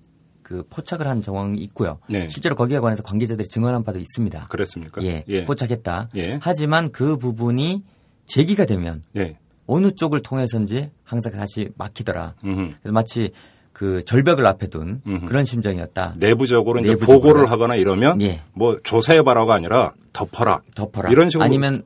그 0.43 0.63
포착을 0.71 1.07
한 1.07 1.21
정황이 1.21 1.59
있고요. 1.59 1.99
네. 2.09 2.27
실제로 2.29 2.55
거기에 2.55 2.79
관해서 2.79 3.03
관계자들이 3.03 3.49
증언한 3.49 3.85
바도 3.85 3.99
있습니다. 3.99 4.47
그랬습니까? 4.49 5.03
예, 5.03 5.25
예. 5.29 5.45
포착했다. 5.45 6.09
예. 6.17 6.39
하지만 6.41 6.91
그 6.91 7.17
부분이 7.19 7.83
제기가 8.27 8.65
되면 8.65 9.03
예. 9.17 9.37
어느 9.67 9.91
쪽을 9.91 10.23
통해서인지 10.23 10.91
항상 11.05 11.33
다시 11.33 11.69
막히더라. 11.77 12.35
음흠. 12.45 12.75
그래서 12.81 12.93
마치 12.93 13.31
그 13.73 14.03
절벽을 14.05 14.47
앞에 14.47 14.69
둔 14.69 15.03
음흠. 15.07 15.27
그런 15.27 15.45
심정이었다. 15.45 16.15
내부적으로 16.17 16.81
이제 16.81 16.91
내부적으로. 16.91 17.21
보고를 17.21 17.51
하거나 17.51 17.77
이러면 17.77 18.21
예. 18.23 18.43
뭐 18.55 18.79
조사해봐라가 18.83 19.55
아니라 19.55 19.93
덮어라. 20.15 20.63
덮어라. 20.75 21.11
이런 21.11 21.29
식으로 21.29 21.45
아니면 21.45 21.85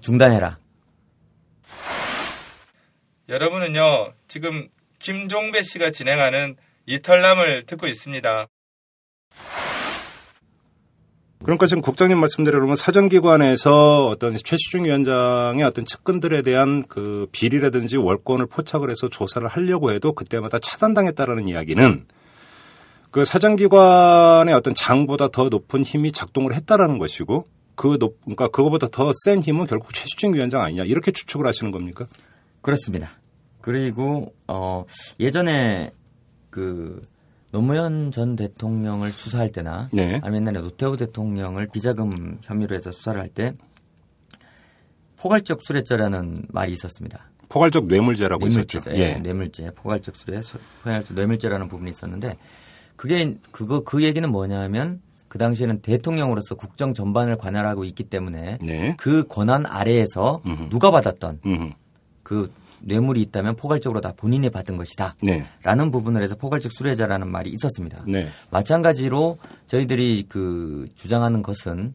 중단해라. 0.00 0.58
여러분은요, 3.32 4.12
지금 4.28 4.68
김종배 4.98 5.62
씨가 5.62 5.90
진행하는 5.90 6.56
이탈남을 6.84 7.64
듣고 7.64 7.86
있습니다. 7.86 8.46
그러니까 11.42 11.64
지금 11.66 11.80
국장님 11.80 12.18
말씀대로 12.18 12.58
그러면 12.58 12.76
사정기관에서 12.76 14.06
어떤 14.06 14.36
최시중 14.36 14.84
위원장의 14.84 15.64
어떤 15.64 15.86
측근들에 15.86 16.42
대한 16.42 16.84
그 16.86 17.26
비리라든지 17.32 17.96
월권을 17.96 18.46
포착을 18.48 18.90
해서 18.90 19.08
조사를 19.08 19.48
하려고 19.48 19.92
해도 19.92 20.12
그때마다 20.12 20.58
차단당했다라는 20.58 21.48
이야기는 21.48 22.06
그 23.10 23.24
사정기관의 23.24 24.54
어떤 24.54 24.74
장보다 24.74 25.28
더 25.28 25.48
높은 25.48 25.84
힘이 25.84 26.12
작동을 26.12 26.52
했다라는 26.52 26.98
것이고 26.98 27.46
그 27.76 27.96
높, 27.98 28.20
그러니까 28.20 28.48
그거보다 28.48 28.88
더 28.88 29.10
센 29.24 29.40
힘은 29.40 29.66
결국 29.66 29.94
최시중 29.94 30.34
위원장 30.34 30.60
아니냐 30.60 30.84
이렇게 30.84 31.12
추측을 31.12 31.46
하시는 31.46 31.72
겁니까? 31.72 32.06
그렇습니다. 32.60 33.21
그리고 33.62 34.34
어 34.46 34.84
예전에 35.18 35.92
그 36.50 37.00
노무현 37.50 38.10
전 38.12 38.36
대통령을 38.36 39.12
수사할 39.12 39.50
때나 39.50 39.88
네. 39.92 40.20
아니면 40.22 40.42
옛날에 40.48 40.60
노태우 40.60 40.96
대통령을 40.96 41.68
비자금 41.72 42.38
혐의로 42.42 42.76
해서 42.76 42.90
수사를 42.90 43.18
할 43.20 43.28
때 43.28 43.54
포괄적 45.16 45.60
수뢰죄라는 45.62 46.46
말이 46.48 46.72
있었습니다. 46.72 47.30
포괄적 47.48 47.86
뇌물죄라고 47.86 48.46
뇌물죄, 48.46 48.78
있었죠. 48.78 48.90
예, 48.96 49.14
뇌물죄, 49.18 49.70
포괄적 49.74 50.16
수뢰, 50.16 50.40
수- 50.42 50.58
포괄적 50.82 51.14
뇌물죄라는 51.14 51.68
부분이 51.68 51.90
있었는데 51.90 52.36
그게 52.96 53.36
그거 53.50 53.80
그 53.84 54.02
얘기는 54.02 54.28
뭐냐면 54.30 55.00
그 55.28 55.38
당시에는 55.38 55.80
대통령으로서 55.80 56.54
국정 56.56 56.92
전반을 56.94 57.36
관할하고 57.36 57.84
있기 57.84 58.04
때문에 58.04 58.58
네. 58.60 58.96
그 58.98 59.26
권한 59.28 59.64
아래에서 59.66 60.40
음흠. 60.44 60.68
누가 60.70 60.90
받았던 60.90 61.40
음. 61.46 61.72
그 62.22 62.50
뇌물이 62.84 63.20
있다면 63.22 63.56
포괄적으로 63.56 64.00
다 64.00 64.12
본인이 64.16 64.50
받은 64.50 64.76
것이다. 64.76 65.16
네. 65.22 65.44
라는 65.62 65.90
부분을 65.90 66.22
해서 66.22 66.34
포괄적 66.34 66.72
수뢰자라는 66.72 67.28
말이 67.28 67.50
있었습니다. 67.50 68.04
네. 68.06 68.28
마찬가지로 68.50 69.38
저희들이 69.66 70.26
그 70.28 70.86
주장하는 70.94 71.42
것은 71.42 71.94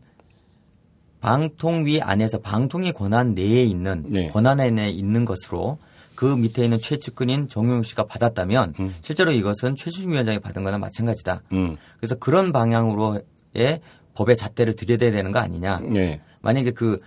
방통위 1.20 2.02
안에서 2.02 2.40
방통위 2.40 2.92
권한 2.92 3.34
내에 3.34 3.64
있는 3.64 4.06
네. 4.08 4.30
권한 4.30 4.60
안에 4.60 4.90
있는 4.90 5.26
것으로 5.26 5.78
그 6.16 6.26
밑에 6.26 6.64
있는 6.64 6.80
최측근인 6.80 7.48
정용 7.48 7.84
씨가 7.84 8.06
받았다면 8.06 8.74
음. 8.80 8.96
실제로 9.02 9.32
이것은 9.32 9.76
최수중 9.76 10.12
위원장이 10.12 10.40
받은 10.40 10.64
거나 10.64 10.78
마찬가지다. 10.78 11.44
음. 11.54 11.78
그래서 12.00 12.16
그런 12.16 12.52
방향으로의 12.52 13.82
법의 14.16 14.36
잣대를 14.36 14.76
들여대야 14.76 15.12
되는 15.12 15.32
거 15.32 15.40
아니냐. 15.40 15.80
네. 15.80 16.22
만약에 16.42 16.72
그 16.72 16.98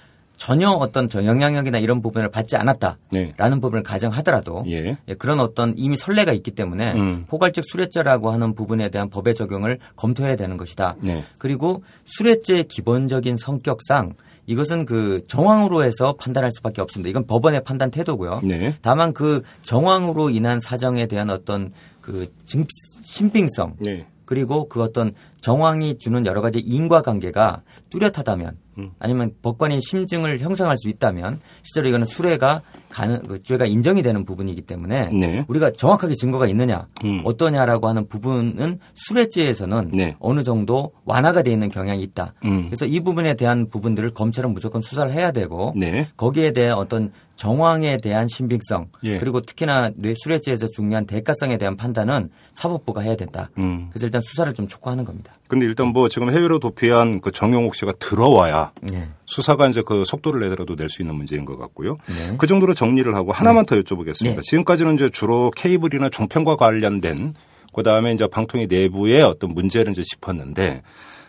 전혀 0.40 0.70
어떤 0.70 1.06
저 1.06 1.26
영향력이나 1.26 1.78
이런 1.78 2.00
부분을 2.00 2.30
받지 2.30 2.56
않았다라는 2.56 2.96
네. 3.10 3.34
부분을 3.60 3.82
가정하더라도 3.82 4.64
예. 4.68 4.96
예, 5.06 5.14
그런 5.14 5.38
어떤 5.38 5.74
이미 5.76 5.98
선례가 5.98 6.32
있기 6.32 6.52
때문에 6.52 6.94
음. 6.94 7.26
포괄적 7.28 7.62
수뢰죄라고 7.66 8.30
하는 8.30 8.54
부분에 8.54 8.88
대한 8.88 9.10
법의 9.10 9.34
적용을 9.34 9.78
검토해야 9.96 10.36
되는 10.36 10.56
것이다. 10.56 10.96
네. 11.00 11.24
그리고 11.36 11.84
수뢰죄의 12.06 12.64
기본적인 12.64 13.36
성격상 13.36 14.14
이것은 14.46 14.86
그 14.86 15.20
정황으로 15.28 15.84
해서 15.84 16.14
판단할 16.18 16.50
수밖에 16.52 16.80
없습니다. 16.80 17.10
이건 17.10 17.26
법원의 17.26 17.62
판단 17.64 17.90
태도고요. 17.90 18.40
네. 18.42 18.74
다만 18.80 19.12
그 19.12 19.42
정황으로 19.60 20.30
인한 20.30 20.58
사정에 20.58 21.06
대한 21.06 21.28
어떤 21.28 21.70
그 22.00 22.32
증, 22.46 22.64
신빙성 23.02 23.74
네. 23.78 24.06
그리고 24.24 24.68
그 24.68 24.82
어떤 24.82 25.12
정황이 25.42 25.98
주는 25.98 26.24
여러 26.24 26.40
가지 26.40 26.60
인과관계가 26.60 27.62
뚜렷하다면 27.90 28.48
음. 28.48 28.69
아니면 28.98 29.32
법관이 29.42 29.80
심증을 29.80 30.40
형성할 30.40 30.76
수 30.78 30.88
있다면 30.88 31.40
실제로 31.62 31.88
이거는 31.88 32.06
수뢰가 32.06 32.62
가능 32.88 33.22
그 33.22 33.42
죄가 33.42 33.66
인정이 33.66 34.02
되는 34.02 34.24
부분이기 34.24 34.62
때문에 34.62 35.10
네. 35.12 35.44
우리가 35.48 35.72
정확하게 35.72 36.14
증거가 36.14 36.46
있느냐 36.48 36.86
음. 37.04 37.20
어떠냐라고 37.24 37.88
하는 37.88 38.08
부분은 38.08 38.78
수뢰죄에서는 38.94 39.90
네. 39.92 40.16
어느 40.18 40.42
정도 40.42 40.92
완화가 41.04 41.42
돼 41.42 41.52
있는 41.52 41.68
경향이 41.68 42.02
있다. 42.02 42.34
음. 42.44 42.66
그래서 42.66 42.86
이 42.86 43.00
부분에 43.00 43.34
대한 43.34 43.68
부분들을 43.68 44.10
검찰은 44.12 44.52
무조건 44.52 44.82
수사를 44.82 45.12
해야 45.12 45.32
되고 45.32 45.72
네. 45.76 46.08
거기에 46.16 46.52
대한 46.52 46.78
어떤 46.78 47.12
정황에 47.40 47.96
대한 47.96 48.28
신빙성 48.28 48.88
예. 49.04 49.16
그리고 49.16 49.40
특히나 49.40 49.92
뇌수뢰죄에서 49.96 50.68
중요한 50.68 51.06
대가성에 51.06 51.56
대한 51.56 51.74
판단은 51.74 52.28
사법부가 52.52 53.00
해야 53.00 53.16
된다. 53.16 53.48
음. 53.56 53.88
그래서 53.90 54.04
일단 54.04 54.20
수사를 54.20 54.52
좀 54.52 54.68
촉구하는 54.68 55.04
겁니다. 55.04 55.32
근데 55.48 55.64
일단 55.64 55.86
뭐 55.86 56.10
지금 56.10 56.30
해외로 56.30 56.58
도피한 56.58 57.22
그 57.22 57.30
정용욱 57.30 57.74
씨가 57.76 57.92
들어와야 57.98 58.72
네. 58.82 59.08
수사가 59.24 59.68
이제 59.68 59.80
그 59.80 60.04
속도를 60.04 60.40
내더라도 60.40 60.74
낼 60.76 60.90
수 60.90 61.00
있는 61.00 61.14
문제인 61.14 61.46
것 61.46 61.56
같고요. 61.56 61.96
네. 62.08 62.36
그 62.36 62.46
정도로 62.46 62.74
정리를 62.74 63.14
하고 63.14 63.32
하나만 63.32 63.64
더 63.64 63.74
여쭤보겠습니다. 63.76 64.36
네. 64.36 64.42
지금까지는 64.42 64.96
이제 64.96 65.08
주로 65.08 65.50
케이블이나 65.56 66.10
종편과 66.10 66.56
관련된 66.56 67.32
그 67.72 67.82
다음에 67.82 68.12
이제 68.12 68.26
방통위 68.26 68.66
내부의 68.66 69.22
어떤 69.22 69.54
문제를 69.54 69.92
이제 69.92 70.02
짚었는데 70.02 70.82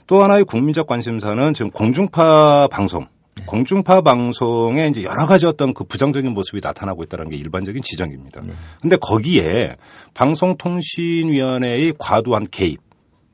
또 0.07 0.21
하나의 0.23 0.43
국민적 0.43 0.87
관심사는 0.87 1.53
지금 1.53 1.71
공중파 1.71 2.67
방송. 2.69 3.07
네. 3.35 3.45
공중파 3.45 4.01
방송에 4.01 4.87
이제 4.87 5.03
여러 5.03 5.25
가지 5.25 5.45
어떤 5.45 5.73
그 5.73 5.83
부정적인 5.83 6.33
모습이 6.33 6.59
나타나고 6.61 7.03
있다는 7.03 7.29
게 7.29 7.37
일반적인 7.37 7.81
지적입니다. 7.81 8.41
네. 8.41 8.53
근데 8.81 8.97
거기에 8.97 9.77
방송통신위원회의 10.13 11.93
과도한 11.97 12.47
개입 12.51 12.79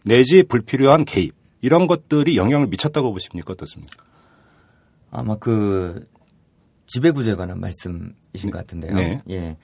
내지 0.03 0.43
불필요한 0.43 1.05
개입 1.05 1.33
이런 1.61 1.87
것들이 1.87 2.37
영향을 2.37 2.67
미쳤다고 2.67 3.11
보십니까 3.11 3.53
어떻습니까? 3.53 4.03
아마 5.09 5.35
그 5.35 6.07
지배구조에 6.85 7.35
관한 7.35 7.59
말씀이신 7.59 8.51
것 8.51 8.59
같은데요. 8.59 8.93
네. 8.93 9.21
예. 9.29 9.57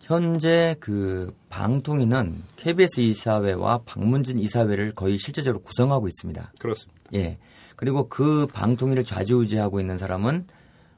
현재 0.00 0.76
그 0.78 1.34
방통위는 1.48 2.42
KBS 2.56 3.00
이사회와 3.00 3.78
박문진 3.84 4.38
이사회를 4.38 4.94
거의 4.94 5.18
실제적으로 5.18 5.62
구성하고 5.62 6.06
있습니다. 6.06 6.52
그렇습니다. 6.58 7.00
예. 7.14 7.38
그리고 7.76 8.08
그 8.08 8.46
방통위를 8.52 9.04
좌지우지하고 9.04 9.80
있는 9.80 9.98
사람은 9.98 10.46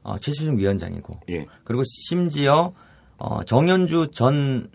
어, 0.03 0.19
최수중 0.19 0.59
위원장이고 0.59 1.21
예. 1.31 1.47
그리고 1.65 1.83
심지어 1.85 2.73
어, 3.19 3.43
정현주 3.45 4.09
전 4.13 4.71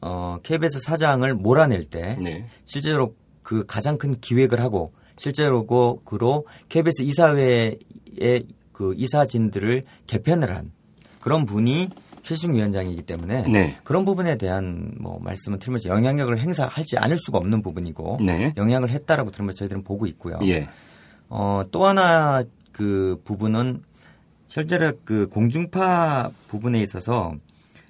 어, 0.00 0.38
KBS 0.42 0.80
사장을 0.80 1.32
몰아낼 1.34 1.84
때 1.84 2.18
네. 2.20 2.46
실제로 2.66 3.14
그 3.42 3.64
가장 3.66 3.96
큰 3.96 4.20
기획을 4.20 4.60
하고 4.60 4.92
실제로 5.16 5.64
그로 5.66 6.46
KBS 6.68 7.02
이사회의 7.02 7.78
그 8.72 8.94
이사진들을 8.96 9.84
개편을 10.06 10.54
한 10.54 10.72
그런 11.20 11.46
분이 11.46 11.88
최수중 12.22 12.54
위원장이기 12.54 13.02
때문에 13.02 13.42
네. 13.48 13.76
그런 13.84 14.04
부분에 14.04 14.36
대한 14.36 14.92
뭐 14.98 15.18
말씀은 15.20 15.58
틀림없이 15.58 15.88
영향력을 15.88 16.38
행사하지 16.38 16.98
않을 16.98 17.18
수가 17.18 17.38
없는 17.38 17.62
부분이고 17.62 18.18
네. 18.22 18.52
영향을 18.56 18.90
했다라고 18.90 19.30
틀림없이 19.30 19.58
저희들은 19.60 19.84
보고 19.84 20.06
있고요. 20.06 20.38
예. 20.46 20.68
어, 21.28 21.62
또 21.70 21.86
하나 21.86 22.42
그 22.72 23.20
부분은 23.24 23.82
실제로 24.48 24.92
그 25.04 25.28
공중파 25.28 26.30
부분에 26.48 26.80
있어서 26.82 27.34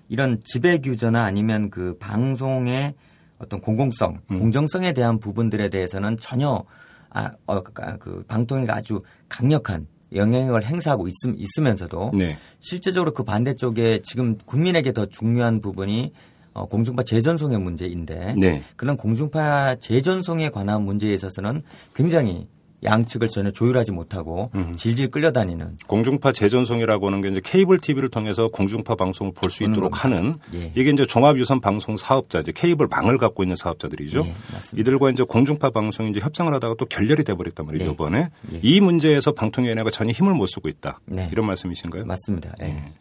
이런 0.08 0.40
지배 0.44 0.78
규제나 0.78 1.24
아니면 1.24 1.70
그 1.70 1.96
방송의 1.98 2.94
어떤 3.38 3.60
공공성, 3.60 4.20
음. 4.30 4.38
공정성에 4.38 4.92
대한 4.92 5.18
부분들에 5.18 5.68
대해서는 5.68 6.18
전혀 6.18 6.64
아, 7.10 7.30
어, 7.46 7.62
그 7.62 8.24
방통위가 8.26 8.74
아주 8.74 9.00
강력한 9.28 9.86
영향력을 10.14 10.64
행사하고 10.64 11.08
있, 11.08 11.12
있으면서도 11.36 12.12
네. 12.14 12.36
실제적으로 12.60 13.12
그 13.12 13.24
반대쪽에 13.24 14.00
지금 14.02 14.36
국민에게 14.38 14.92
더 14.92 15.06
중요한 15.06 15.60
부분이 15.60 16.12
어, 16.52 16.66
공중파 16.66 17.02
재전송의 17.02 17.58
문제인데 17.58 18.36
네. 18.38 18.62
그런 18.76 18.96
공중파 18.96 19.76
재전송에 19.76 20.50
관한 20.50 20.82
문제에 20.82 21.12
있어서는 21.14 21.62
굉장히 21.94 22.46
양측을 22.84 23.28
전혀 23.28 23.50
조율하지 23.50 23.92
못하고 23.92 24.50
음. 24.54 24.74
질질 24.76 25.10
끌려다니는 25.10 25.78
공중파 25.86 26.32
재전송이라고 26.32 27.06
하는 27.06 27.20
게 27.20 27.28
이제 27.28 27.40
케이블 27.42 27.78
TV를 27.78 28.10
통해서 28.10 28.48
공중파 28.48 28.94
방송을 28.94 29.32
볼수 29.34 29.60
보는 29.60 29.72
있도록 29.72 30.04
하는 30.04 30.36
예. 30.54 30.72
이게 30.74 30.90
이제 30.90 31.06
종합유선 31.06 31.60
방송 31.60 31.96
사업자 31.96 32.40
이제 32.40 32.52
케이블 32.54 32.86
망을 32.88 33.18
갖고 33.18 33.42
있는 33.42 33.56
사업자들이죠. 33.56 34.24
예. 34.26 34.34
이들과 34.78 35.10
이제 35.10 35.22
공중파 35.22 35.70
방송이 35.70 36.10
이제 36.10 36.20
협상을 36.20 36.52
하다가 36.52 36.74
또 36.78 36.86
결렬이 36.86 37.24
돼 37.24 37.34
버렸단 37.34 37.66
말이에요. 37.66 37.86
네. 37.86 37.92
이번에 37.92 38.28
예. 38.52 38.60
이 38.62 38.80
문제에서 38.80 39.32
방통위원회가 39.32 39.90
전혀 39.90 40.12
힘을 40.12 40.34
못 40.34 40.46
쓰고 40.46 40.68
있다. 40.68 41.00
네. 41.06 41.28
이런 41.32 41.46
말씀이신가요? 41.46 42.04
맞습니다. 42.04 42.52
예. 42.60 42.66
네. 42.66 42.92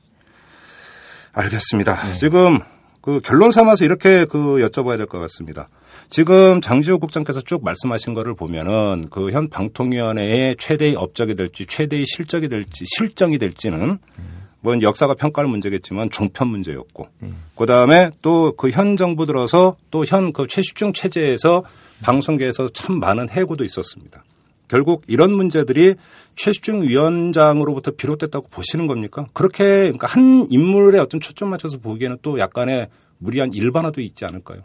알겠습니다. 1.34 2.14
지금 2.14 2.60
그 3.04 3.20
결론 3.20 3.52
삼아서 3.52 3.84
이렇게 3.84 4.24
그 4.24 4.66
여쭤봐야 4.66 4.96
될 4.96 5.08
것 5.08 5.20
같습니다. 5.20 5.68
지금 6.10 6.62
장지호 6.62 7.00
국장께서 7.00 7.42
쭉 7.42 7.62
말씀하신 7.64 8.14
거를 8.14 8.34
보면은 8.34 9.10
그 9.10 9.30
현 9.30 9.50
방통위원회의 9.50 10.56
최대의 10.58 10.96
업적이 10.96 11.36
될지 11.36 11.66
최대의 11.66 12.06
실적이 12.08 12.48
될지 12.48 12.86
실정이 12.88 13.38
될지는 13.40 14.00
뭐 14.62 14.74
역사가 14.82 15.16
평가할 15.16 15.50
문제겠지만 15.50 16.10
종편 16.12 16.48
문제였고 16.48 17.10
그 17.58 17.66
다음에 17.66 18.10
또 18.22 18.54
그 18.56 18.70
현 18.70 18.96
정부 18.96 19.26
들어서 19.26 19.76
또 19.92 20.06
현 20.06 20.32
그 20.32 20.48
최시중 20.48 20.94
체제에서 20.94 21.64
방송계에서 22.04 22.70
참 22.70 23.00
많은 23.02 23.28
해고도 23.30 23.66
있었습니다. 23.66 24.24
결국 24.68 25.04
이런 25.08 25.32
문제들이 25.34 25.96
최시중 26.36 26.84
위원장으로부터 26.84 27.92
비롯됐다고 27.92 28.48
보시는 28.50 28.88
겁니까? 28.88 29.28
그렇게 29.34 29.64
그러니까 29.84 30.08
한 30.08 30.48
인물에 30.50 31.00
어떤 31.00 31.20
초점 31.20 31.50
맞춰서 31.50 31.78
보기에는 31.78 32.18
또 32.22 32.40
약간의 32.40 32.88
무리한 33.18 33.54
일반화도 33.54 34.02
있지 34.02 34.26
않을까요? 34.26 34.62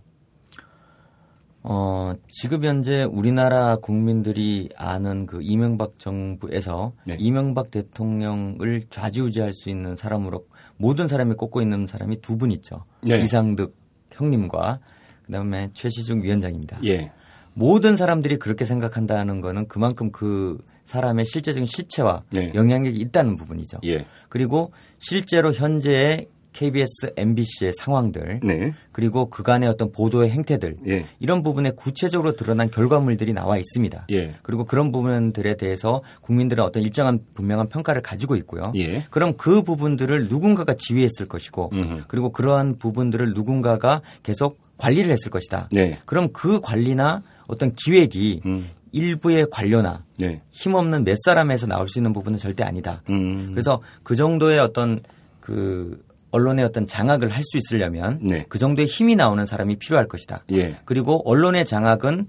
어, 1.63 2.15
지금 2.29 2.65
현재 2.65 3.03
우리나라 3.03 3.77
국민들이 3.77 4.69
아는 4.77 5.27
그 5.27 5.41
이명박 5.43 5.99
정부에서 5.99 6.93
네. 7.05 7.17
이명박 7.19 7.71
대통령을 7.71 8.85
좌지우지할 8.91 9.53
수 9.53 9.69
있는 9.69 9.97
사람으로 9.97 10.47
모든 10.77 11.09
사람이 11.09 11.35
꼽고 11.35 11.61
있는 11.61 11.87
사람이 11.87 12.21
두 12.21 12.39
분 12.39 12.53
있죠. 12.53 12.85
네. 13.03 13.21
이상득 13.21 13.77
형님과 14.13 14.79
그다음에 15.27 15.71
최시중 15.75 16.23
위원장입니다. 16.23 16.79
예. 16.85 17.11
모든 17.59 17.97
사람들이 17.97 18.39
그렇게 18.39 18.65
생각한다는 18.65 19.41
거는 19.41 19.67
그만큼 19.67 20.13
그 20.13 20.59
사람의 20.85 21.25
실제적인 21.27 21.67
실체와 21.67 22.23
네. 22.31 22.53
영향력이 22.55 22.99
있다는 22.99 23.37
부분이죠. 23.37 23.79
예. 23.85 24.07
그리고 24.29 24.73
실제로 24.99 25.53
현재의 25.53 26.29
KBS, 26.53 27.13
MBC의 27.17 27.73
상황들 27.73 28.41
네. 28.43 28.75
그리고 28.93 29.29
그간의 29.29 29.69
어떤 29.69 29.93
보도의 29.93 30.31
행태들 30.31 30.77
예. 30.89 31.07
이런 31.19 31.43
부분에 31.43 31.73
구체적으로 31.73 32.37
드러난 32.37 32.71
결과물들이 32.71 33.33
나와 33.33 33.59
있습니다. 33.59 34.07
예. 34.13 34.37
그리고 34.43 34.65
그런 34.65 34.91
부분들에 34.91 35.57
대해서 35.57 36.03
국민들은 36.23 36.65
어떤 36.65 36.83
일정한 36.83 37.21
분명한 37.35 37.69
평가를 37.69 38.03
가지고 38.03 38.37
있고요. 38.37 38.73
예. 38.77 39.05
그럼 39.11 39.37
그 39.37 39.63
부분들을 39.63 40.29
누군가가 40.29 40.75
지휘했을 40.75 41.27
것이고 41.27 41.71
음흠. 41.73 42.05
그리고 42.07 42.31
그러한 42.31 42.79
부분들을 42.79 43.35
누군가가 43.35 44.01
계속 44.23 44.59
관리를 44.79 45.11
했을 45.11 45.31
것이다. 45.31 45.69
네. 45.73 45.99
그럼 46.07 46.33
그 46.33 46.61
관리나 46.61 47.23
어떤 47.47 47.75
기획이 47.75 48.41
음. 48.47 48.71
일부의 48.93 49.49
관료나 49.51 50.05
네. 50.19 50.41
힘없는 50.51 51.05
몇 51.05 51.17
사람에서 51.25 51.67
나올 51.67 51.89
수 51.89 51.99
있는 51.99 52.13
부분은 52.13 52.39
절대 52.39 52.63
아니다. 52.65 53.03
음. 53.11 53.51
그래서 53.53 53.83
그 54.03 54.17
정도의 54.17 54.59
어떤 54.59 55.01
그 55.41 56.03
언론의 56.31 56.65
어떤 56.65 56.87
장악을 56.87 57.29
할 57.29 57.43
수 57.43 57.57
있으려면 57.59 58.19
네. 58.23 58.45
그 58.49 58.59
정도의 58.59 58.87
힘이 58.87 59.17
나오는 59.17 59.45
사람이 59.47 59.77
필요할 59.77 60.09
것이다. 60.09 60.45
예. 60.53 60.77
그리고 60.85 61.23
언론의 61.29 61.65
장악은 61.65 62.29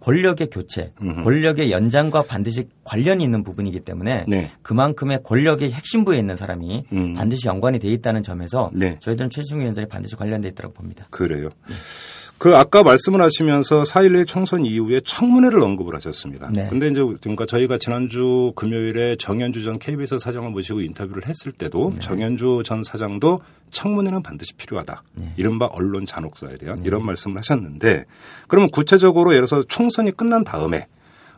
권력의 0.00 0.48
교체, 0.50 0.92
음흠. 1.02 1.24
권력의 1.24 1.70
연장과 1.70 2.22
반드시 2.22 2.68
관련이 2.84 3.22
있는 3.24 3.42
부분이기 3.42 3.80
때문에 3.80 4.24
네. 4.28 4.50
그만큼의 4.62 5.20
권력의 5.24 5.72
핵심부에 5.72 6.18
있는 6.18 6.36
사람이 6.36 6.84
음. 6.92 7.14
반드시 7.14 7.48
연관이 7.48 7.78
돼 7.78 7.88
있다는 7.88 8.22
점에서 8.22 8.70
네. 8.72 8.96
저희들은 9.00 9.30
최지중 9.30 9.60
위원장이 9.60 9.88
반드시 9.88 10.16
관련돼 10.16 10.48
있다고 10.48 10.72
봅니다. 10.72 11.06
그래요. 11.10 11.48
그 12.38 12.56
아까 12.56 12.84
말씀을 12.84 13.20
하시면서 13.20 13.82
4.11 13.82 14.26
총선 14.26 14.64
이후에 14.64 15.00
청문회를 15.04 15.60
언급을 15.60 15.94
하셨습니다. 15.96 16.48
네. 16.52 16.68
근데 16.70 16.86
이제 16.86 17.02
그러니까 17.20 17.46
저희가 17.46 17.78
지난주 17.78 18.52
금요일에 18.54 19.16
정현주 19.16 19.64
전 19.64 19.78
KBS 19.78 20.18
사장을 20.18 20.48
모시고 20.50 20.80
인터뷰를 20.80 21.26
했을 21.26 21.50
때도 21.50 21.90
네. 21.94 22.00
정현주 22.00 22.62
전 22.64 22.84
사장도 22.84 23.40
청문회는 23.70 24.22
반드시 24.22 24.54
필요하다. 24.54 25.02
네. 25.14 25.32
이른바 25.36 25.66
언론 25.66 26.06
잔혹사에 26.06 26.56
대한 26.56 26.84
이런 26.84 27.04
말씀을 27.04 27.38
하셨는데 27.38 28.04
그러면 28.46 28.70
구체적으로 28.70 29.34
예를 29.34 29.46
들어서 29.46 29.64
총선이 29.68 30.12
끝난 30.12 30.44
다음에 30.44 30.86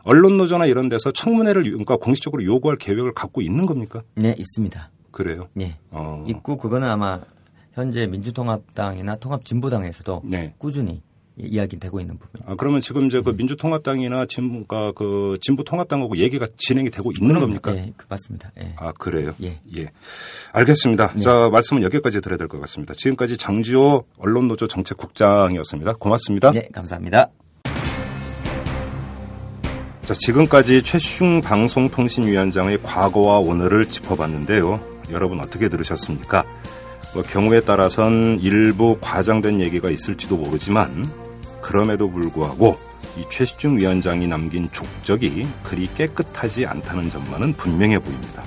언론 0.03 0.37
노조나 0.37 0.67
이런 0.67 0.87
데서 0.87 1.11
청문회를 1.11 1.63
그러니까 1.63 1.97
공식적으로 1.97 2.43
요구할 2.45 2.77
계획을 2.77 3.13
갖고 3.13 3.41
있는 3.41 3.65
겁니까? 3.65 4.01
네, 4.15 4.35
있습니다. 4.37 4.89
그래요. 5.09 5.47
네. 5.53 5.77
어. 5.89 6.23
있고 6.27 6.57
그거는 6.57 6.87
아마 6.87 7.19
현재 7.73 8.05
민주통합당이나 8.07 9.15
통합진보당에서도 9.17 10.21
네. 10.25 10.53
꾸준히 10.57 11.01
이야기되고 11.37 11.99
있는 12.01 12.17
부분. 12.19 12.41
아, 12.45 12.55
그러면 12.55 12.81
지금 12.81 13.07
이제 13.07 13.21
그 13.21 13.31
민주통합당이나 13.31 14.25
진보가 14.25 14.91
그 14.91 15.37
진보통합당하고 15.41 16.17
얘기가 16.17 16.45
진행이 16.57 16.89
되고 16.91 17.11
있는 17.17 17.39
겁니까? 17.39 17.73
예, 17.75 17.93
그 17.95 18.05
맞습니다. 18.09 18.51
예. 18.59 18.75
아, 18.77 18.91
그래요? 18.91 19.33
예. 19.41 19.57
알겠습니다. 20.51 21.15
자, 21.15 21.49
말씀은 21.51 21.83
여기까지 21.83 22.19
드려야 22.21 22.37
될 22.37 22.47
것 22.47 22.59
같습니다. 22.61 22.93
지금까지 22.95 23.37
장지호 23.37 24.03
언론노조 24.17 24.67
정책국장이었습니다. 24.67 25.93
고맙습니다. 25.93 26.51
네, 26.51 26.67
감사합니다. 26.73 27.29
자, 30.03 30.13
지금까지 30.13 30.83
최시중 30.83 31.41
방송통신위원장의 31.41 32.83
과거와 32.83 33.39
오늘을 33.39 33.85
짚어봤는데요. 33.85 34.79
여러분 35.11 35.39
어떻게 35.39 35.69
들으셨습니까? 35.69 36.43
뭐 37.13 37.23
경우에 37.23 37.61
따라선 37.61 38.39
일부 38.41 38.97
과장된 39.01 39.59
얘기가 39.59 39.89
있을지도 39.89 40.37
모르지만 40.37 41.09
그럼에도 41.61 42.09
불구하고 42.09 42.77
이 43.17 43.25
최시중 43.29 43.77
위원장이 43.77 44.27
남긴 44.27 44.69
족적이 44.71 45.47
그리 45.63 45.89
깨끗하지 45.95 46.65
않다는 46.65 47.09
점만은 47.09 47.53
분명해 47.53 47.99
보입니다. 47.99 48.43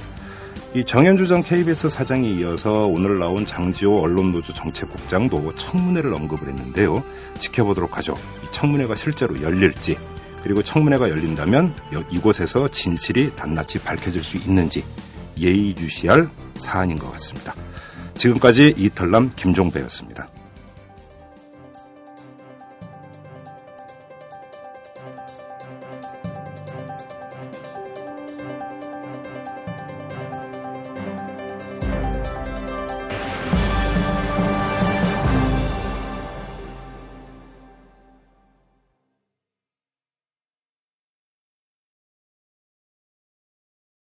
이 0.74 0.85
정현주 0.85 1.28
전 1.28 1.43
KBS 1.43 1.89
사장이 1.89 2.36
이어서 2.39 2.86
오늘 2.86 3.19
나온 3.19 3.47
장지호 3.47 4.01
언론노조 4.01 4.53
정책국장도 4.55 5.55
청문회를 5.57 6.12
언급을 6.15 6.49
했는데요. 6.49 7.05
지켜보도록 7.39 7.97
하죠. 7.99 8.16
이 8.43 8.47
청문회가 8.51 8.95
실제로 8.97 9.41
열릴지 9.41 9.97
그리고 10.43 10.62
청문회가 10.62 11.11
열린다면 11.11 11.74
여- 11.95 12.05
이곳에서 12.11 12.69
진실이 12.69 13.32
낱낱이 13.36 13.78
밝혀질 13.81 14.24
수 14.24 14.36
있는지 14.39 14.85
예의주시할 15.39 16.28
사안인 16.57 16.99
것 16.99 17.12
같습니다. 17.12 17.55
지금까지 18.16 18.74
이털남 18.77 19.32
김종배였습니다. 19.36 20.28